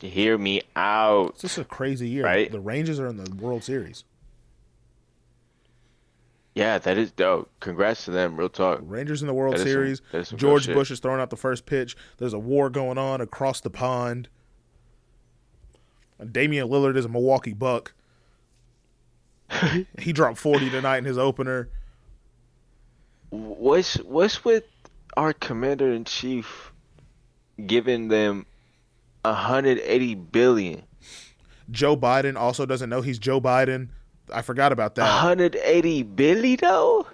Hear 0.00 0.36
me 0.36 0.60
out. 0.76 1.30
It's 1.30 1.42
just 1.42 1.58
a 1.58 1.64
crazy 1.64 2.08
year. 2.08 2.24
Right. 2.24 2.50
The 2.52 2.60
Rangers 2.60 3.00
are 3.00 3.06
in 3.06 3.16
the 3.16 3.34
World 3.36 3.64
Series. 3.64 4.04
Yeah, 6.54 6.78
that 6.78 6.98
is 6.98 7.10
dope. 7.10 7.50
Congrats 7.60 8.04
to 8.04 8.10
them. 8.12 8.36
Real 8.36 8.48
talk. 8.48 8.80
Rangers 8.82 9.22
in 9.22 9.26
the 9.28 9.34
World 9.34 9.54
That 9.54 9.60
some- 9.60 9.68
Series. 9.68 10.02
some 10.24 10.38
George. 10.38 10.66
Bush 10.72 10.90
is 10.90 11.00
throwing 11.00 11.20
out 11.20 11.30
the 11.30 11.36
first 11.36 11.64
pitch. 11.66 11.96
There's 12.18 12.32
a 12.34 12.38
war 12.38 12.70
going 12.70 12.98
on 12.98 13.20
across 13.20 13.60
the 13.60 13.70
pond. 13.70 14.28
And 16.18 16.32
Damian 16.32 16.68
Lillard 16.68 16.96
is 16.96 17.04
a 17.04 17.08
Milwaukee 17.08 17.54
Buck. 17.54 17.92
he 19.98 20.12
dropped 20.12 20.38
40 20.38 20.70
tonight 20.70 20.98
in 20.98 21.04
his 21.04 21.18
opener. 21.18 21.68
What's 23.30 23.96
what's 23.96 24.44
with 24.44 24.64
our 25.16 25.32
commander 25.32 25.90
in 25.90 26.04
chief 26.04 26.72
giving 27.66 28.08
them 28.08 28.46
180 29.22 30.14
billion? 30.14 30.82
Joe 31.70 31.96
Biden 31.96 32.36
also 32.36 32.66
doesn't 32.66 32.90
know 32.90 33.00
he's 33.00 33.18
Joe 33.18 33.40
Biden. 33.40 33.88
I 34.32 34.42
forgot 34.42 34.72
about 34.72 34.94
that. 34.96 35.02
180 35.02 36.02
billion 36.02 36.58
though? 36.60 37.06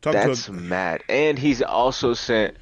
Talking 0.00 0.20
That's 0.20 0.46
to 0.46 0.52
a, 0.52 0.54
mad. 0.54 1.02
And 1.08 1.38
he's 1.38 1.60
also 1.60 2.14
sent 2.14 2.56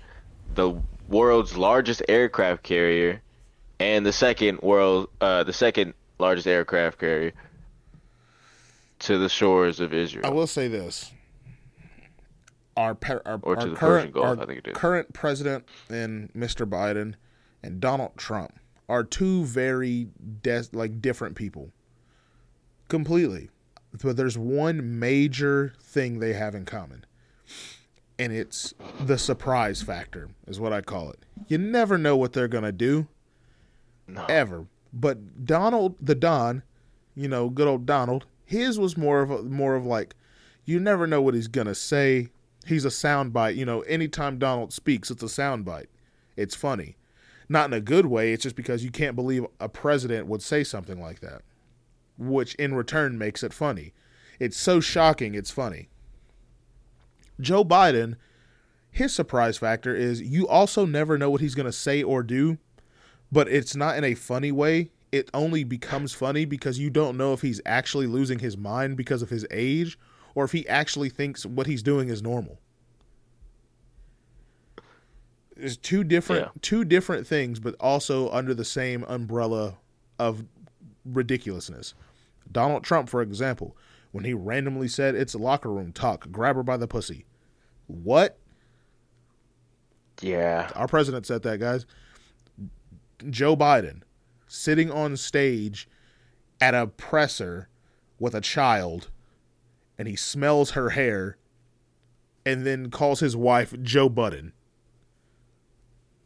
the 0.55 0.81
world's 1.09 1.57
largest 1.57 2.03
aircraft 2.09 2.63
carrier 2.63 3.21
and 3.79 4.05
the 4.05 4.13
second 4.13 4.61
world 4.63 5.09
uh 5.21 5.45
the 5.45 5.53
second 5.53 5.95
largest 6.19 6.47
aircraft 6.47 6.99
carrier 6.99 7.33
to 9.01 9.19
the 9.19 9.29
shores 9.29 9.81
of 9.81 9.93
Israel. 9.93 10.27
I 10.27 10.31
will 10.31 10.47
say 10.47 10.69
this. 10.69 11.13
Our, 12.77 12.95
par- 12.95 13.23
our, 13.25 13.39
Or 13.43 13.59
our 13.59 13.69
current 13.75 14.13
Gulf, 14.13 14.27
our 14.27 14.43
I 14.43 14.47
think 14.47 14.59
it 14.59 14.69
is. 14.69 14.77
current 14.77 15.13
president 15.15 15.67
and 15.89 16.31
Mr. 16.35 16.69
Biden 16.69 17.15
and 17.63 17.81
Donald 17.81 18.17
Trump 18.17 18.59
are 18.89 19.03
two 19.03 19.45
very 19.45 20.09
des- 20.43 20.65
like 20.73 21.01
different 21.01 21.37
people. 21.37 21.71
Completely. 22.89 23.49
But 24.03 24.17
there's 24.19 24.37
one 24.37 24.99
major 24.99 25.73
thing 25.81 26.19
they 26.19 26.35
have 26.35 26.55
in 26.55 26.67
common. 26.67 27.05
And 28.19 28.33
it's 28.33 28.75
the 29.01 29.17
surprise 29.19 29.83
factor 29.83 30.29
is 30.47 30.61
what 30.61 30.73
I 30.73 30.81
call 30.83 31.11
it. 31.11 31.19
You 31.49 31.57
never 31.59 31.97
know 31.99 32.17
what 32.17 32.33
they're 32.35 32.49
going 32.49 32.65
to 32.65 32.73
do 32.73 33.07
No. 34.07 34.25
ever. 34.29 34.67
But 34.99 35.45
Donald 35.45 35.95
the 36.01 36.15
Don, 36.15 36.63
you 37.15 37.29
know, 37.29 37.51
good 37.51 37.69
old 37.69 37.85
Donald, 37.85 38.25
his 38.47 38.79
was 38.79 38.97
more 38.97 39.21
of 39.21 39.31
a, 39.31 39.43
more 39.43 39.75
of 39.75 39.85
like 39.85 40.15
you 40.65 40.81
never 40.81 41.07
know 41.07 41.21
what 41.21 41.35
he's 41.35 41.49
gonna 41.49 41.75
say. 41.75 42.29
He's 42.65 42.87
a 42.87 42.89
soundbite. 42.89 43.57
You 43.57 43.67
know, 43.67 43.83
anytime 43.83 44.39
Donald 44.39 44.73
speaks, 44.73 45.11
it's 45.11 45.23
a 45.23 45.27
soundbite. 45.27 45.87
It's 46.35 46.55
funny, 46.55 46.97
not 47.47 47.69
in 47.69 47.75
a 47.75 47.81
good 47.81 48.07
way. 48.07 48.33
It's 48.33 48.45
just 48.45 48.57
because 48.57 48.83
you 48.83 48.91
can't 48.91 49.15
believe 49.15 49.45
a 49.61 49.69
president 49.69 50.29
would 50.29 50.41
say 50.41 50.65
something 50.65 50.99
like 50.99 51.21
that, 51.21 51.43
which 52.17 52.55
in 52.55 52.75
return 52.75 53.19
makes 53.19 53.43
it 53.43 53.53
funny. 53.53 53.93
It's 54.41 54.57
so 54.57 54.81
shocking. 54.81 55.35
It's 55.35 55.51
funny. 55.51 55.91
Joe 57.39 57.67
Biden, 57.67 58.17
his 58.91 59.15
surprise 59.15 59.59
factor 59.59 59.95
is 59.95 60.23
you 60.23 60.49
also 60.49 60.87
never 60.87 61.19
know 61.19 61.29
what 61.29 61.43
he's 61.43 61.55
gonna 61.55 61.71
say 61.71 62.03
or 62.03 62.23
do 62.23 62.57
but 63.37 63.49
it's 63.49 63.77
not 63.77 63.99
in 63.99 64.03
a 64.03 64.15
funny 64.15 64.51
way. 64.51 64.89
It 65.13 65.29
only 65.35 65.63
becomes 65.63 66.15
funny 66.15 66.47
because 66.47 66.79
you 66.79 66.89
don't 66.89 67.19
know 67.19 67.35
if 67.35 67.43
he's 67.43 67.61
actually 67.67 68.07
losing 68.07 68.39
his 68.39 68.57
mind 68.57 68.97
because 68.97 69.21
of 69.21 69.29
his 69.29 69.47
age 69.51 69.99
or 70.35 70.45
if 70.45 70.53
he 70.53 70.67
actually 70.71 71.11
thinks 71.11 71.45
what 71.45 71.67
he's 71.67 71.83
doing 71.83 72.09
is 72.09 72.23
normal. 72.23 72.59
There's 75.55 75.77
two 75.77 76.03
different 76.03 76.45
Yeah. 76.47 76.51
two 76.63 76.83
different 76.83 77.27
things 77.27 77.61
but 77.61 77.75
also 77.79 78.31
under 78.31 78.55
the 78.55 78.65
same 78.65 79.05
umbrella 79.05 79.77
of 80.19 80.47
ridiculousness. 81.05 81.93
Donald 82.51 82.85
Trump 82.85 83.11
for 83.11 83.21
example, 83.21 83.77
when 84.13 84.25
he 84.25 84.33
randomly 84.33 84.89
said 84.89 85.15
it's 85.15 85.35
locker 85.35 85.71
room 85.71 85.93
talk, 85.93 86.33
grab 86.33 86.57
her 86.57 86.63
by 86.63 86.79
the 86.79 86.89
pussy. 86.89 87.27
What? 87.87 88.39
Yeah. 90.23 90.71
Our 90.75 90.89
president 90.89 91.27
said 91.27 91.43
that, 91.43 91.61
guys. 91.61 91.85
Joe 93.31 93.57
Biden 93.57 94.03
sitting 94.47 94.91
on 94.91 95.17
stage 95.17 95.89
at 96.61 96.75
a 96.75 96.87
presser 96.87 97.69
with 98.19 98.35
a 98.35 98.41
child 98.41 99.11
and 99.99 100.09
he 100.09 100.17
smells 100.17 100.73
her 100.73 100.91
hair 100.91 101.37
and 102.45 102.65
then 102.65 102.91
calls 102.91 103.21
his 103.21 103.37
wife 103.37 103.75
Joe 103.83 104.09
Budden. 104.09 104.53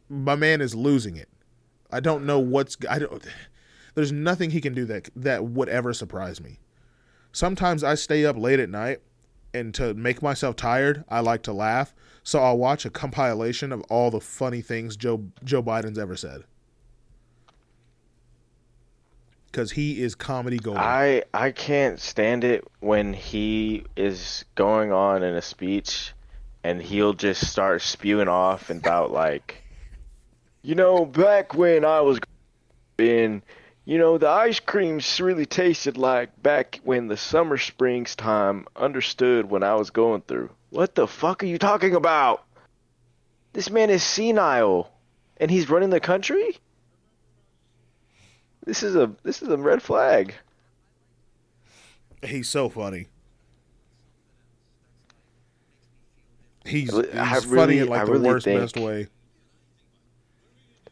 My 0.07 0.35
man 0.35 0.61
is 0.61 0.75
losing 0.75 1.15
it. 1.15 1.29
I 1.91 1.99
don't 1.99 2.25
know 2.25 2.39
what's 2.39 2.77
I 2.89 2.99
don't 2.99 3.25
there's 3.95 4.11
nothing 4.11 4.51
he 4.51 4.61
can 4.61 4.73
do 4.73 4.85
that 4.85 5.09
that 5.15 5.45
would 5.45 5.69
ever 5.69 5.93
surprise 5.93 6.39
me. 6.39 6.59
Sometimes 7.31 7.83
I 7.83 7.95
stay 7.95 8.25
up 8.25 8.37
late 8.37 8.59
at 8.59 8.69
night 8.69 8.99
and 9.53 9.73
to 9.73 9.93
make 9.93 10.21
myself 10.21 10.55
tired, 10.55 11.03
I 11.09 11.19
like 11.19 11.43
to 11.43 11.53
laugh. 11.53 11.93
So 12.23 12.39
I'll 12.39 12.57
watch 12.57 12.85
a 12.85 12.89
compilation 12.89 13.71
of 13.71 13.81
all 13.89 14.11
the 14.11 14.21
funny 14.21 14.61
things 14.61 14.95
Joe 14.95 15.25
Joe 15.43 15.63
Biden's 15.63 15.97
ever 15.97 16.15
said. 16.15 16.43
Cuz 19.51 19.71
he 19.71 20.01
is 20.01 20.15
comedy 20.15 20.57
gold. 20.57 20.77
I 20.77 21.23
I 21.33 21.51
can't 21.51 21.99
stand 21.99 22.43
it 22.43 22.65
when 22.79 23.13
he 23.13 23.85
is 23.95 24.45
going 24.55 24.91
on 24.91 25.23
in 25.23 25.35
a 25.35 25.41
speech 25.41 26.13
and 26.63 26.81
he'll 26.81 27.13
just 27.13 27.49
start 27.49 27.81
spewing 27.81 28.27
off 28.27 28.69
about 28.69 29.11
like 29.23 29.63
you 30.61 30.75
know 30.75 31.05
back 31.05 31.55
when 31.55 31.83
I 31.85 32.01
was 32.01 32.19
in 32.97 33.43
you 33.85 33.97
know 33.97 34.17
the 34.17 34.29
ice 34.29 34.59
creams 34.59 35.19
really 35.19 35.45
tasted 35.45 35.97
like 35.97 36.41
back 36.41 36.79
when 36.83 37.07
the 37.07 37.17
summer 37.17 37.57
springs 37.57 38.15
time 38.15 38.67
understood 38.75 39.49
when 39.49 39.63
I 39.63 39.75
was 39.75 39.89
going 39.89 40.21
through. 40.21 40.49
What 40.69 40.95
the 40.95 41.07
fuck 41.07 41.43
are 41.43 41.47
you 41.47 41.57
talking 41.57 41.95
about? 41.95 42.43
This 43.53 43.69
man 43.69 43.89
is 43.89 44.03
senile 44.03 44.91
and 45.37 45.51
he's 45.51 45.69
running 45.69 45.89
the 45.89 45.99
country? 45.99 46.57
This 48.65 48.83
is 48.83 48.95
a 48.95 49.11
this 49.23 49.41
is 49.41 49.47
a 49.49 49.57
red 49.57 49.81
flag. 49.81 50.33
He's 52.23 52.47
so 52.49 52.69
funny. 52.69 53.07
He's, 56.65 56.91
he's 56.91 56.93
really- 56.93 57.55
funny 57.57 57.77
in 57.79 57.87
like 57.87 58.01
I 58.01 58.05
the 58.05 58.11
really 58.11 58.27
worst 58.27 58.45
think- 58.45 58.61
best 58.61 58.77
way. 58.77 59.07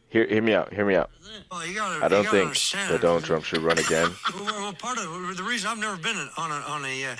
Hear, 0.08 0.26
hear 0.26 0.42
me 0.42 0.52
out. 0.54 0.72
Hear 0.74 0.84
me 0.84 0.96
out. 0.96 1.08
Well, 1.52 1.64
you 1.64 1.76
gotta, 1.76 2.04
I 2.04 2.08
don't 2.08 2.24
you 2.24 2.30
think 2.30 2.42
understand. 2.46 2.92
that 2.92 3.00
Donald 3.00 3.22
Trump 3.22 3.44
should 3.44 3.62
run 3.62 3.78
again. 3.78 4.10
Well, 4.34 4.44
well, 4.44 4.60
well, 4.62 4.72
part 4.72 4.98
of 4.98 5.36
the 5.36 5.42
reason 5.44 5.70
I've 5.70 5.78
never 5.78 5.96
been 5.96 6.16
on 6.36 6.50
a 6.50 6.54
on 6.54 6.84
a, 6.84 7.04
uh, 7.04 7.16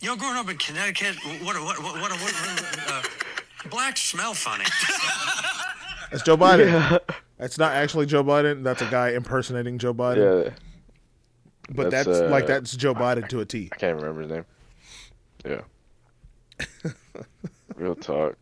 you 0.00 0.08
know, 0.08 0.16
growing 0.16 0.38
up 0.38 0.48
in 0.48 0.56
Connecticut, 0.56 1.16
what 1.44 1.56
what 1.62 1.82
what 1.82 2.00
what, 2.00 2.10
what 2.10 2.78
uh, 2.88 3.02
blacks 3.68 4.00
smell 4.00 4.32
funny. 4.32 4.64
That's 6.10 6.22
Joe 6.22 6.38
Biden. 6.38 6.98
It's 7.42 7.58
not 7.58 7.72
actually 7.72 8.06
Joe 8.06 8.22
Biden. 8.24 8.62
That's 8.62 8.80
a 8.82 8.86
guy 8.90 9.10
impersonating 9.10 9.78
Joe 9.78 9.92
Biden. 9.92 10.44
Yeah, 10.46 10.50
but 11.74 11.90
that's, 11.90 12.06
that's, 12.06 12.20
uh, 12.20 12.28
like 12.28 12.46
that's 12.46 12.76
Joe 12.76 12.94
Biden 12.94 13.28
to 13.28 13.40
a 13.40 13.44
T. 13.44 13.68
I 13.72 13.76
can't 13.76 13.96
remember 14.00 14.22
his 14.22 14.30
name. 14.30 14.44
Yeah. 15.44 15.60
Real 17.76 17.94
talk. 17.94 18.36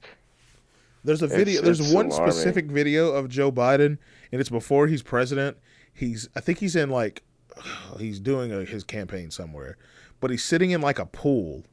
There's 1.05 1.23
a 1.23 1.27
It's- 1.27 1.39
video. 1.39 1.63
there's 1.63 1.81
it's 1.81 1.93
one 1.93 2.07
alarming. 2.07 2.33
specific 2.33 2.67
video 2.67 3.11
of 3.13 3.29
Joe 3.29 3.51
Biden, 3.51 3.99
and 4.33 4.41
it's 4.41 4.51
before 4.51 4.87
he's 4.87 5.03
president. 5.03 5.57
He's 5.93 6.29
I 6.37 6.41
think 6.41 6.59
he's 6.59 6.77
in 6.77 6.91
like 6.91 7.23
he's 7.99 8.21
doing 8.21 8.53
a, 8.53 8.65
his 8.65 8.85
campaign 8.85 9.31
somewhere, 9.31 9.77
but 10.21 10.31
he's 10.31 10.45
sitting 10.45 10.71
in 10.73 10.81
like 10.81 10.99
a 10.99 11.07
pool 11.07 11.65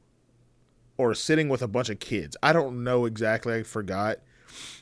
or 0.97 1.13
sitting 1.13 1.49
with 1.49 1.61
a 1.61 1.67
bunch 1.67 1.89
of 1.89 1.99
kids. 1.99 2.38
I 2.41 2.53
don't 2.53 2.84
know 2.84 3.05
exactly. 3.05 3.53
I 3.55 3.63
forgot. 3.63 4.17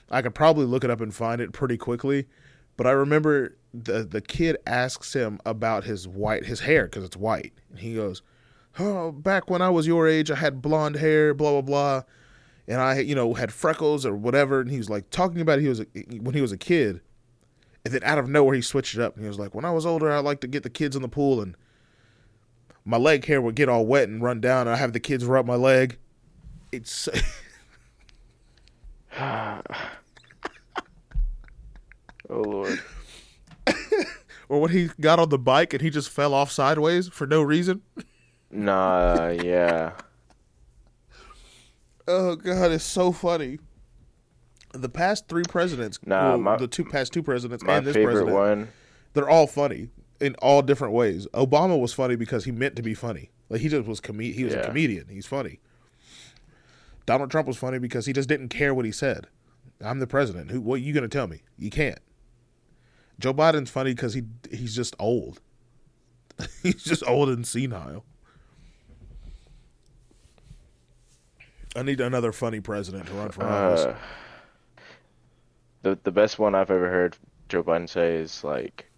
I 0.10 0.22
could 0.22 0.36
probably 0.36 0.66
look 0.66 0.84
it 0.84 0.89
up 0.89 1.01
and 1.01 1.14
find 1.14 1.41
it 1.41 1.51
pretty 1.51 1.78
quickly, 1.78 2.28
but 2.78 2.88
I 2.88 2.91
remember 2.91 3.56
the 3.74 4.03
the 4.03 4.22
kid 4.22 4.58
asks 4.66 5.14
him 5.14 5.39
about 5.45 5.84
his 5.84 6.08
white 6.08 6.45
his 6.45 6.62
hair 6.62 6.86
because 6.86 7.03
it's 7.03 7.18
white, 7.18 7.53
and 7.70 7.80
he 7.80 7.95
goes, 7.95 8.22
"Oh, 8.80 9.12
back 9.12 9.49
when 9.49 9.62
I 9.62 9.70
was 9.70 9.88
your 9.88 10.08
age, 10.08 10.30
I 10.30 10.36
had 10.36 10.62
blonde 10.62 10.97
hair, 10.97 11.34
blah 11.34 11.51
blah 11.51 11.62
blah." 11.62 12.03
and 12.68 12.82
I, 12.82 12.99
you 12.99 13.16
know, 13.16 13.34
had 13.34 13.53
freckles 13.53 14.06
or 14.06 14.16
whatever. 14.16 14.60
And 14.62 14.70
he 14.70 14.78
was 14.78 14.89
like 14.89 15.10
talking 15.10 15.41
about 15.41 15.60
he 15.60 15.68
was 15.68 15.84
when 16.20 16.34
he 16.34 16.41
was 16.41 16.51
a 16.51 16.58
kid, 16.58 17.01
and 17.84 17.93
then 17.93 18.03
out 18.03 18.18
of 18.18 18.30
nowhere 18.30 18.56
he 18.56 18.62
switched 18.62 18.95
it 18.95 19.01
up 19.01 19.16
and 19.16 19.24
he 19.24 19.28
was 19.28 19.39
like, 19.39 19.53
"When 19.53 19.66
I 19.66 19.72
was 19.72 19.86
older, 19.86 20.12
I 20.12 20.20
like 20.20 20.41
to 20.41 20.47
get 20.47 20.64
the 20.64 20.70
kids 20.70 20.95
in 20.95 21.01
the 21.01 21.08
pool 21.08 21.41
and 21.41 21.56
my 22.84 22.97
leg 22.97 23.26
hair 23.26 23.41
would 23.41 23.56
get 23.56 23.70
all 23.70 23.86
wet 23.86 24.10
and 24.10 24.22
run 24.22 24.41
down, 24.41 24.62
and 24.62 24.72
I 24.72 24.78
have 24.78 24.93
the 24.93 24.99
kids 24.99 25.26
rub 25.26 25.45
my 25.45 25.56
leg." 25.56 25.97
It's 26.72 27.08
Oh 32.28 32.41
lord. 32.41 32.80
or 34.49 34.59
when 34.61 34.72
he 34.72 34.89
got 34.99 35.20
on 35.20 35.30
the 35.30 35.38
bike 35.38 35.74
and 35.74 35.82
he 35.84 35.91
just 35.91 36.09
fell 36.09 36.34
off 36.34 36.49
sideways 36.51 37.07
for 37.07 37.28
no 37.28 37.43
reason. 37.43 37.84
Nah, 38.49 39.30
yeah. 39.30 39.91
Oh 42.07 42.36
god, 42.36 42.72
it's 42.72 42.84
so 42.84 43.11
funny. 43.11 43.59
The 44.74 44.89
past 44.89 45.28
three 45.28 45.43
presidents, 45.47 45.99
Nah, 46.05 46.30
well, 46.30 46.38
my- 46.39 46.57
the 46.57 46.68
two 46.68 46.84
past 46.84 47.13
two 47.13 47.22
presidents 47.22 47.63
My 47.63 47.78
and 47.78 47.86
this 47.86 47.93
favorite 47.93 48.13
president, 48.13 48.36
one. 48.36 48.68
they're 49.13 49.30
all 49.30 49.45
funny 49.47 49.89
in 50.20 50.34
all 50.41 50.61
different 50.63 50.93
ways. 50.95 51.28
Obama 51.34 51.80
was 51.80 51.93
funny 51.93 52.16
because 52.16 52.43
he 52.45 52.51
meant 52.51 52.76
to 52.76 52.82
be 52.82 52.93
funny. 52.95 53.30
Like 53.49 53.61
he 53.61 53.70
just 53.70 53.88
was 53.88 53.99
com- 53.99 54.18
he 54.20 54.43
was 54.43 54.53
a 54.55 54.63
comedian. 54.63 55.07
He's 55.09 55.28
funny. 55.28 55.59
Donald 57.06 57.30
Trump 57.32 57.47
was 57.47 57.58
funny 57.58 57.80
because 57.80 58.06
he 58.06 58.14
just 58.14 58.30
didn't 58.30 58.49
care 58.49 58.74
what 58.74 58.86
he 58.86 58.91
said. 58.91 59.28
I'm 59.82 59.99
the 59.99 60.08
president. 60.08 60.51
Who 60.51 60.62
what 60.62 60.76
are 60.76 60.84
you 60.84 60.93
going 60.93 61.08
to 61.08 61.10
tell 61.10 61.28
me? 61.28 61.41
You 61.58 61.70
can't. 61.70 61.99
Joe 63.20 63.34
Biden's 63.34 63.70
funny 63.70 63.93
because 63.93 64.14
he 64.14 64.24
he's 64.51 64.76
just 64.76 64.95
old. 64.99 65.41
he's 66.64 66.84
just 66.84 67.03
old 67.08 67.30
and 67.30 67.45
senile. 67.45 68.03
I 71.76 71.84
need 71.84 71.99
another 71.99 72.32
funny 72.32 72.62
president 72.62 73.08
to 73.08 73.14
run 73.14 73.32
for 73.32 73.43
office. 73.43 73.86
Uh, 73.86 73.95
the 75.82 75.99
the 76.03 76.12
best 76.12 76.39
one 76.39 76.56
I've 76.56 76.72
ever 76.72 76.89
heard 76.89 77.18
Joe 77.49 77.64
Biden 77.64 77.89
say 77.89 78.16
is 78.16 78.43
like, 78.43 78.89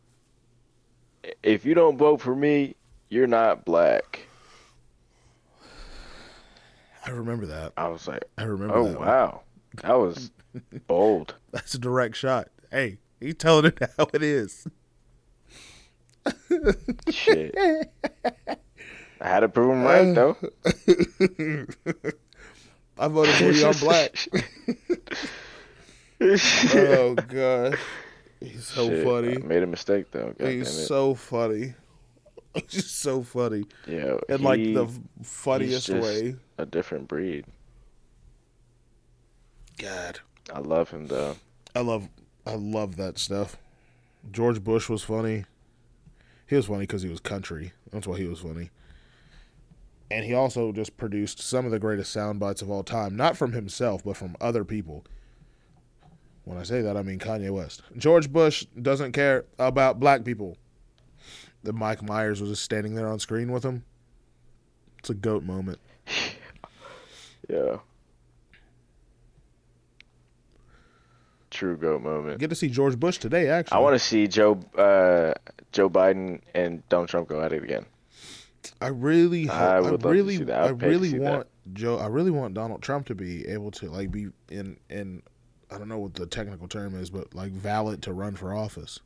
"If 1.43 1.65
you 1.65 1.73
don't 1.73 1.97
vote 1.97 2.21
for 2.21 2.35
me, 2.35 2.75
you're 3.09 3.27
not 3.27 3.65
black." 3.65 4.26
I 7.07 7.11
remember 7.11 7.45
that. 7.47 7.71
I 7.77 7.87
was 7.87 8.07
like, 8.07 8.23
I 8.37 8.43
remember 8.43 8.75
"Oh 8.75 8.83
that. 8.89 8.99
one. 8.99 9.07
wow, 9.07 9.41
that 9.83 9.93
was 9.93 10.29
bold." 10.87 11.35
That's 11.51 11.73
a 11.73 11.79
direct 11.79 12.15
shot. 12.17 12.49
Hey, 12.71 12.97
he's 13.19 13.35
telling 13.35 13.65
it 13.65 13.79
how 13.97 14.07
it 14.13 14.21
is. 14.21 14.67
Shit. 17.09 17.55
I 19.19 19.27
had 19.27 19.39
to 19.39 19.49
prove 19.49 19.71
him 19.71 19.83
right 19.83 20.13
though. 20.13 20.37
I 22.99 23.07
voted 23.07 23.35
for 23.35 23.51
you. 23.51 23.65
I'm 23.65 23.77
black. 23.79 24.27
oh 26.75 27.15
god, 27.27 27.77
he's 28.41 28.65
so 28.67 28.89
Shit, 28.89 29.05
funny. 29.05 29.35
I 29.37 29.39
made 29.47 29.63
a 29.63 29.67
mistake 29.67 30.11
though. 30.11 30.33
God 30.37 30.47
He's 30.49 30.69
so 30.87 31.15
funny. 31.15 31.73
He's 32.69 32.83
just 32.83 32.99
so 32.99 33.21
funny 33.23 33.65
yeah, 33.85 34.17
in 34.29 34.41
like 34.41 34.59
he- 34.59 34.73
the 34.73 34.87
funniest 35.23 35.89
way. 35.89 36.35
A 36.57 36.65
different 36.65 37.07
breed. 37.07 37.45
God, 39.77 40.19
I 40.51 40.59
love 40.59 40.89
him 40.89 41.07
though. 41.07 41.35
I 41.75 41.81
love, 41.81 42.09
I 42.45 42.55
love 42.55 42.95
that 42.97 43.19
stuff. 43.19 43.57
George 44.31 44.63
Bush 44.63 44.89
was 44.89 45.03
funny. 45.03 45.45
He 46.47 46.55
was 46.55 46.65
funny 46.65 46.81
because 46.81 47.03
he 47.03 47.09
was 47.09 47.19
country. 47.19 47.73
That's 47.91 48.07
why 48.07 48.17
he 48.17 48.25
was 48.25 48.39
funny. 48.39 48.71
And 50.09 50.25
he 50.25 50.33
also 50.33 50.71
just 50.71 50.95
produced 50.97 51.41
some 51.41 51.65
of 51.65 51.71
the 51.71 51.79
greatest 51.79 52.11
sound 52.11 52.39
bites 52.39 52.61
of 52.61 52.71
all 52.71 52.83
time, 52.83 53.15
not 53.15 53.35
from 53.37 53.51
himself, 53.51 54.03
but 54.03 54.15
from 54.17 54.35
other 54.39 54.63
people. 54.63 55.05
When 56.45 56.57
I 56.57 56.63
say 56.63 56.81
that, 56.81 56.95
I 56.95 57.03
mean 57.03 57.19
Kanye 57.19 57.51
West. 57.51 57.81
George 57.97 58.31
Bush 58.31 58.65
doesn't 58.81 59.11
care 59.11 59.43
about 59.59 59.99
black 59.99 60.23
people. 60.23 60.57
The 61.67 61.73
Mike 61.73 62.01
Myers 62.01 62.39
was 62.39 62.49
just 62.49 62.63
standing 62.63 62.95
there 62.95 63.09
on 63.09 63.19
screen 63.19 63.51
with 63.51 63.61
him. 63.61 63.83
It's 64.99 65.09
a 65.09 65.13
goat 65.13 65.43
moment. 65.43 65.79
Yeah. 67.49 67.77
True 71.49 71.77
goat 71.77 72.01
moment. 72.01 72.39
Get 72.39 72.49
to 72.49 72.57
see 72.57 72.67
George 72.67 72.99
Bush 72.99 73.19
today, 73.19 73.47
actually. 73.47 73.77
I 73.77 73.79
want 73.79 73.95
to 73.95 73.99
see 73.99 74.27
Joe 74.27 74.59
uh, 74.77 75.33
Joe 75.71 75.89
Biden 75.89 76.41
and 76.53 76.85
Donald 76.89 77.07
Trump 77.07 77.29
go 77.29 77.41
at 77.41 77.53
it 77.53 77.63
again. 77.63 77.85
I 78.81 78.87
really, 78.87 79.47
I 79.47 79.77
I, 79.77 79.79
would 79.79 79.91
love 79.91 80.01
to 80.01 80.09
really, 80.09 80.35
see 80.35 80.43
that. 80.43 80.61
I 80.61 80.67
to 80.67 80.73
really 80.73 81.11
see 81.11 81.19
that. 81.19 81.31
want 81.31 81.47
Joe. 81.71 81.95
I 81.97 82.07
really 82.07 82.31
want 82.31 82.53
Donald 82.53 82.81
Trump 82.81 83.07
to 83.07 83.15
be 83.15 83.47
able 83.47 83.71
to 83.71 83.89
like 83.89 84.11
be 84.11 84.27
in 84.49 84.75
in. 84.89 85.23
I 85.71 85.77
don't 85.77 85.87
know 85.87 85.99
what 85.99 86.15
the 86.15 86.25
technical 86.25 86.67
term 86.67 86.99
is, 86.99 87.09
but 87.09 87.33
like 87.33 87.53
valid 87.53 88.01
to 88.01 88.11
run 88.11 88.35
for 88.35 88.53
office. 88.53 88.99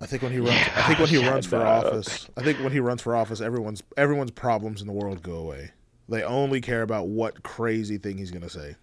I 0.00 0.06
think 0.06 0.22
when 0.22 0.32
he 0.32 0.38
runs, 0.38 0.56
I 0.74 0.82
think 0.86 0.98
when 0.98 1.08
he 1.08 1.18
runs 1.28 1.46
for 1.46 1.58
no. 1.58 1.66
office, 1.66 2.28
I 2.36 2.42
think 2.42 2.58
when 2.60 2.72
he 2.72 2.80
runs 2.80 3.02
for 3.02 3.14
office, 3.14 3.40
everyone's 3.40 3.82
everyone's 3.96 4.30
problems 4.30 4.80
in 4.80 4.86
the 4.86 4.92
world 4.92 5.22
go 5.22 5.34
away. 5.34 5.72
They 6.08 6.22
only 6.22 6.60
care 6.60 6.82
about 6.82 7.08
what 7.08 7.42
crazy 7.42 7.98
thing 7.98 8.16
he's 8.18 8.30
going 8.30 8.42
to 8.42 8.50
say. 8.50 8.76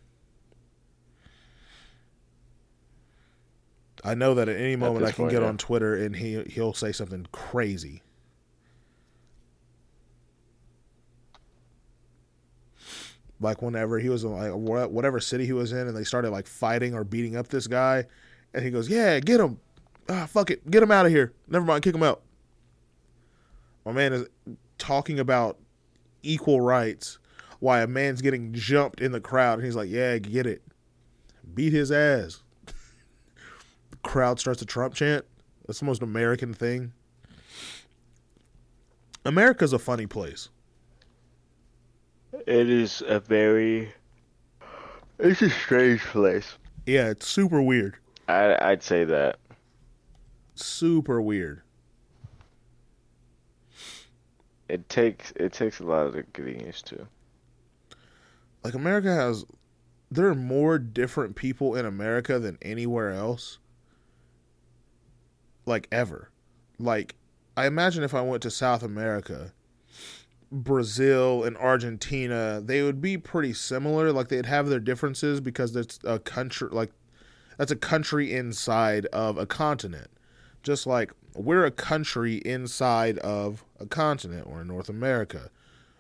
I 4.04 4.14
know 4.14 4.36
that 4.36 4.48
at 4.48 4.56
any 4.56 4.76
moment 4.76 5.02
this 5.02 5.10
I 5.10 5.12
can 5.12 5.24
point, 5.24 5.32
get 5.32 5.42
yeah. 5.42 5.48
on 5.50 5.58
Twitter 5.58 5.96
and 5.96 6.16
he 6.16 6.44
he'll 6.44 6.74
say 6.74 6.92
something 6.92 7.26
crazy. 7.32 8.04
Like 13.40 13.62
whenever 13.62 14.00
he 14.00 14.10
was 14.10 14.24
in 14.24 14.32
like 14.32 14.52
whatever 14.54 15.20
city 15.20 15.46
he 15.46 15.54
was 15.54 15.72
in, 15.72 15.88
and 15.88 15.96
they 15.98 16.04
started 16.04 16.30
like 16.32 16.48
fighting 16.48 16.94
or 16.94 17.04
beating 17.04 17.36
up 17.36 17.48
this 17.50 17.68
guy, 17.68 18.06
and 18.54 18.64
he 18.64 18.72
goes, 18.72 18.90
"Yeah, 18.90 19.20
get 19.20 19.40
him! 19.40 19.60
Ah, 20.10 20.26
fuck 20.26 20.52
it, 20.52 20.70
get 20.70 20.84
him 20.84 20.92
out 20.92 21.06
of 21.06 21.12
here. 21.12 21.34
Never 21.48 21.66
mind, 21.66 21.84
kick 21.84 21.96
him 21.96 22.04
out." 22.04 22.22
My 23.86 23.92
man 23.92 24.14
is 24.14 24.28
talking 24.78 25.20
about 25.20 25.58
equal 26.24 26.62
rights, 26.62 27.20
why 27.60 27.82
a 27.82 27.88
man's 27.88 28.22
getting 28.22 28.54
jumped 28.54 29.02
in 29.02 29.12
the 29.12 29.22
crowd, 29.22 29.60
and 29.60 29.66
he's 29.66 29.76
like, 29.76 29.90
"Yeah, 29.90 30.18
get 30.18 30.46
it, 30.46 30.62
beat 31.54 31.74
his 31.74 31.92
ass." 31.92 32.44
the 32.66 33.98
crowd 34.04 34.40
starts 34.40 34.62
a 34.62 34.66
Trump 34.66 34.94
chant. 34.94 35.26
That's 35.66 35.80
the 35.80 35.86
most 35.86 36.02
American 36.02 36.54
thing. 36.54 36.94
America's 39.26 39.74
a 39.74 39.80
funny 39.80 40.06
place. 40.06 40.50
It 42.46 42.70
is 42.70 43.04
a 43.06 43.20
very. 43.20 43.92
It's 45.20 45.42
a 45.42 45.50
strange 45.50 46.02
place. 46.02 46.58
Yeah, 46.86 47.10
it's 47.10 47.28
super 47.28 47.62
weird. 47.62 47.98
I 48.30 48.58
I'd 48.62 48.84
say 48.84 49.04
that. 49.06 49.40
Super 50.58 51.22
weird. 51.22 51.62
It 54.70 54.90
takes 54.90 55.32
it 55.36 55.54
takes 55.54 55.80
a 55.80 55.84
lot 55.84 56.08
of 56.08 56.34
getting 56.34 56.66
used 56.66 56.88
to. 56.88 57.08
Like 58.64 58.74
America 58.74 59.14
has 59.14 59.46
there 60.10 60.28
are 60.28 60.36
more 60.36 60.80
different 60.80 61.36
people 61.36 61.76
in 61.76 61.86
America 61.86 62.40
than 62.40 62.58
anywhere 62.62 63.12
else. 63.12 63.60
Like 65.66 65.88
ever. 65.92 66.32
Like 66.80 67.16
I 67.56 67.68
imagine 67.68 68.04
if 68.04 68.14
I 68.14 68.22
went 68.22 68.44
to 68.44 68.52
South 68.52 68.84
America, 68.84 69.54
Brazil 70.52 71.44
and 71.44 71.56
Argentina, 71.58 72.62
they 72.64 72.84
would 72.84 73.02
be 73.02 73.18
pretty 73.18 73.54
similar. 73.54 74.12
Like 74.12 74.28
they'd 74.30 74.46
have 74.46 74.68
their 74.68 74.80
differences 74.80 75.40
because 75.40 75.74
that's 75.74 76.00
a 76.04 76.20
country 76.20 76.70
like 76.72 76.92
that's 77.58 77.72
a 77.72 77.76
country 77.76 78.34
inside 78.34 79.06
of 79.08 79.38
a 79.38 79.46
continent. 79.46 80.10
Just 80.68 80.86
like 80.86 81.14
we're 81.34 81.64
a 81.64 81.72
country 81.72 82.42
inside 82.44 83.20
of 83.20 83.64
a 83.80 83.86
continent. 83.86 84.46
In 84.48 84.68
North 84.68 84.90
America, 84.90 85.50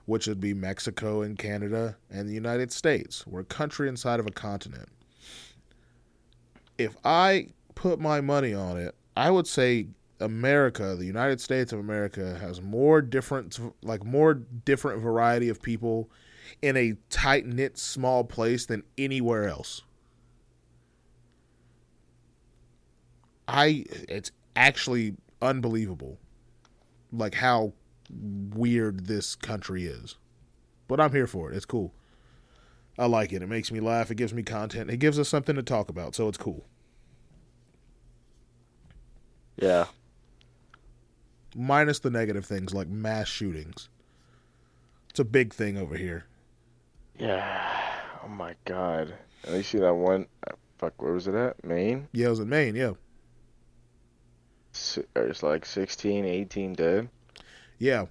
which 0.07 0.27
would 0.27 0.41
be 0.41 0.53
Mexico 0.53 1.21
and 1.21 1.39
Canada 1.39 1.95
and 2.11 2.27
the 2.27 2.33
United 2.33 2.73
States. 2.73 3.25
We're 3.25 3.39
a 3.39 3.45
country 3.45 3.87
inside 3.87 4.19
of 4.19 4.27
a 4.27 4.31
continent. 4.31 4.89
If 6.77 6.97
I 7.05 7.47
put 7.75 8.01
my 8.01 8.19
money 8.19 8.53
on 8.53 8.75
it, 8.75 8.93
I 9.15 9.31
would 9.31 9.47
say 9.47 9.87
America, 10.19 10.97
the 10.97 11.05
United 11.05 11.39
States 11.39 11.71
of 11.71 11.79
America, 11.79 12.37
has 12.41 12.61
more 12.61 13.01
different, 13.01 13.57
like 13.81 14.03
more 14.03 14.33
different 14.33 15.01
variety 15.01 15.47
of 15.47 15.61
people 15.61 16.09
in 16.61 16.75
a 16.75 16.95
tight 17.09 17.45
knit 17.45 17.77
small 17.77 18.25
place 18.25 18.65
than 18.65 18.83
anywhere 18.97 19.47
else. 19.47 19.83
I, 23.47 23.85
it's 24.09 24.31
actually 24.57 25.15
unbelievable, 25.41 26.17
like 27.13 27.35
how 27.35 27.73
weird 28.09 29.05
this 29.05 29.35
country 29.35 29.85
is. 29.85 30.15
But 30.87 30.99
I'm 30.99 31.11
here 31.11 31.27
for 31.27 31.51
it. 31.51 31.55
It's 31.55 31.65
cool. 31.65 31.93
I 32.97 33.05
like 33.05 33.31
it. 33.31 33.43
It 33.43 33.47
makes 33.47 33.71
me 33.71 33.79
laugh. 33.79 34.09
It 34.09 34.15
gives 34.15 34.33
me 34.33 34.41
content. 34.41 34.89
It 34.89 34.97
gives 34.97 35.19
us 35.19 35.29
something 35.29 35.55
to 35.55 35.63
talk 35.63 35.89
about, 35.89 36.15
so 36.15 36.27
it's 36.27 36.37
cool. 36.37 36.65
Yeah. 39.57 39.85
Minus 41.55 41.99
the 41.99 42.09
negative 42.09 42.45
things 42.45 42.73
like 42.73 42.87
mass 42.87 43.27
shootings. 43.27 43.89
It's 45.09 45.19
a 45.19 45.25
big 45.25 45.53
thing 45.53 45.77
over 45.77 45.95
here. 45.95 46.25
Yeah. 47.19 47.71
Oh 48.23 48.29
my 48.29 48.55
god. 48.65 49.13
At 49.43 49.53
least 49.53 49.69
see 49.71 49.79
that 49.79 49.93
one. 49.93 50.27
Fuck, 50.77 51.01
where 51.01 51.13
was 51.13 51.27
it 51.27 51.35
at? 51.35 51.63
Maine? 51.63 52.07
Yeah, 52.11 52.27
it 52.27 52.31
was 52.31 52.39
in 52.39 52.49
Maine, 52.49 52.75
yeah. 52.75 52.93
It's 55.15 55.43
like 55.43 55.65
16, 55.65 56.25
18 56.25 56.73
dead. 56.73 57.09
Yeah. 57.77 58.05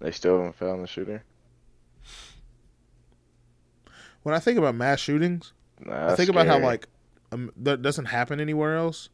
They 0.00 0.10
still 0.10 0.38
haven't 0.38 0.56
found 0.56 0.82
the 0.82 0.86
shooter. 0.86 1.22
When 4.22 4.34
I 4.34 4.38
think 4.38 4.58
about 4.58 4.74
mass 4.74 5.00
shootings, 5.00 5.52
Nah, 5.80 6.12
I 6.12 6.16
think 6.16 6.30
about 6.30 6.46
how 6.46 6.58
like 6.58 6.88
um, 7.32 7.50
that 7.56 7.82
doesn't 7.82 8.06
happen 8.06 8.40
anywhere 8.40 8.76
else, 8.76 9.08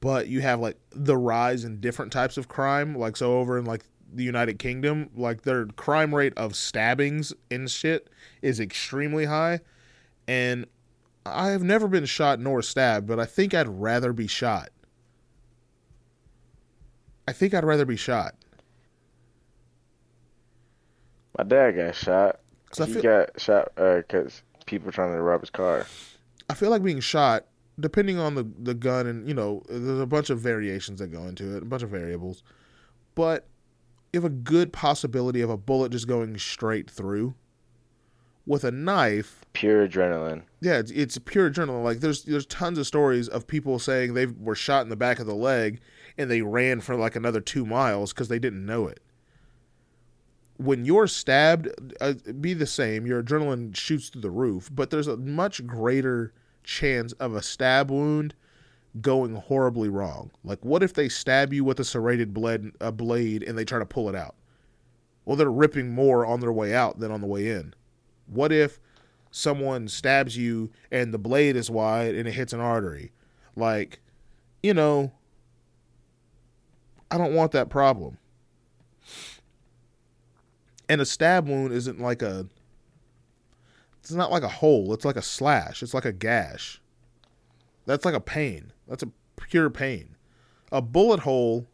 but 0.00 0.28
you 0.28 0.40
have 0.40 0.60
like 0.60 0.76
the 0.90 1.16
rise 1.16 1.64
in 1.64 1.80
different 1.80 2.12
types 2.12 2.36
of 2.36 2.48
crime. 2.48 2.94
Like 2.96 3.16
so 3.16 3.38
over 3.38 3.58
in 3.58 3.64
like 3.64 3.84
the 4.12 4.24
United 4.24 4.58
Kingdom, 4.58 5.10
like 5.16 5.42
their 5.42 5.66
crime 5.66 6.14
rate 6.14 6.34
of 6.36 6.54
stabbings 6.54 7.32
and 7.50 7.70
shit 7.70 8.08
is 8.42 8.60
extremely 8.60 9.24
high. 9.24 9.60
And 10.28 10.66
I 11.24 11.48
have 11.50 11.62
never 11.62 11.88
been 11.88 12.04
shot 12.04 12.40
nor 12.40 12.62
stabbed, 12.62 13.06
but 13.06 13.18
I 13.18 13.26
think 13.26 13.54
I'd 13.54 13.68
rather 13.68 14.12
be 14.12 14.26
shot. 14.26 14.70
I 17.28 17.32
think 17.32 17.54
I'd 17.54 17.64
rather 17.64 17.84
be 17.84 17.96
shot. 17.96 18.34
My 21.38 21.44
dad 21.44 21.72
got 21.72 21.94
shot. 21.94 22.40
he 22.76 22.92
feel- 22.94 23.02
got 23.02 23.40
shot 23.40 23.72
uh, 23.76 23.96
because 23.96 24.42
people 24.66 24.90
trying 24.92 25.12
to 25.12 25.20
rob 25.20 25.40
his 25.40 25.50
car. 25.50 25.86
I 26.48 26.54
feel 26.54 26.70
like 26.70 26.82
being 26.82 27.00
shot, 27.00 27.46
depending 27.78 28.18
on 28.18 28.34
the 28.34 28.46
the 28.62 28.74
gun, 28.74 29.06
and 29.06 29.28
you 29.28 29.34
know, 29.34 29.62
there's 29.68 30.00
a 30.00 30.06
bunch 30.06 30.30
of 30.30 30.40
variations 30.40 31.00
that 31.00 31.08
go 31.08 31.22
into 31.24 31.56
it, 31.56 31.62
a 31.62 31.66
bunch 31.66 31.82
of 31.82 31.90
variables. 31.90 32.42
But 33.14 33.46
you 34.12 34.20
have 34.20 34.24
a 34.24 34.34
good 34.34 34.72
possibility 34.72 35.40
of 35.40 35.50
a 35.50 35.56
bullet 35.56 35.92
just 35.92 36.06
going 36.08 36.38
straight 36.38 36.90
through. 36.90 37.34
With 38.46 38.62
a 38.62 38.70
knife, 38.70 39.44
Pure 39.54 39.88
adrenaline. 39.88 40.42
yeah, 40.60 40.78
it's, 40.78 40.92
it's 40.92 41.18
pure 41.18 41.50
adrenaline. 41.50 41.82
Like 41.82 41.98
there's 41.98 42.22
there's 42.22 42.46
tons 42.46 42.78
of 42.78 42.86
stories 42.86 43.28
of 43.28 43.44
people 43.48 43.80
saying 43.80 44.14
they 44.14 44.26
were 44.26 44.54
shot 44.54 44.82
in 44.84 44.88
the 44.88 44.94
back 44.94 45.18
of 45.18 45.26
the 45.26 45.34
leg 45.34 45.80
and 46.18 46.30
they 46.30 46.42
ran 46.42 46.80
for 46.80 46.94
like 46.96 47.16
another 47.16 47.40
two 47.40 47.66
miles 47.66 48.12
because 48.12 48.28
they 48.28 48.38
didn't 48.38 48.64
know 48.64 48.86
it. 48.86 49.00
When 50.58 50.84
you're 50.86 51.06
stabbed, 51.06 51.68
uh, 52.00 52.14
be 52.40 52.54
the 52.54 52.66
same. 52.66 53.06
Your 53.06 53.22
adrenaline 53.22 53.76
shoots 53.76 54.08
through 54.08 54.22
the 54.22 54.30
roof, 54.30 54.70
but 54.72 54.90
there's 54.90 55.06
a 55.06 55.16
much 55.16 55.66
greater 55.66 56.32
chance 56.64 57.12
of 57.14 57.34
a 57.34 57.42
stab 57.42 57.90
wound 57.90 58.34
going 59.00 59.34
horribly 59.34 59.88
wrong. 59.88 60.30
Like, 60.42 60.64
what 60.64 60.82
if 60.82 60.94
they 60.94 61.08
stab 61.08 61.52
you 61.52 61.64
with 61.64 61.78
a 61.80 61.84
serrated 61.84 62.32
blade, 62.32 62.72
a 62.80 62.90
blade 62.90 63.42
and 63.42 63.56
they 63.58 63.64
try 63.64 63.78
to 63.78 63.86
pull 63.86 64.08
it 64.08 64.14
out? 64.14 64.34
Well, 65.24 65.36
they're 65.36 65.50
ripping 65.50 65.90
more 65.90 66.24
on 66.24 66.40
their 66.40 66.52
way 66.52 66.74
out 66.74 67.00
than 67.00 67.10
on 67.10 67.20
the 67.20 67.26
way 67.26 67.50
in. 67.50 67.74
What 68.26 68.52
if 68.52 68.80
someone 69.30 69.88
stabs 69.88 70.36
you 70.36 70.70
and 70.90 71.12
the 71.12 71.18
blade 71.18 71.56
is 71.56 71.70
wide 71.70 72.14
and 72.14 72.26
it 72.26 72.32
hits 72.32 72.52
an 72.52 72.60
artery? 72.60 73.12
Like, 73.56 74.00
you 74.62 74.72
know, 74.72 75.12
I 77.10 77.18
don't 77.18 77.34
want 77.34 77.52
that 77.52 77.68
problem. 77.68 78.18
And 80.88 81.00
a 81.00 81.06
stab 81.06 81.48
wound 81.48 81.72
isn't 81.72 82.00
like 82.00 82.22
a 82.22 82.46
it's 84.00 84.12
not 84.12 84.30
like 84.30 84.44
a 84.44 84.48
hole, 84.48 84.92
it's 84.92 85.04
like 85.04 85.16
a 85.16 85.22
slash, 85.22 85.82
it's 85.82 85.94
like 85.94 86.04
a 86.04 86.12
gash. 86.12 86.80
That's 87.86 88.04
like 88.04 88.14
a 88.14 88.20
pain. 88.20 88.72
That's 88.86 89.02
a 89.02 89.10
pure 89.36 89.68
pain. 89.68 90.14
A 90.70 90.80
bullet 90.80 91.20
hole 91.20 91.66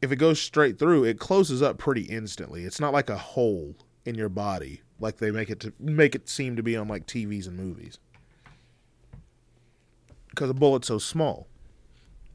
if 0.00 0.12
it 0.12 0.16
goes 0.16 0.40
straight 0.40 0.78
through, 0.78 1.04
it 1.04 1.18
closes 1.18 1.62
up 1.62 1.78
pretty 1.78 2.02
instantly. 2.02 2.64
It's 2.64 2.80
not 2.80 2.92
like 2.92 3.10
a 3.10 3.18
hole 3.18 3.74
in 4.04 4.14
your 4.14 4.28
body 4.28 4.82
like 5.00 5.18
they 5.18 5.30
make 5.30 5.50
it 5.50 5.60
to 5.60 5.72
make 5.78 6.14
it 6.14 6.28
seem 6.28 6.56
to 6.56 6.62
be 6.62 6.76
on 6.76 6.88
like 6.88 7.06
TVs 7.06 7.46
and 7.46 7.56
movies. 7.56 7.98
Because 10.30 10.50
a 10.50 10.54
bullet's 10.54 10.88
so 10.88 10.98
small. 10.98 11.46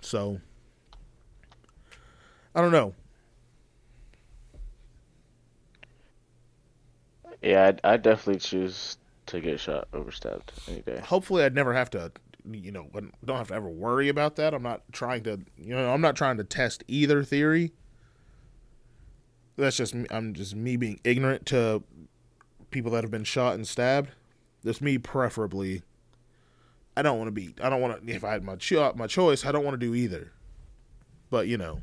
So 0.01 0.41
I 2.55 2.61
don't 2.61 2.71
know. 2.71 2.93
Yeah, 7.41 7.67
I'd, 7.67 7.81
I'd 7.83 8.01
definitely 8.01 8.39
choose 8.39 8.97
to 9.25 9.41
get 9.41 9.59
shot 9.59 9.87
over 9.93 10.11
stabbed 10.11 10.53
any 10.69 10.81
day. 10.81 10.99
Hopefully, 10.99 11.43
I'd 11.43 11.55
never 11.55 11.73
have 11.73 11.89
to, 11.91 12.11
you 12.49 12.71
know, 12.71 12.87
don't 13.25 13.37
have 13.37 13.49
to 13.49 13.53
ever 13.53 13.67
worry 13.67 14.07
about 14.07 14.37
that. 14.37 14.53
I'm 14.53 14.63
not 14.63 14.81
trying 14.91 15.23
to, 15.23 15.39
you 15.57 15.75
know, 15.75 15.91
I'm 15.91 16.01
not 16.01 16.15
trying 16.15 16.37
to 16.37 16.43
test 16.43 16.83
either 16.87 17.23
theory. 17.23 17.73
That's 19.57 19.77
just 19.77 19.93
me, 19.93 20.07
I'm 20.09 20.33
just 20.33 20.55
me 20.55 20.77
being 20.77 20.99
ignorant 21.03 21.45
to 21.47 21.83
people 22.71 22.91
that 22.91 23.03
have 23.03 23.11
been 23.11 23.23
shot 23.23 23.55
and 23.55 23.67
stabbed. 23.67 24.11
That's 24.63 24.81
me 24.81 24.97
preferably. 24.97 25.83
I 26.95 27.01
don't 27.01 27.17
want 27.17 27.27
to 27.27 27.31
be. 27.31 27.53
I 27.61 27.69
don't 27.69 27.81
want 27.81 28.05
to. 28.05 28.13
If 28.13 28.23
I 28.23 28.31
had 28.31 28.43
my 28.43 28.55
cho- 28.55 28.93
my 28.95 29.07
choice, 29.07 29.45
I 29.45 29.51
don't 29.51 29.65
want 29.65 29.79
to 29.79 29.85
do 29.85 29.93
either. 29.93 30.31
But 31.29 31.47
you 31.47 31.57
know. 31.57 31.81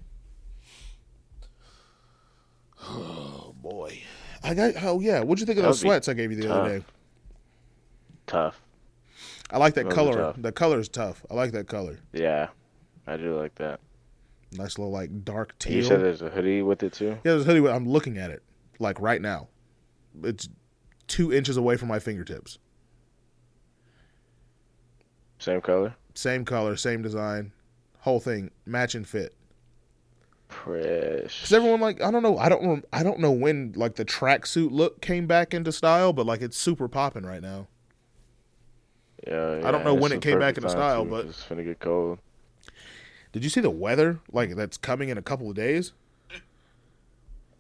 Oh 2.83 3.55
boy, 3.61 4.01
I 4.43 4.55
got. 4.55 4.75
Oh 4.83 5.01
yeah, 5.01 5.21
what'd 5.21 5.41
you 5.41 5.47
think 5.47 5.59
of 5.59 5.65
those 5.65 5.81
sweats 5.81 6.09
I 6.09 6.15
gave 6.15 6.31
you 6.31 6.37
the 6.39 6.49
tough. 6.49 6.57
other 6.67 6.79
day? 6.79 6.85
Tough. 8.27 8.61
I 9.51 9.59
like 9.59 9.75
that 9.75 9.85
Those 9.85 9.95
color. 9.95 10.35
The 10.37 10.53
color's 10.53 10.89
tough. 10.89 11.25
I 11.31 11.35
like 11.35 11.53
that 11.53 11.67
color. 11.67 11.99
Yeah, 12.13 12.49
I 13.07 13.17
do 13.17 13.37
like 13.37 13.55
that. 13.57 13.81
Nice 14.53 14.79
little 14.79 14.93
like 14.93 15.25
dark 15.25 15.55
And 15.67 15.75
You 15.75 15.83
said 15.83 16.01
there's 16.01 16.23
a 16.23 16.31
hoodie 16.31 16.63
with 16.63 16.83
it 16.83 16.93
too. 16.93 17.11
yeah, 17.11 17.17
there's 17.25 17.43
a 17.43 17.45
hoodie. 17.45 17.61
with- 17.61 17.73
I'm 17.73 17.89
looking 17.89 18.17
at 18.19 18.31
it 18.31 18.43
like 18.79 19.01
right 19.01 19.21
now. 19.21 19.49
It's 20.25 20.49
two 21.07 21.33
inches 21.33 21.57
away 21.57 21.77
from 21.77 21.89
my 21.89 21.99
fingertips. 21.99 22.59
Same 25.39 25.61
color. 25.61 25.95
Same 26.15 26.45
color, 26.45 26.77
same 26.77 27.03
design, 27.03 27.53
whole 28.01 28.21
thing 28.21 28.51
match 28.67 28.95
and 28.95 29.07
fit. 29.07 29.35
Fresh. 30.51 31.41
Cause 31.43 31.53
everyone 31.53 31.81
like 31.81 32.03
I 32.03 32.11
don't 32.11 32.23
know 32.23 32.37
I 32.37 32.49
don't 32.49 32.67
rem- 32.67 32.85
I 32.93 33.03
don't 33.03 33.21
know 33.21 33.31
when 33.31 33.73
like 33.77 33.95
the 33.95 34.05
tracksuit 34.05 34.71
look 34.71 35.01
came 35.01 35.27
back 35.27 35.55
into 35.55 35.73
style, 35.73 36.13
but 36.13 36.27
like 36.27 36.43
it's 36.43 36.57
super 36.59 36.89
popping 36.89 37.25
right 37.25 37.41
now. 37.41 37.69
Yeah, 39.27 39.61
I 39.65 39.71
don't 39.71 39.85
know 39.85 39.95
when 39.95 40.13
it 40.13 40.21
came 40.23 40.39
back 40.39 40.57
into 40.57 40.69
style, 40.71 41.05
too, 41.05 41.11
but- 41.11 41.27
it's 41.27 41.43
gonna 41.45 41.65
get 41.65 41.79
cold. 41.81 42.19
Did 43.33 43.45
you 43.45 43.51
see 43.51 43.61
the 43.61 43.71
weather 43.71 44.19
like 44.33 44.57
that's 44.57 44.77
coming 44.77 45.09
in 45.09 45.17
a 45.17 45.23
couple 45.23 45.49
of 45.49 45.55
days? 45.55 45.93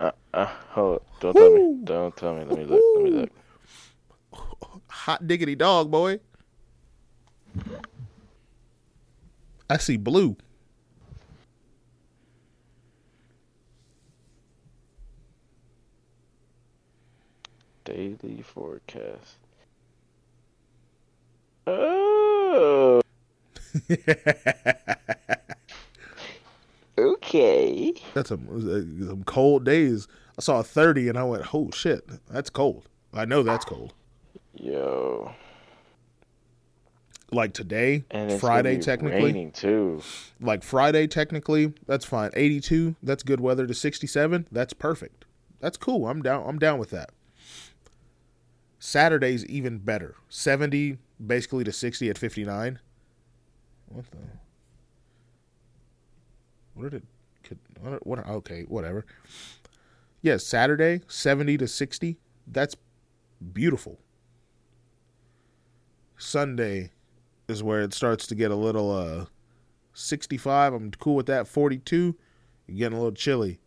Uh, 0.00 0.10
uh, 0.34 0.46
hold 0.70 0.96
up. 0.96 1.06
Don't 1.20 1.34
tell 1.34 1.50
me. 1.54 1.80
Don't 1.84 2.16
tell 2.16 2.34
me. 2.34 2.44
Let 2.44 2.58
me 2.58 2.64
look. 2.64 2.80
Let 2.96 3.04
me 3.04 3.10
look. 3.10 3.30
Hot 4.88 5.26
diggity 5.28 5.54
dog, 5.54 5.90
boy. 5.90 6.18
I 9.68 9.76
see 9.76 9.96
blue. 9.96 10.36
Daily 17.90 18.42
forecast. 18.42 19.38
Oh. 21.66 23.00
okay. 26.98 27.92
That's 28.14 28.28
some, 28.28 28.46
some 29.06 29.24
cold 29.24 29.64
days. 29.64 30.06
I 30.38 30.42
saw 30.42 30.60
a 30.60 30.62
30 30.62 31.08
and 31.08 31.18
I 31.18 31.24
went, 31.24 31.52
oh 31.52 31.72
shit, 31.72 32.08
that's 32.28 32.48
cold. 32.48 32.88
I 33.12 33.24
know 33.24 33.42
that's 33.42 33.64
cold. 33.64 33.92
Yo. 34.54 35.32
Like 37.32 37.54
today, 37.54 38.04
And 38.12 38.40
Friday 38.40 38.78
technically. 38.78 39.24
raining 39.24 39.50
too. 39.50 40.00
Like 40.40 40.62
Friday 40.62 41.08
technically, 41.08 41.74
that's 41.86 42.04
fine. 42.04 42.30
82, 42.34 42.94
that's 43.02 43.24
good 43.24 43.40
weather 43.40 43.66
to 43.66 43.74
67, 43.74 44.46
that's 44.52 44.74
perfect. 44.74 45.24
That's 45.58 45.76
cool. 45.76 46.06
I'm 46.06 46.22
down 46.22 46.44
I'm 46.48 46.60
down 46.60 46.78
with 46.78 46.90
that. 46.90 47.10
Saturday's 48.80 49.44
even 49.44 49.78
better. 49.78 50.16
70 50.30 50.98
basically 51.24 51.62
to 51.64 51.70
60 51.72 52.10
at 52.10 52.18
59. 52.18 52.80
What 53.88 54.10
the? 54.10 54.16
What 56.74 56.90
did 56.90 56.94
it? 56.94 57.04
Could, 57.44 57.58
what, 57.80 58.06
what? 58.06 58.26
Okay, 58.26 58.62
whatever. 58.62 59.04
Yeah, 60.22 60.36
Saturday, 60.36 61.00
seventy 61.08 61.56
to 61.56 61.66
sixty. 61.66 62.18
That's 62.46 62.76
beautiful. 63.52 63.98
Sunday 66.16 66.90
is 67.48 67.62
where 67.62 67.80
it 67.80 67.92
starts 67.94 68.26
to 68.28 68.34
get 68.34 68.50
a 68.50 68.54
little 68.54 68.90
uh 68.92 69.26
65. 69.94 70.72
I'm 70.72 70.90
cool 70.92 71.16
with 71.16 71.26
that. 71.26 71.48
42, 71.48 72.14
you're 72.68 72.78
getting 72.78 72.96
a 72.96 73.00
little 73.00 73.14
chilly. 73.14 73.58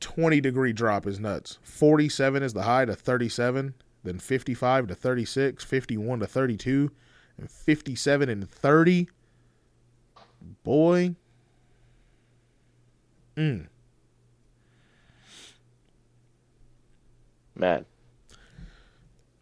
20 0.00 0.40
degree 0.40 0.72
drop 0.72 1.06
is 1.06 1.18
nuts. 1.20 1.58
47 1.62 2.42
is 2.42 2.52
the 2.52 2.62
high 2.62 2.84
to 2.84 2.94
37, 2.94 3.74
then 4.04 4.18
55 4.18 4.86
to 4.88 4.94
36, 4.94 5.64
51 5.64 6.20
to 6.20 6.26
32, 6.26 6.90
and 7.38 7.50
57 7.50 8.28
and 8.28 8.48
30. 8.48 9.08
Boy. 10.62 11.14
Mm. 13.36 13.66
Mad. 17.54 17.84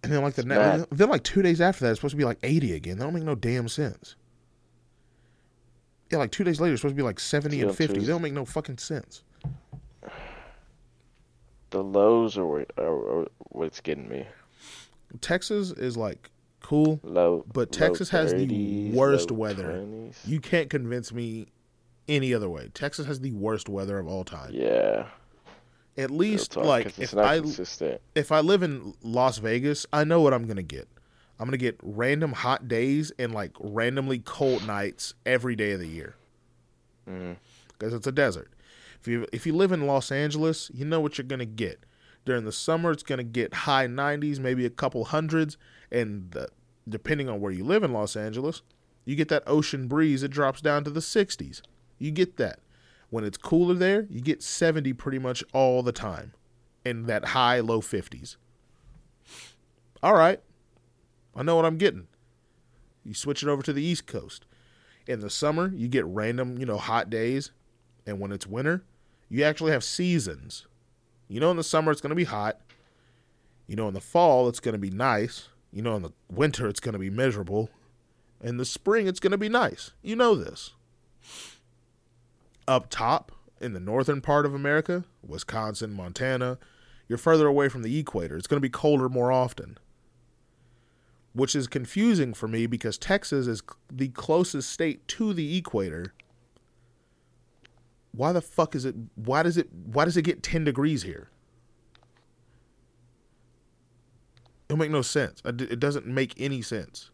And 0.03 0.13
then 0.13 0.23
like 0.23 0.35
the 0.35 0.43
It's 0.43 0.49
ne- 0.49 0.55
bad. 0.57 0.87
then 0.91 1.09
like 1.09 1.23
two 1.25 1.43
days 1.43 1.61
after 1.61 1.85
that, 1.85 1.91
it's 1.93 1.99
supposed 2.01 2.13
to 2.13 2.17
be 2.19 2.25
like 2.25 2.39
80 2.43 2.75
again. 2.75 2.99
That 2.99 3.05
don't 3.05 3.15
make 3.15 3.23
no 3.23 3.35
damn 3.35 3.69
sense. 3.69 4.17
Yeah, 6.11 6.19
like 6.19 6.31
two 6.31 6.45
days 6.45 6.61
later, 6.61 6.75
it's 6.75 6.83
supposed 6.83 6.93
to 6.95 6.97
be 6.97 7.03
like 7.03 7.19
70 7.19 7.61
and 7.63 7.71
Yeah, 7.71 7.75
50. 7.77 7.99
They 8.01 8.07
don't 8.07 8.23
make 8.23 8.35
no 8.35 8.45
fucking 8.45 8.79
sense. 8.79 9.23
The 11.75 11.83
lows 11.83 12.39
are, 12.39 12.47
what- 12.47 12.70
are, 12.79 13.22
are 13.22 13.27
what's 13.51 13.81
getting 13.81 14.09
me. 14.09 14.25
Texas 15.20 15.72
is 15.72 15.97
like 15.97 16.31
cool. 16.61 17.01
Low. 17.03 17.45
But 17.53 17.75
low 17.75 17.87
Texas 17.89 18.11
has 18.11 18.33
the 18.33 18.93
worst 18.93 19.33
weather. 19.33 19.64
20s. 19.64 20.14
You 20.25 20.39
can't 20.39 20.70
convince 20.70 21.12
me 21.12 21.49
any 22.07 22.33
other 22.33 22.49
way. 22.49 22.70
Texas 22.75 23.07
has 23.09 23.18
the 23.18 23.33
worst 23.33 23.68
weather 23.68 23.99
of 23.99 24.07
all 24.07 24.22
time. 24.22 24.51
Yeah. 24.53 25.07
At 25.97 26.12
least 26.12 26.53
talk, 26.53 26.64
like 26.64 26.97
if 26.97 27.12
not 27.12 27.25
I 27.25 27.41
consistent. 27.41 28.01
if 28.14 28.31
I 28.31 28.39
live 28.39 28.62
in 28.62 28.95
Las 29.03 29.39
Vegas, 29.39 29.85
I 29.93 30.05
know 30.05 30.20
what 30.20 30.33
I'm 30.33 30.47
gonna 30.47 30.62
get. 30.62 30.89
I'm 31.41 31.47
gonna 31.49 31.57
get 31.57 31.81
random 31.83 32.35
hot 32.35 32.68
days 32.68 33.11
and 33.18 33.35
like 33.35 33.51
randomly 33.59 34.20
cold 34.20 34.64
nights 34.64 35.14
every 35.27 35.57
day 35.57 35.72
of 35.72 35.81
the 35.81 35.89
year 35.89 36.14
mm-hmm. 37.11 37.33
because 37.72 37.93
it's 37.93 38.07
a 38.07 38.12
desert. 38.12 38.53
If 39.05 39.09
you 39.09 39.27
if 39.35 39.45
you 39.47 39.55
live 39.55 39.71
in 39.71 39.87
Los 39.87 40.11
Angeles, 40.11 40.71
you 40.73 40.87
know 40.87 40.99
what 40.99 41.19
you're 41.19 41.27
gonna 41.27 41.45
get. 41.45 41.85
During 42.25 42.47
the 42.47 42.53
summer, 42.53 42.91
it's 42.91 43.03
gonna 43.03 43.23
get 43.23 43.53
high 43.53 43.87
90s, 43.87 44.39
maybe 44.39 44.65
a 44.65 44.71
couple 44.71 45.05
hundreds, 45.05 45.59
and 45.93 46.31
the, 46.31 46.49
depending 46.89 47.29
on 47.29 47.39
where 47.39 47.53
you 47.53 47.65
live 47.65 47.83
in 47.83 47.93
Los 47.93 48.17
Angeles, 48.17 48.63
you 49.05 49.15
get 49.15 49.29
that 49.29 49.43
ocean 49.47 49.89
breeze. 49.89 50.23
It 50.23 50.31
drops 50.31 50.63
down 50.63 50.85
to 50.85 50.91
the 50.91 51.01
60s. 51.01 51.61
You 51.99 52.13
get 52.13 52.39
that. 52.39 52.61
When 53.11 53.25
it's 53.25 53.37
cooler 53.37 53.75
there, 53.75 54.07
you 54.09 54.23
get 54.23 54.43
70 54.43 54.95
pretty 54.95 55.19
much 55.19 55.45
all 55.53 55.83
the 55.83 55.93
time, 55.93 56.33
in 56.83 57.05
that 57.05 57.27
high 57.27 57.61
low 57.61 57.83
50s. 57.83 58.37
All 60.03 60.15
right, 60.15 60.41
I 61.37 61.43
know 61.43 61.57
what 61.57 61.67
I'm 61.67 61.77
getting. 61.77 62.07
You 63.05 63.13
switch 63.13 63.43
it 63.43 63.51
over 63.51 63.63
to 63.65 63.73
the 63.75 63.85
East 63.85 64.07
Coast. 64.07 64.47
In 65.07 65.21
the 65.21 65.29
summer, 65.29 65.71
you 65.75 65.89
get 65.89 66.07
random, 66.07 66.57
you 66.57 66.65
know, 66.65 66.79
hot 66.79 67.11
days, 67.11 67.51
and 68.07 68.19
when 68.19 68.33
it's 68.33 68.47
winter, 68.47 68.83
you 69.29 69.43
actually 69.43 69.72
have 69.72 69.85
seasons. 69.85 70.66
You 71.29 71.41
know, 71.41 71.51
in 71.51 71.57
the 71.57 71.64
summer 71.64 71.91
it's 71.91 72.01
going 72.01 72.11
to 72.11 72.16
be 72.16 72.25
hot. 72.25 72.61
You 73.66 73.77
know, 73.77 73.89
in 73.89 73.95
the 73.95 74.01
fall 74.01 74.49
it's 74.49 74.61
going 74.61 74.75
to 74.75 74.79
be 74.79 74.91
nice. 74.91 75.49
You 75.72 75.83
know, 75.83 75.97
in 75.97 76.03
the 76.03 76.12
winter 76.31 76.68
it's 76.68 76.81
going 76.81 76.93
to 76.93 76.99
be 76.99 77.11
miserable. 77.11 77.70
In 78.41 78.57
the 78.57 78.64
spring 78.64 79.07
it's 79.07 79.20
going 79.20 79.33
to 79.33 79.39
be 79.39 79.49
nice. 79.49 79.93
You 80.03 80.16
know 80.16 80.35
this. 80.35 80.72
Up 82.68 82.89
top 82.91 83.33
in 83.61 83.72
the 83.72 83.81
northern 83.81 84.20
part 84.20 84.47
of 84.47 84.55
America, 84.55 85.05
Wisconsin, 85.27 85.93
Montana, 85.93 86.59
you're 87.09 87.18
further 87.18 87.47
away 87.47 87.68
from 87.68 87.83
the 87.83 87.99
equator. 87.99 88.37
It's 88.37 88.47
going 88.47 88.59
to 88.59 88.66
be 88.66 88.70
colder 88.70 89.09
more 89.09 89.33
often. 89.33 89.79
Which 91.33 91.57
is 91.57 91.66
confusing 91.66 92.33
for 92.33 92.47
me 92.47 92.66
because 92.66 92.97
Texas 92.97 93.47
is 93.47 93.62
the 93.91 94.09
closest 94.09 94.70
state 94.70 95.07
to 95.09 95.33
the 95.33 95.57
equator 95.57 96.14
why 98.17 98.33
the 98.33 98.41
fuck 98.41 98.75
is 98.75 98.85
it 98.85 98.95
why 99.17 99.43
does 99.43 99.57
it 99.57 99.69
why 99.73 100.05
does 100.05 100.17
it 100.17 100.23
get 100.23 100.43
10 100.43 100.65
degrees 100.65 101.03
here? 101.03 101.29
It 104.37 104.69
don't 104.69 104.79
make 104.79 104.91
no 104.91 105.03
sense. 105.03 105.43
It 105.45 105.81
doesn't 105.81 106.07
make 106.07 106.35
any 106.39 106.62
sense. 106.62 107.11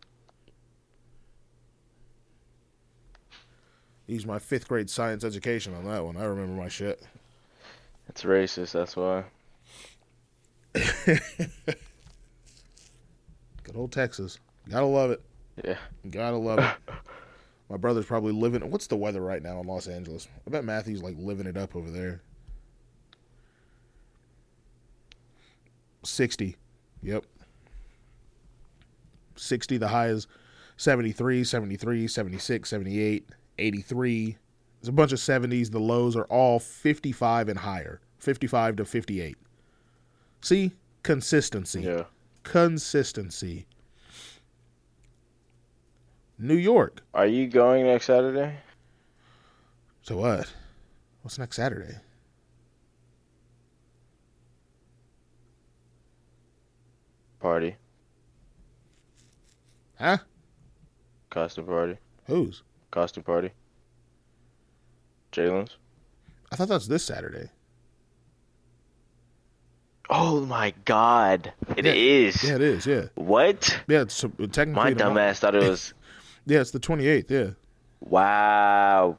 Use 4.06 4.26
my 4.26 4.38
fifth 4.38 4.68
grade 4.68 4.90
science 4.90 5.24
education 5.24 5.74
on 5.74 5.84
that 5.84 6.04
one. 6.04 6.16
I 6.16 6.24
remember 6.24 6.60
my 6.60 6.68
shit. 6.68 7.00
It's 8.08 8.24
racist. 8.24 8.72
That's 8.72 8.96
why. 8.96 9.24
good 10.74 11.20
old 13.76 13.92
texas. 13.92 14.38
Gotta 14.68 14.86
love 14.86 15.12
it. 15.12 15.22
Yeah. 15.64 15.76
gotta 16.10 16.36
love 16.36 16.58
it 16.58 16.74
my 17.70 17.76
brother's 17.76 18.04
probably 18.04 18.32
living 18.32 18.68
what's 18.70 18.88
the 18.88 18.96
weather 18.96 19.20
right 19.20 19.42
now 19.42 19.60
in 19.60 19.66
los 19.66 19.86
angeles? 19.86 20.28
I 20.46 20.50
bet 20.50 20.64
matthew's 20.64 21.02
like 21.02 21.14
living 21.16 21.46
it 21.46 21.56
up 21.56 21.76
over 21.76 21.90
there. 21.90 22.20
60 26.02 26.56
yep. 27.02 27.24
60 29.36 29.76
the 29.76 29.88
high 29.88 30.08
is 30.08 30.26
73 30.76 31.44
73 31.44 32.08
76 32.08 32.68
78 32.68 33.28
83 33.58 34.36
there's 34.80 34.88
a 34.88 34.92
bunch 34.92 35.12
of 35.12 35.18
70s 35.18 35.70
the 35.70 35.78
lows 35.78 36.16
are 36.16 36.24
all 36.24 36.58
55 36.58 37.50
and 37.50 37.58
higher. 37.58 38.00
55 38.18 38.76
to 38.76 38.84
58 38.84 39.36
see? 40.42 40.72
Consistency. 41.02 41.82
Yeah. 41.82 42.04
consistency 42.42 43.66
new 46.40 46.54
york 46.56 47.02
Are 47.14 47.26
you 47.26 47.46
going 47.46 47.84
next 47.84 48.06
Saturday? 48.06 48.56
so 50.02 50.16
what 50.16 50.52
what's 51.22 51.38
next 51.38 51.56
saturday 51.56 51.96
Party. 57.38 57.76
huh 59.98 60.18
Costume 61.30 61.66
party. 61.66 61.96
whose 62.26 62.62
Costume 62.90 63.22
party. 63.24 63.50
Jalen's. 65.32 65.76
i 66.52 66.56
thought 66.56 66.68
that's 66.68 66.86
this 66.86 67.04
saturday 67.04 67.50
Oh 70.12 70.40
my 70.40 70.74
God! 70.86 71.52
It 71.76 71.86
Yeah. 71.86 71.92
is. 71.92 72.42
yeah 72.42 72.56
it 72.56 72.62
is 72.62 72.84
yeah 72.84 73.04
What? 73.14 73.80
yeah 73.86 74.00
it's 74.00 74.20
technically 74.50 74.74
My 74.74 74.92
dumbass 74.92 75.38
thought 75.38 75.54
it 75.54 75.62
was. 75.62 75.94
yeah 76.50 76.60
it's 76.60 76.72
the 76.72 76.80
28th 76.80 77.30
yeah 77.30 77.50
wow. 78.00 79.18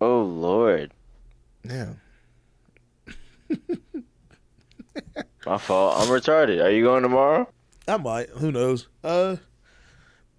Oh 0.00 0.22
Lord. 0.22 0.92
yeah 1.64 1.94
My 5.46 5.58
fault. 5.58 5.96
I'm 5.98 6.08
retarded. 6.08 6.62
Are 6.62 6.70
you 6.70 6.82
going 6.82 7.02
tomorrow? 7.02 7.48
I 7.86 7.96
might. 7.98 8.30
Who 8.30 8.50
knows? 8.50 8.88
Uh, 9.02 9.36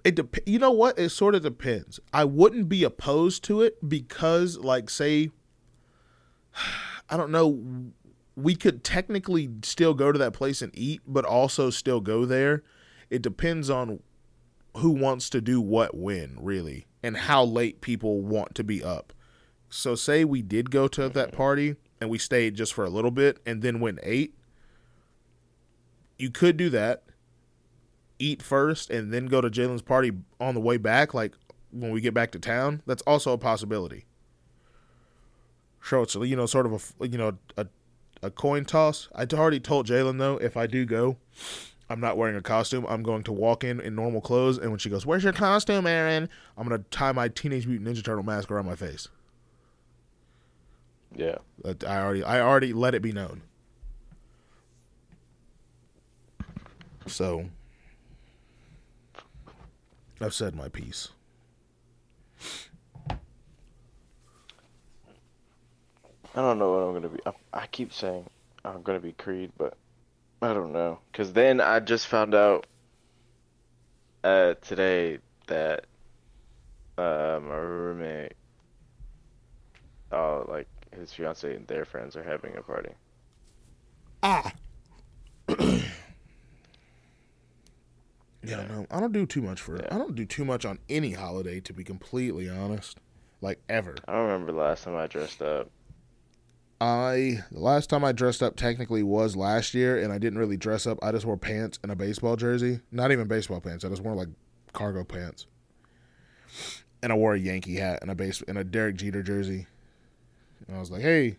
it 0.04 0.16
dep- 0.16 0.48
You 0.48 0.58
know 0.60 0.72
what? 0.72 0.98
It 0.98 1.10
sort 1.10 1.36
of 1.36 1.44
depends. 1.44 2.00
I 2.12 2.26
wouldn't 2.26 2.70
be 2.70 2.84
opposed 2.84 3.44
to 3.46 3.62
it 3.62 3.88
because, 3.88 4.58
like, 4.58 4.90
say, 4.90 5.30
I 7.10 7.18
don't 7.18 7.32
know, 7.32 7.92
we 8.36 8.56
could 8.56 8.84
technically 8.84 9.50
still 9.64 9.94
go 9.94 10.12
to 10.12 10.18
that 10.18 10.34
place 10.34 10.62
and 10.62 10.72
eat, 10.76 11.02
but 11.06 11.24
also 11.24 11.70
still 11.70 12.02
go 12.02 12.26
there. 12.26 12.64
It 13.10 13.22
depends 13.22 13.70
on 13.70 14.00
who 14.78 14.92
wants 14.92 15.30
to 15.32 15.42
do 15.42 15.62
what 15.62 15.96
when, 15.96 16.38
really, 16.40 16.88
and 17.02 17.16
how 17.16 17.44
late 17.44 17.82
people 17.82 18.22
want 18.22 18.56
to 18.56 18.64
be 18.64 18.84
up. 18.84 19.14
So, 19.70 19.96
say 19.96 20.24
we 20.26 20.42
did 20.42 20.72
go 20.72 20.88
to 20.90 21.10
that 21.10 21.28
mm-hmm. 21.30 21.38
party 21.38 21.76
and 22.00 22.10
we 22.10 22.18
stayed 22.18 22.56
just 22.56 22.74
for 22.74 22.86
a 22.86 22.90
little 22.90 23.12
bit 23.12 23.40
and 23.46 23.62
then 23.62 23.80
went 23.80 24.00
ate. 24.04 24.36
You 26.18 26.30
could 26.30 26.58
do 26.58 26.70
that 26.70 27.04
eat 28.20 28.42
first 28.42 28.90
and 28.90 29.14
then 29.14 29.26
go 29.26 29.42
to 29.42 29.50
Jalen's 29.50 29.82
party 29.82 30.12
on 30.40 30.54
the 30.54 30.62
way 30.62 30.78
back, 30.78 31.14
like 31.14 31.34
when 31.72 31.92
we 31.92 32.02
get 32.02 32.14
back 32.14 32.32
to 32.32 32.40
town, 32.40 32.82
that's 32.86 33.02
also 33.04 33.34
a 33.34 33.38
possibility. 33.38 34.06
So 35.84 36.02
it's 36.02 36.16
you 36.16 36.36
know 36.36 36.46
sort 36.46 36.66
of 36.66 36.94
a 37.00 37.08
you 37.08 37.18
know 37.18 37.38
a 37.58 37.68
a 38.24 38.32
coin 38.32 38.66
toss. 38.66 39.10
I 39.14 39.26
already 39.34 39.60
told 39.60 39.88
Jalen 39.88 40.18
though 40.18 40.38
if 40.38 40.58
I 40.58 40.66
do 40.68 40.86
go, 40.86 41.18
I'm 41.90 42.00
not 42.00 42.18
wearing 42.18 42.36
a 42.36 42.42
costume. 42.42 42.86
I'm 42.90 43.04
going 43.04 43.24
to 43.24 43.32
walk 43.32 43.64
in 43.64 43.80
in 43.80 43.96
normal 43.96 44.22
clothes, 44.22 44.58
and 44.58 44.72
when 44.72 44.80
she 44.80 44.90
goes, 44.90 45.06
"Where's 45.06 45.24
your 45.24 45.34
costume, 45.34 45.86
Aaron?" 45.86 46.30
I'm 46.58 46.68
gonna 46.68 46.84
tie 46.90 47.12
my 47.12 47.28
Teenage 47.28 47.68
Mutant 47.68 47.90
Ninja 47.90 48.04
Turtle 48.04 48.24
mask 48.24 48.50
around 48.50 48.66
my 48.66 48.76
face. 48.76 49.08
Yeah. 51.16 51.38
I 51.88 51.98
already 51.98 52.24
I 52.24 52.42
already 52.42 52.74
let 52.74 52.96
it 52.96 53.02
be 53.02 53.12
known. 53.12 53.42
So 57.08 57.46
I've 60.20 60.34
said 60.34 60.56
my 60.56 60.70
piece. 60.70 61.10
I 66.36 66.42
don't 66.42 66.60
know 66.60 66.72
what 66.72 66.80
I'm 66.80 66.94
gonna 66.94 67.10
be. 67.10 67.20
I, 67.26 67.62
I 67.62 67.68
keep 67.68 67.94
saying 67.94 68.26
I'm 68.66 68.82
gonna 68.82 69.00
be 69.00 69.14
Creed, 69.14 69.52
but 69.58 69.78
I 70.46 70.54
don't 70.54 70.74
know. 70.74 71.00
Cause 71.12 71.34
then 71.34 71.60
I 71.60 71.80
just 71.80 72.06
found 72.08 72.36
out 72.36 72.68
uh, 74.24 74.54
today 74.62 75.18
that 75.48 75.86
uh, 76.98 77.40
my 77.42 77.56
roommate, 77.56 78.34
uh, 80.12 80.44
like 80.48 80.68
his 80.96 81.12
fiance 81.12 81.56
and 81.56 81.66
their 81.68 81.84
friends 81.84 82.16
are 82.16 82.24
having 82.24 82.56
a 82.58 82.62
party. 82.62 82.92
Ah. 84.24 84.54
Yeah, 88.48 88.64
no, 88.68 88.86
I 88.92 89.00
don't 89.00 89.12
do 89.12 89.26
too 89.26 89.42
much 89.42 89.60
for. 89.60 89.78
Yeah. 89.78 89.88
I 89.90 89.98
don't 89.98 90.14
do 90.14 90.24
too 90.24 90.46
much 90.46 90.66
on 90.66 90.78
any 90.88 91.14
holiday, 91.14 91.60
to 91.62 91.74
be 91.74 91.84
completely 91.84 92.48
honest. 92.48 93.00
Like 93.42 93.60
ever. 93.68 93.96
I 94.08 94.12
don't 94.14 94.26
remember 94.26 94.52
the 94.52 94.60
last 94.60 94.84
time 94.84 94.96
I 94.96 95.08
dressed 95.08 95.42
up. 95.42 95.72
I 96.82 97.44
the 97.52 97.60
last 97.60 97.90
time 97.90 98.04
I 98.04 98.12
dressed 98.12 98.44
up 98.44 98.56
technically 98.56 99.02
was 99.02 99.36
last 99.36 99.74
year, 99.74 99.98
and 99.98 100.12
I 100.12 100.18
didn't 100.18 100.40
really 100.40 100.58
dress 100.58 100.86
up. 100.86 101.00
I 101.02 101.12
just 101.12 101.26
wore 101.26 101.38
pants 101.38 101.80
and 101.84 101.92
a 101.92 101.96
baseball 101.96 102.36
jersey. 102.36 102.82
Not 102.92 103.12
even 103.12 103.28
baseball 103.28 103.62
pants. 103.62 103.86
I 103.86 103.90
just 103.90 104.02
wore 104.02 104.14
like 104.14 104.28
cargo 104.74 105.04
pants, 105.04 105.48
and 107.02 107.14
I 107.14 107.16
wore 107.16 107.34
a 107.34 107.40
Yankee 107.40 107.76
hat 107.76 108.00
and 108.02 108.12
a 108.12 108.16
base 108.16 108.44
and 108.48 108.58
a 108.58 108.64
Derek 108.64 108.98
Jeter 108.98 109.24
jersey. 109.24 109.68
And 110.68 110.76
I 110.76 110.80
was 110.80 110.92
like, 110.92 111.02
"Hey, 111.02 111.38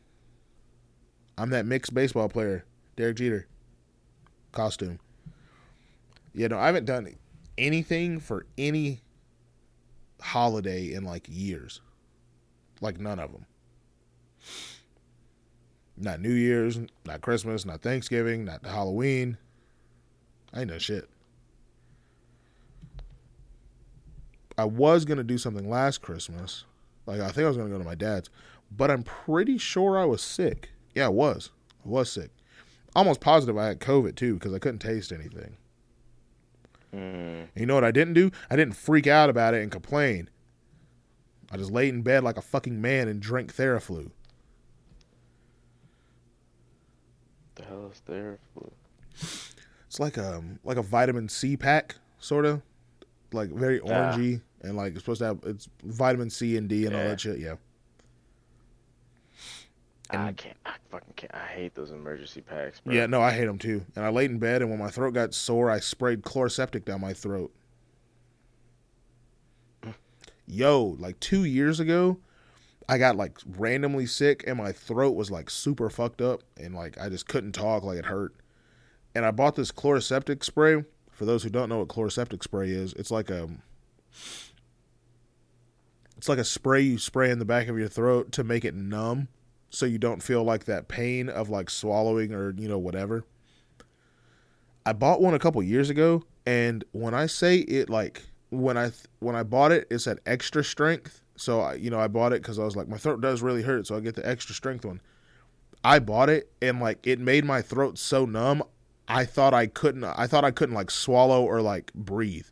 I'm 1.37 1.51
that 1.51 1.67
mixed 1.67 1.93
baseball 1.93 2.29
player, 2.29 2.65
Derek 2.97 3.17
Jeter." 3.17 3.47
Costume. 4.53 4.99
Yeah, 6.33 6.47
no, 6.49 6.59
I 6.59 6.67
haven't 6.67 6.87
done 6.87 7.15
anything 7.59 8.21
for 8.21 8.47
any 8.57 9.03
holiday 10.21 10.93
in 10.93 11.05
like 11.05 11.27
years. 11.29 11.83
Like 12.81 12.99
none 12.99 13.19
of 13.19 13.33
them. 13.33 13.47
Not 15.97 16.21
New 16.21 16.33
Year's, 16.33 16.79
not 17.07 17.23
Christmas, 17.23 17.65
not 17.65 17.81
Thanksgiving, 17.81 18.45
not 18.45 18.65
Halloween. 18.65 19.39
I 20.53 20.61
ain't 20.61 20.71
done 20.71 20.79
shit. 20.79 21.09
I 24.59 24.65
was 24.65 25.05
gonna 25.05 25.25
do 25.25 25.39
something 25.39 25.69
last 25.69 26.03
Christmas. 26.03 26.65
Like 27.07 27.21
I 27.21 27.29
think 27.29 27.45
I 27.45 27.49
was 27.49 27.57
gonna 27.57 27.71
go 27.71 27.79
to 27.79 27.85
my 27.85 27.95
dad's, 27.95 28.31
but 28.75 28.91
I'm 28.91 29.03
pretty 29.03 29.59
sure 29.59 29.99
I 29.99 30.05
was 30.05 30.23
sick. 30.23 30.71
Yeah, 30.95 31.07
I 31.07 31.11
was. 31.11 31.51
I 31.85 31.89
was 31.89 32.11
sick. 32.11 32.31
Almost 32.95 33.21
positive 33.21 33.59
I 33.59 33.69
had 33.69 33.81
COVID 33.81 34.17
too 34.17 34.35
because 34.35 34.55
I 34.55 34.59
couldn't 34.59 34.79
taste 34.79 35.13
anything. 35.13 35.57
Mm, 36.95 37.49
you 37.55 37.67
know 37.67 37.75
what 37.75 37.85
I 37.85 37.91
didn't 37.91 38.15
do? 38.15 38.31
I 38.51 38.57
didn't 38.57 38.77
freak 38.77 39.07
out 39.07 39.29
about 39.29 39.55
it 39.55 39.63
and 39.63 39.71
complain. 39.71 40.31
I 41.51 41.57
just 41.57 41.71
laid 41.71 41.95
in 41.95 42.03
bed 42.03 42.25
like 42.25 42.39
a 42.39 42.43
fucking 42.43 42.81
man 42.81 43.09
and 43.09 43.21
drank 43.21 43.55
Theraflu. 43.55 44.11
The 47.57 47.65
hell 47.65 47.91
is 47.93 48.01
there? 48.07 48.39
for? 48.55 48.71
It's 49.89 49.99
like 50.01 50.17
a 50.17 50.43
like 50.65 50.77
a 50.77 50.83
vitamin 50.83 51.29
C 51.29 51.57
pack, 51.57 51.97
sort 52.19 52.45
of, 52.45 52.63
like 53.33 53.51
very 53.51 53.81
Ah. 53.81 53.87
orangey 53.87 54.41
and 54.63 54.77
like 54.77 54.93
it's 54.93 55.01
supposed 55.01 55.21
to 55.21 55.27
have 55.27 55.39
it's 55.45 55.69
vitamin 55.85 56.31
C 56.31 56.57
and 56.57 56.69
D 56.69 56.87
and 56.87 56.95
all 56.95 57.03
that 57.03 57.21
shit. 57.21 57.39
Yeah, 57.39 57.55
I 60.11 60.33
can't. 60.33 60.57
I 60.67 60.75
fucking 60.91 61.15
can't. 61.17 61.35
I 61.35 61.47
hate 61.47 61.75
those 61.75 61.91
emergency 61.93 62.41
packs, 62.43 62.81
bro. 62.81 62.95
yeah. 62.95 63.07
No, 63.07 63.23
I 63.23 63.33
hate 63.33 63.47
them 63.47 63.59
too. 63.59 63.85
And 63.97 64.05
I 64.05 64.11
laid 64.11 64.31
in 64.31 64.39
bed 64.39 64.61
and 64.63 64.71
when 64.71 64.79
my 64.79 64.91
throat 64.91 65.13
got 65.15 65.33
sore, 65.35 65.71
I 65.71 65.81
sprayed 65.81 66.23
Chloraseptic 66.23 66.85
down 66.85 67.01
my 67.01 67.13
throat. 67.15 67.53
Yo, 70.49 70.97
like 71.01 71.19
two 71.19 71.45
years 71.45 71.81
ago, 71.81 72.19
I 72.89 72.99
got 72.99 73.17
like 73.17 73.39
randomly 73.57 74.07
sick 74.07 74.45
and 74.47 74.59
my 74.59 74.73
throat 74.73 75.17
was 75.17 75.31
like 75.31 75.51
super 75.51 75.91
fucked 75.91 76.21
up 76.21 76.43
and 76.57 76.75
like 76.75 76.99
I 76.99 77.09
just 77.09 77.27
couldn't 77.27 77.53
talk, 77.53 77.83
like 77.83 77.99
it 77.99 78.07
hurt. 78.07 78.35
And 79.15 79.25
I 79.25 79.31
bought 79.31 79.57
this 79.57 79.73
Chloraseptic 79.73 80.45
spray. 80.45 80.85
For 81.11 81.25
those 81.25 81.43
who 81.43 81.49
don't 81.49 81.71
know 81.71 81.79
what 81.79 81.89
Chloraseptic 81.89 82.43
spray 82.43 82.71
is, 82.71 82.93
it's 82.93 83.11
like 83.11 83.31
a 83.31 83.49
it's 86.17 86.29
like 86.29 86.39
a 86.39 86.45
spray 86.45 86.83
you 86.83 86.99
spray 86.99 87.31
in 87.31 87.39
the 87.39 87.45
back 87.45 87.69
of 87.69 87.79
your 87.79 87.89
throat 87.89 88.33
to 88.33 88.45
make 88.45 88.65
it 88.65 88.75
numb 88.75 89.29
so 89.71 89.85
you 89.87 89.99
don't 89.99 90.23
feel 90.23 90.45
like 90.45 90.65
that 90.65 90.89
pain 90.89 91.29
of 91.29 91.49
like 91.49 91.71
swallowing 91.71 92.33
or 92.33 92.55
you 92.57 92.69
know 92.69 92.79
whatever. 92.79 93.25
I 94.85 94.93
bought 94.93 95.21
one 95.21 95.35
a 95.35 95.39
couple 95.39 95.63
years 95.63 95.91
ago 95.91 96.25
and 96.47 96.85
when 96.93 97.15
I 97.15 97.27
say 97.27 97.59
it 97.59 97.91
like 97.91 98.23
when 98.51 98.79
I 98.79 98.93
when 99.19 99.35
I 99.35 99.43
bought 99.43 99.73
it 99.73 99.87
it 99.91 99.99
said 99.99 100.21
extra 100.25 100.63
strength. 100.63 101.23
So 101.37 101.61
I, 101.61 101.75
you 101.75 101.91
know 101.91 102.01
I 102.01 102.09
bought 102.09 102.33
it 102.33 102.43
cuz 102.43 102.59
I 102.59 102.65
was 102.65 102.77
like 102.77 102.89
my 102.89 102.97
throat 102.97 103.21
does 103.21 103.43
really 103.43 103.63
hurt 103.63 103.87
so 103.87 103.97
I 103.97 104.01
get 104.01 104.15
the 104.15 104.27
extra 104.27 104.55
strength 104.55 104.85
one. 104.85 105.01
I 105.85 105.99
bought 105.99 106.29
it 106.29 106.51
and 106.61 106.81
like 106.81 107.07
it 107.07 107.21
made 107.21 107.45
my 107.45 107.63
throat 107.63 107.99
so 107.99 108.25
numb 108.25 108.63
I 109.09 109.25
thought 109.25 109.55
I 109.55 109.67
couldn't 109.67 110.05
I 110.05 110.27
thought 110.27 110.45
I 110.45 110.51
couldn't 110.51 110.75
like 110.75 110.91
swallow 110.91 111.45
or 111.45 111.63
like 111.63 111.93
breathe. 111.95 112.47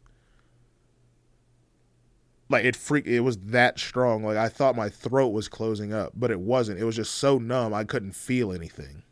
Like 2.49 2.65
it 2.65 2.77
freak 2.77 3.07
it 3.07 3.21
was 3.21 3.39
that 3.39 3.79
strong. 3.79 4.23
Like 4.23 4.37
I 4.37 4.49
thought 4.49 4.77
my 4.77 4.89
throat 4.89 5.29
was 5.29 5.49
closing 5.49 5.93
up, 5.93 6.13
but 6.15 6.31
it 6.31 6.41
wasn't. 6.41 6.79
It 6.79 6.85
was 6.85 6.97
just 6.97 7.15
so 7.15 7.39
numb 7.39 7.73
I 7.75 7.85
couldn't 7.85 8.15
feel 8.15 8.53
anything. 8.53 9.03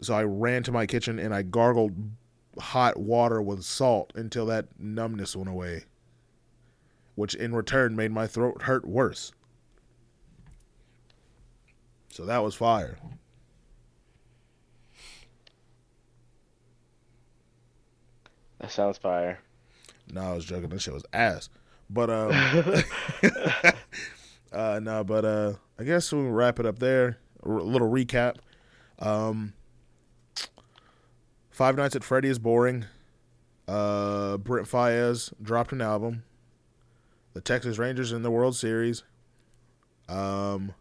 So 0.00 0.14
I 0.14 0.24
ran 0.24 0.62
to 0.64 0.72
my 0.72 0.86
kitchen 0.86 1.18
and 1.18 1.34
I 1.34 1.42
gargled 1.42 1.94
hot 2.58 2.98
water 2.98 3.42
with 3.42 3.62
salt 3.64 4.12
until 4.14 4.46
that 4.46 4.66
numbness 4.78 5.36
went 5.36 5.48
away. 5.48 5.84
Which 7.16 7.34
in 7.34 7.54
return 7.54 7.96
made 7.96 8.12
my 8.12 8.26
throat 8.26 8.62
hurt 8.62 8.86
worse. 8.86 9.32
So 12.10 12.24
that 12.24 12.42
was 12.42 12.54
fire. 12.54 12.96
That 18.58 18.70
sounds 18.70 18.98
fire. 18.98 19.38
No, 20.12 20.20
I 20.22 20.34
was 20.34 20.44
joking. 20.44 20.68
This 20.70 20.82
shit 20.82 20.94
was 20.94 21.04
ass. 21.12 21.48
But 21.90 22.10
um, 22.10 22.32
uh, 24.52 24.80
no, 24.82 25.04
but 25.04 25.24
uh, 25.24 25.52
I 25.78 25.84
guess 25.84 26.12
we'll 26.12 26.30
wrap 26.30 26.58
it 26.58 26.66
up 26.66 26.78
there. 26.78 27.18
A 27.42 27.48
little 27.48 27.90
recap. 27.90 28.36
Um, 28.98 29.52
Five 31.50 31.76
Nights 31.76 31.96
at 31.96 32.04
Freddy 32.04 32.28
is 32.28 32.38
boring. 32.38 32.84
Uh, 33.66 34.36
Brent 34.36 34.68
Faiyaz 34.68 35.32
dropped 35.42 35.72
an 35.72 35.80
album. 35.80 36.22
The 37.36 37.42
Texas 37.42 37.76
Rangers 37.76 38.12
in 38.12 38.22
the 38.22 38.30
World 38.30 38.56
Series. 38.56 39.02
Um, 40.08 40.72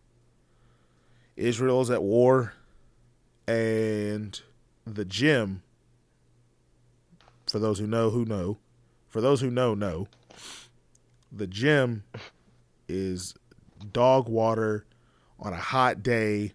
Israel 1.36 1.82
is 1.82 1.90
at 1.90 2.02
war, 2.02 2.54
and 3.46 4.40
the 4.88 5.04
gym. 5.04 5.64
For 7.46 7.60
those 7.60 7.80
who 7.80 7.88
know, 7.88 8.10
who 8.10 8.24
know. 8.24 8.58
For 9.10 9.20
those 9.20 9.42
who 9.42 9.52
know, 9.52 9.74
know. 9.74 10.08
The 11.30 11.46
gym 11.46 12.06
is 12.88 13.34
dog 13.92 14.30
water 14.30 14.86
on 15.38 15.52
a 15.52 15.58
hot 15.58 16.04
day, 16.04 16.54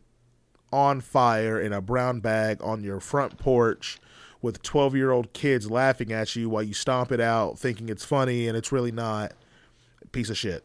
on 0.72 1.02
fire 1.02 1.60
in 1.60 1.74
a 1.74 1.82
brown 1.82 2.20
bag 2.20 2.62
on 2.62 2.82
your 2.82 3.01
front 3.01 3.36
porch 3.36 3.98
with 4.40 4.62
12 4.62 4.97
year 4.97 5.10
old 5.10 5.35
kids 5.35 5.70
laughing 5.70 6.10
at 6.10 6.35
you 6.36 6.48
while 6.48 6.62
you 6.62 6.72
stomp 6.72 7.12
it 7.12 7.20
out, 7.20 7.59
thinking 7.59 7.90
it's 7.90 8.06
funny 8.06 8.48
and 8.48 8.56
it's 8.56 8.72
really 8.72 8.93
not. 8.93 9.35
Piece 10.12 10.31
of 10.31 10.37
shit. 10.37 10.65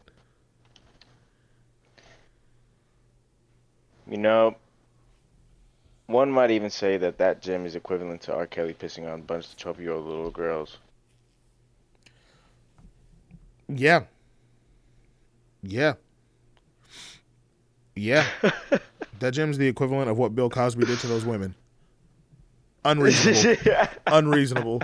You 4.08 4.18
know, 4.18 4.56
one 6.06 6.30
might 6.30 6.50
even 6.52 6.70
say 6.70 6.96
that 6.98 7.18
that 7.18 7.42
gym 7.42 7.66
is 7.66 7.74
equivalent 7.74 8.22
to 8.22 8.34
R. 8.34 8.46
Kelly 8.46 8.74
pissing 8.74 9.10
on 9.12 9.20
a 9.20 9.22
bunch 9.22 9.46
of 9.46 9.56
12 9.56 9.80
year 9.80 9.92
old 9.92 10.06
little 10.06 10.30
girls. 10.30 10.78
Yeah. 13.68 14.04
Yeah. 15.62 15.94
Yeah. 17.96 18.26
that 19.18 19.32
gym's 19.32 19.58
the 19.58 19.66
equivalent 19.66 20.08
of 20.08 20.18
what 20.18 20.34
Bill 20.34 20.50
Cosby 20.50 20.84
did 20.84 20.98
to 21.00 21.06
those 21.08 21.24
women. 21.24 21.54
Unreasonable. 22.84 23.64
Unreasonable. 24.06 24.82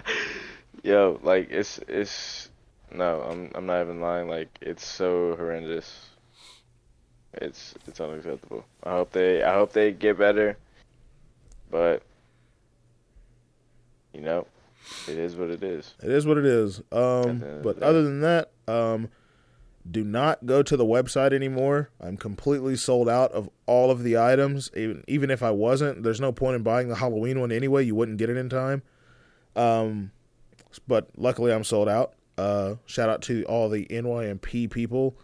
Yo, 0.83 1.21
like 1.23 1.49
it's 1.51 1.79
it's 1.87 2.49
no, 2.95 3.23
I'm 3.23 3.51
I'm 3.55 3.67
not 3.67 3.83
even 3.83 4.01
lying. 4.01 4.29
Like 4.29 4.59
it's 4.61 4.85
so 4.85 5.37
horrendous. 5.37 6.09
It's 7.35 7.75
it's 7.87 8.01
unacceptable. 8.01 8.65
I 8.83 8.91
hope 8.91 9.13
they 9.13 9.43
I 9.43 9.55
hope 9.55 9.73
they 9.73 9.93
get 9.93 10.19
better, 10.19 10.57
but 11.71 12.03
you 14.13 14.21
know, 14.21 14.47
it 15.09 15.17
is 15.17 15.37
what 15.37 15.51
it 15.51 15.63
is. 15.63 15.95
It 16.03 16.11
is 16.11 16.27
what 16.27 16.39
it 16.39 16.45
is. 16.45 16.81
Um, 16.93 16.93
the 16.93 17.29
end 17.29 17.43
of 17.43 17.63
but 17.63 17.83
other 17.83 18.03
than 18.03 18.21
that, 18.21 18.51
um, 18.69 19.09
do 19.91 20.05
not 20.05 20.45
go 20.45 20.63
to 20.63 20.77
the 20.77 20.85
website 20.85 21.33
anymore. 21.33 21.91
I'm 22.01 22.17
completely 22.17 22.77
sold 22.77 23.09
out 23.09 23.33
of 23.33 23.49
all 23.67 23.91
of 23.91 24.03
the 24.03 24.19
items. 24.19 24.71
Even 24.77 25.03
even 25.09 25.31
if 25.31 25.43
I 25.43 25.51
wasn't, 25.51 26.03
there's 26.03 26.21
no 26.21 26.33
point 26.33 26.57
in 26.57 26.63
buying 26.63 26.89
the 26.89 26.97
Halloween 26.97 27.41
one 27.41 27.51
anyway. 27.51 27.85
You 27.85 27.95
wouldn't 27.95 28.19
get 28.19 28.29
it 28.31 28.37
in 28.37 28.49
time. 28.49 28.83
Um, 29.57 30.11
but 30.87 31.09
luckily 31.17 31.53
I'm 31.53 31.65
sold 31.65 31.89
out. 31.89 32.15
Uh, 32.39 32.77
shout 32.87 33.09
out 33.09 33.23
to 33.23 33.45
all 33.45 33.69
the 33.69 33.87
NYMP 33.87 34.71
people, 34.71 35.17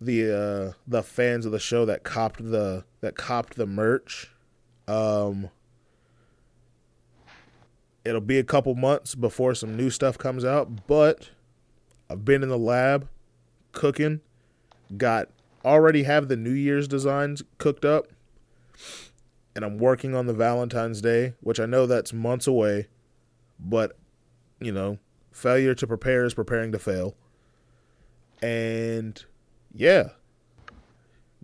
the 0.00 0.32
uh, 0.32 0.72
the 0.86 1.02
fans 1.02 1.44
of 1.44 1.52
the 1.52 1.58
show 1.58 1.84
that 1.84 2.04
copped 2.04 2.50
the 2.50 2.84
that 3.00 3.16
copped 3.16 3.56
the 3.56 3.66
merch. 3.66 4.30
Um, 4.86 5.50
it'll 8.04 8.20
be 8.20 8.38
a 8.38 8.44
couple 8.44 8.74
months 8.74 9.14
before 9.14 9.54
some 9.54 9.76
new 9.76 9.90
stuff 9.90 10.16
comes 10.16 10.44
out, 10.44 10.86
but 10.86 11.30
I've 12.08 12.24
been 12.24 12.42
in 12.42 12.48
the 12.48 12.58
lab 12.58 13.08
cooking, 13.72 14.20
got 14.96 15.28
already 15.64 16.04
have 16.04 16.28
the 16.28 16.36
New 16.36 16.52
Year's 16.52 16.88
designs 16.88 17.42
cooked 17.58 17.84
up, 17.84 18.08
and 19.54 19.64
I'm 19.64 19.76
working 19.76 20.14
on 20.14 20.26
the 20.26 20.32
Valentine's 20.32 21.02
Day, 21.02 21.34
which 21.40 21.60
I 21.60 21.66
know 21.66 21.84
that's 21.86 22.14
months 22.14 22.46
away, 22.46 22.88
but 23.60 23.96
you 24.60 24.72
know, 24.72 24.98
failure 25.38 25.74
to 25.74 25.86
prepare 25.86 26.24
is 26.24 26.34
preparing 26.34 26.72
to 26.72 26.78
fail. 26.78 27.14
And 28.42 29.22
yeah, 29.72 30.10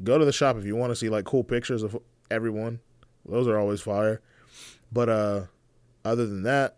go 0.03 0.19
to 0.19 0.25
the 0.25 0.33
shop 0.33 0.57
if 0.57 0.65
you 0.65 0.77
want 0.77 0.91
to 0.91 0.97
see 0.97 1.09
like 1.09 1.25
cool 1.25 1.45
pictures 1.45 1.83
of 1.83 1.97
everyone. 2.31 2.81
Those 3.25 3.47
are 3.49 3.59
always 3.59 3.81
fire. 3.81 4.21
But 4.93 5.09
uh 5.09 5.43
other 6.05 6.27
than 6.27 6.43
that, 6.43 6.77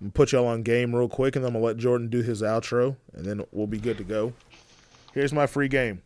I'm 0.00 0.08
gonna 0.08 0.12
put 0.12 0.32
y'all 0.32 0.46
on 0.46 0.62
game 0.62 0.94
real 0.94 1.08
quick 1.08 1.36
and 1.36 1.44
then 1.44 1.50
I'm 1.50 1.54
gonna 1.54 1.64
let 1.64 1.76
Jordan 1.76 2.08
do 2.08 2.22
his 2.22 2.42
outro 2.42 2.96
and 3.14 3.24
then 3.24 3.44
we'll 3.52 3.66
be 3.66 3.78
good 3.78 3.98
to 3.98 4.04
go. 4.04 4.32
Here's 5.14 5.32
my 5.32 5.46
free 5.46 5.68
game. 5.68 6.02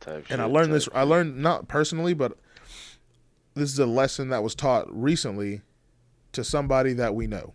Type 0.00 0.26
And 0.28 0.42
I 0.42 0.44
learned 0.46 0.72
this 0.72 0.88
I 0.94 1.02
learned 1.02 1.38
not 1.38 1.68
personally, 1.68 2.12
but 2.12 2.36
this 3.54 3.72
is 3.72 3.78
a 3.78 3.86
lesson 3.86 4.30
that 4.30 4.42
was 4.42 4.54
taught 4.54 4.86
recently 4.92 5.62
to 6.32 6.44
somebody 6.44 6.92
that 6.94 7.14
we 7.14 7.26
know. 7.26 7.54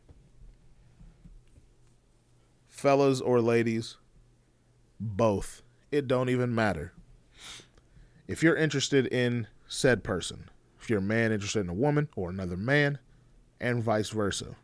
Fellas 2.67 3.21
or 3.21 3.41
ladies, 3.41 3.97
both. 4.99 5.63
It 5.91 6.07
don't 6.07 6.29
even 6.29 6.53
matter. 6.53 6.93
If 8.27 8.43
you're 8.43 8.55
interested 8.55 9.07
in 9.07 9.47
said 9.67 10.03
person, 10.03 10.49
if 10.79 10.89
you're 10.89 10.99
a 10.99 11.01
man 11.01 11.31
interested 11.31 11.61
in 11.61 11.69
a 11.69 11.73
woman 11.73 12.09
or 12.15 12.29
another 12.29 12.57
man, 12.57 12.99
and 13.59 13.83
vice 13.83 14.09
versa. 14.09 14.55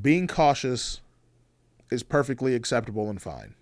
Being 0.00 0.26
cautious 0.26 1.00
is 1.90 2.02
perfectly 2.02 2.54
acceptable 2.54 3.08
and 3.10 3.20
fine. 3.20 3.54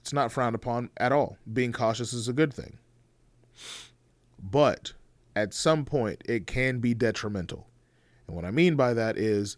It's 0.00 0.12
not 0.12 0.32
frowned 0.32 0.54
upon 0.54 0.90
at 0.96 1.12
all. 1.12 1.36
Being 1.52 1.72
cautious 1.72 2.12
is 2.12 2.28
a 2.28 2.32
good 2.32 2.52
thing. 2.52 2.78
But 4.42 4.94
at 5.34 5.54
some 5.54 5.84
point, 5.84 6.22
it 6.26 6.46
can 6.46 6.78
be 6.78 6.94
detrimental. 6.94 7.66
And 8.26 8.36
what 8.36 8.44
I 8.44 8.50
mean 8.50 8.76
by 8.76 8.94
that 8.94 9.16
is 9.16 9.56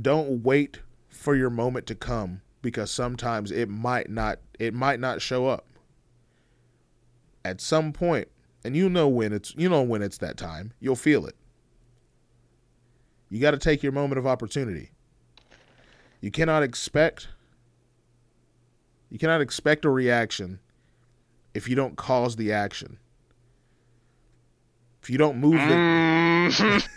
don't 0.00 0.42
wait 0.42 0.80
for 1.08 1.34
your 1.34 1.50
moment 1.50 1.86
to 1.86 1.94
come 1.94 2.42
because 2.62 2.90
sometimes 2.90 3.50
it 3.50 3.68
might 3.68 4.10
not 4.10 4.38
it 4.58 4.74
might 4.74 5.00
not 5.00 5.22
show 5.22 5.48
up. 5.48 5.66
At 7.44 7.60
some 7.60 7.92
point, 7.92 8.28
and 8.64 8.76
you 8.76 8.88
know 8.88 9.08
when 9.08 9.32
it's 9.32 9.54
you 9.56 9.68
know 9.68 9.82
when 9.82 10.02
it's 10.02 10.18
that 10.18 10.36
time, 10.36 10.72
you'll 10.80 10.96
feel 10.96 11.26
it. 11.26 11.36
You 13.30 13.40
got 13.40 13.52
to 13.52 13.58
take 13.58 13.82
your 13.82 13.92
moment 13.92 14.18
of 14.18 14.26
opportunity. 14.26 14.90
You 16.20 16.30
cannot 16.30 16.62
expect 16.62 17.28
you 19.10 19.18
cannot 19.18 19.40
expect 19.40 19.84
a 19.84 19.90
reaction 19.90 20.60
if 21.54 21.68
you 21.68 21.74
don't 21.74 21.96
cause 21.96 22.36
the 22.36 22.52
action. 22.52 22.98
If 25.08 25.12
you 25.12 25.16
don't 25.16 25.38
move 25.38 25.54
the 25.54 25.74
Mm. 25.74 26.88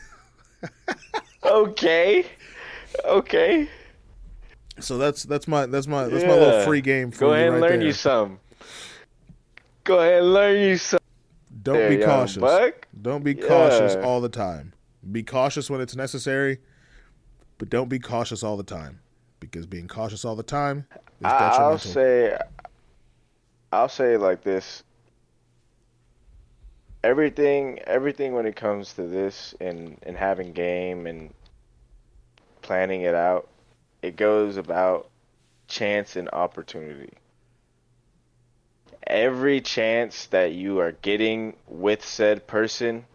okay. 1.46 2.26
Okay. 3.06 3.70
So 4.82 4.98
that's 4.98 5.24
that's 5.24 5.48
my 5.48 5.66
that's 5.66 5.88
my 5.88 6.10
that's 6.10 6.26
my 6.26 6.34
little 6.34 6.62
free 6.66 6.82
game 6.82 7.12
for 7.12 7.20
Go 7.20 7.34
ahead 7.34 7.46
and 7.46 7.54
right 7.54 7.62
learn 7.70 7.80
there. 7.80 7.88
you 7.88 7.94
some. 7.94 8.42
Go 9.86 10.00
ahead 10.00 10.24
and 10.24 10.34
learn 10.34 10.62
you 10.62 10.76
some. 10.76 11.00
Don't 11.64 11.76
there, 11.76 11.98
be 11.98 12.04
cautious. 12.04 12.36
buck. 12.36 12.86
Don't 13.02 13.24
be 13.24 13.34
cautious 13.34 13.96
all 14.04 14.20
the 14.20 14.28
time. 14.28 14.74
Be 15.10 15.24
cautious 15.24 15.70
when 15.70 15.80
it's 15.80 15.96
necessary, 15.96 16.60
but 17.60 17.70
don't 17.70 17.88
be 17.88 18.00
cautious 18.00 18.44
all 18.44 18.58
the 18.58 18.64
time 18.64 19.00
because 19.40 19.66
being 19.66 19.88
cautious 19.88 20.26
all 20.26 20.36
the 20.36 20.44
time 20.44 20.86
is 20.92 21.32
detrimental. 21.32 21.66
I'll 21.66 21.78
say, 21.78 22.38
I'll 23.72 23.88
say 23.90 24.16
it 24.16 24.20
like 24.20 24.44
this. 24.44 24.84
Everything, 27.04 27.80
everything 27.80 28.34
when 28.34 28.46
it 28.46 28.56
comes 28.56 28.94
to 28.94 29.04
this 29.04 29.56
and 29.60 29.98
and 30.04 30.16
having 30.16 30.54
game 30.54 31.08
and 31.08 31.34
planning 32.62 33.02
it 33.02 33.16
out, 33.16 33.48
it 34.02 34.16
goes 34.16 34.58
about 34.58 35.10
chance 35.68 36.16
and 36.16 36.30
opportunity. 36.32 37.14
Every 39.08 39.62
chance 39.62 40.28
that 40.28 40.54
you 40.54 40.80
are 40.80 40.92
getting 40.92 41.56
with 41.68 42.06
said 42.06 42.46
person, 42.46 43.06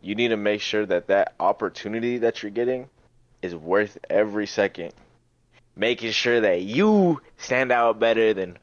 you 0.00 0.14
need 0.14 0.28
to 0.28 0.36
make 0.36 0.62
sure 0.62 0.86
that 0.86 1.08
that 1.08 1.34
opportunity 1.38 2.18
that 2.18 2.42
you're 2.42 2.50
getting 2.50 2.88
is 3.42 3.54
worth 3.54 3.98
every 4.08 4.46
second 4.46 4.94
making 5.76 6.12
sure 6.12 6.40
that 6.42 6.62
you 6.62 7.20
stand 7.38 7.72
out 7.72 7.98
better 7.98 8.34
than 8.34 8.58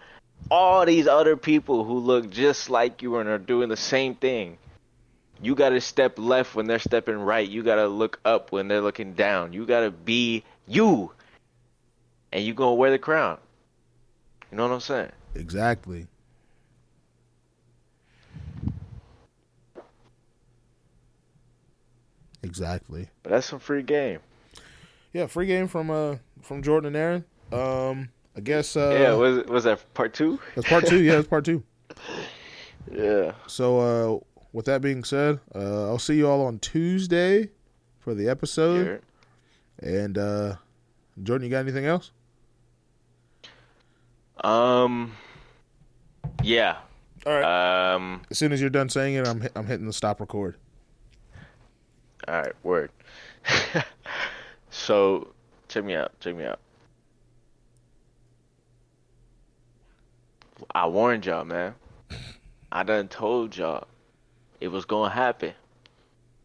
all 0.50 0.86
these 0.86 1.08
other 1.08 1.36
people 1.36 1.84
who 1.84 2.00
look 2.00 2.30
just 2.30 2.70
like 2.70 3.02
you 3.02 3.18
and 3.18 3.30
are 3.30 3.38
doing 3.38 3.70
the 3.70 3.78
same 3.78 4.16
thing. 4.16 4.58
You 5.42 5.56
got 5.56 5.70
to 5.70 5.82
step 5.82 6.18
left 6.18 6.56
when 6.56 6.66
they're 6.66 6.80
stepping 6.80 7.18
right. 7.18 7.48
You 7.48 7.64
got 7.64 7.76
to 7.76 7.88
look 7.88 8.20
up 8.26 8.52
when 8.52 8.68
they're 8.68 8.82
looking 8.82 9.14
down. 9.14 9.54
You 9.54 9.66
got 9.66 9.82
to 9.82 9.92
be 9.92 10.44
you. 10.68 11.12
And 12.32 12.44
you 12.44 12.54
going 12.54 12.72
to 12.72 12.76
wear 12.76 12.92
the 12.92 12.98
crown. 12.98 13.38
You 14.52 14.58
know 14.58 14.68
what 14.68 14.74
I'm 14.74 14.80
saying? 14.80 15.12
Exactly. 15.36 16.08
Exactly. 22.44 23.10
But 23.24 23.32
that's 23.32 23.48
some 23.48 23.60
free 23.60 23.84
game. 23.84 24.20
Yeah, 25.14 25.28
free 25.28 25.48
game 25.48 25.68
from 25.68 25.90
uh 25.90 26.16
from 26.42 26.64
Jordan 26.64 26.96
and 26.96 26.96
Aaron. 26.96 27.26
Um, 27.52 28.10
I 28.38 28.40
guess 28.40 28.78
uh, 28.78 28.96
yeah, 29.00 29.14
was 29.14 29.44
was 29.48 29.64
that 29.64 29.94
part 29.96 30.14
2? 30.14 30.40
that's 30.56 30.70
part 30.70 30.86
two. 30.86 31.02
Yeah, 31.02 31.16
that's 31.16 31.28
part 31.28 31.44
two. 31.44 31.64
Yeah. 32.90 33.34
So 33.48 33.80
uh, 33.80 34.20
with 34.54 34.66
that 34.68 34.82
being 34.82 35.04
said, 35.04 35.42
uh, 35.54 35.90
I'll 35.90 36.00
see 36.00 36.16
you 36.16 36.30
all 36.30 36.46
on 36.46 36.58
Tuesday 36.60 37.50
for 38.00 38.14
the 38.14 38.30
episode. 38.30 39.02
And 39.80 40.18
uh, 40.18 40.56
Jordan, 41.22 41.44
you 41.46 41.52
got 41.52 41.60
anything 41.60 41.86
else? 41.86 42.12
Um 44.42 45.18
yeah. 46.44 46.78
All 47.26 47.34
right. 47.34 47.94
Um 47.94 48.22
as 48.32 48.38
soon 48.38 48.54
as 48.54 48.62
you're 48.62 48.70
done 48.70 48.88
saying 48.88 49.16
it, 49.16 49.28
I'm 49.28 49.46
I'm 49.54 49.66
hitting 49.66 49.86
the 49.86 49.92
stop 49.92 50.22
record. 50.22 50.56
All 52.28 52.36
right, 52.36 52.54
word. 52.64 52.92
so, 54.70 55.34
check 55.68 55.84
me 55.84 55.96
out. 55.96 56.18
Check 56.20 56.36
me 56.36 56.46
out. 56.46 56.60
I 60.74 60.88
warned 60.88 61.26
y'all, 61.26 61.46
man. 61.46 61.76
I 62.72 62.84
done 62.84 63.08
told 63.08 63.56
y'all 63.56 63.88
it 64.60 64.68
was 64.68 64.86
gonna 64.86 65.10
happen. 65.10 65.54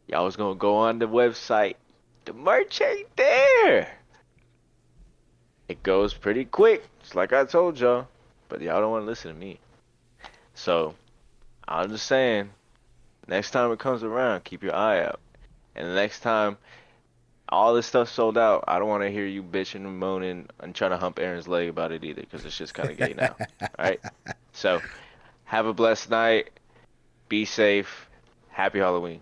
Y'all 0.07 0.25
was 0.25 0.37
gonna 0.37 0.55
go 0.55 0.77
on 0.77 0.99
the 0.99 1.09
website. 1.09 1.77
The 2.25 2.33
merch 2.33 2.81
ain't 2.81 3.15
there. 3.17 3.89
It 5.69 5.83
goes 5.83 6.15
pretty 6.15 6.45
quick, 6.45 6.87
just 7.01 7.15
like 7.15 7.33
I 7.33 7.45
told 7.45 7.81
y'all. 7.81 8.09
But 8.49 8.61
y'all 8.61 8.81
don't 8.81 8.91
want 8.91 9.03
to 9.03 9.07
listen 9.07 9.33
to 9.33 9.39
me. 9.39 9.59
So, 10.55 10.95
I'm 11.67 11.89
just 11.89 12.07
saying, 12.07 12.51
next 13.27 13.53
time 13.53 13.73
it 13.73 13.79
comes 13.79 14.03
around, 14.03 14.45
keep 14.45 14.63
your 14.63 14.75
eye 14.75 15.03
out. 15.03 15.21
And 15.75 15.89
the 15.89 15.95
next 15.95 16.21
time 16.21 16.59
all 17.53 17.75
this 17.75 17.87
stuff 17.87 18.09
sold 18.09 18.39
out, 18.39 18.65
I 18.67 18.79
don't 18.79 18.89
want 18.89 19.03
to 19.03 19.11
hear 19.11 19.27
you 19.27 19.43
bitching 19.43 19.85
and 19.85 19.99
moaning 19.99 20.49
and 20.61 20.75
trying 20.75 20.93
to 20.93 20.97
hump 20.97 21.19
Aaron's 21.19 21.47
leg 21.47 21.69
about 21.69 21.93
it 21.93 22.03
either, 22.03 22.23
because 22.23 22.45
it's 22.47 22.57
just 22.57 22.73
kind 22.73 22.91
of 22.91 22.97
gay 22.97 23.15
now. 23.15 23.37
all 23.61 23.69
right. 23.79 24.01
So, 24.53 24.81
have 25.45 25.67
a 25.67 25.75
blessed 25.75 26.11
night. 26.11 26.51
Be 27.29 27.45
safe. 27.45 28.09
Happy 28.49 28.79
Halloween. 28.79 29.21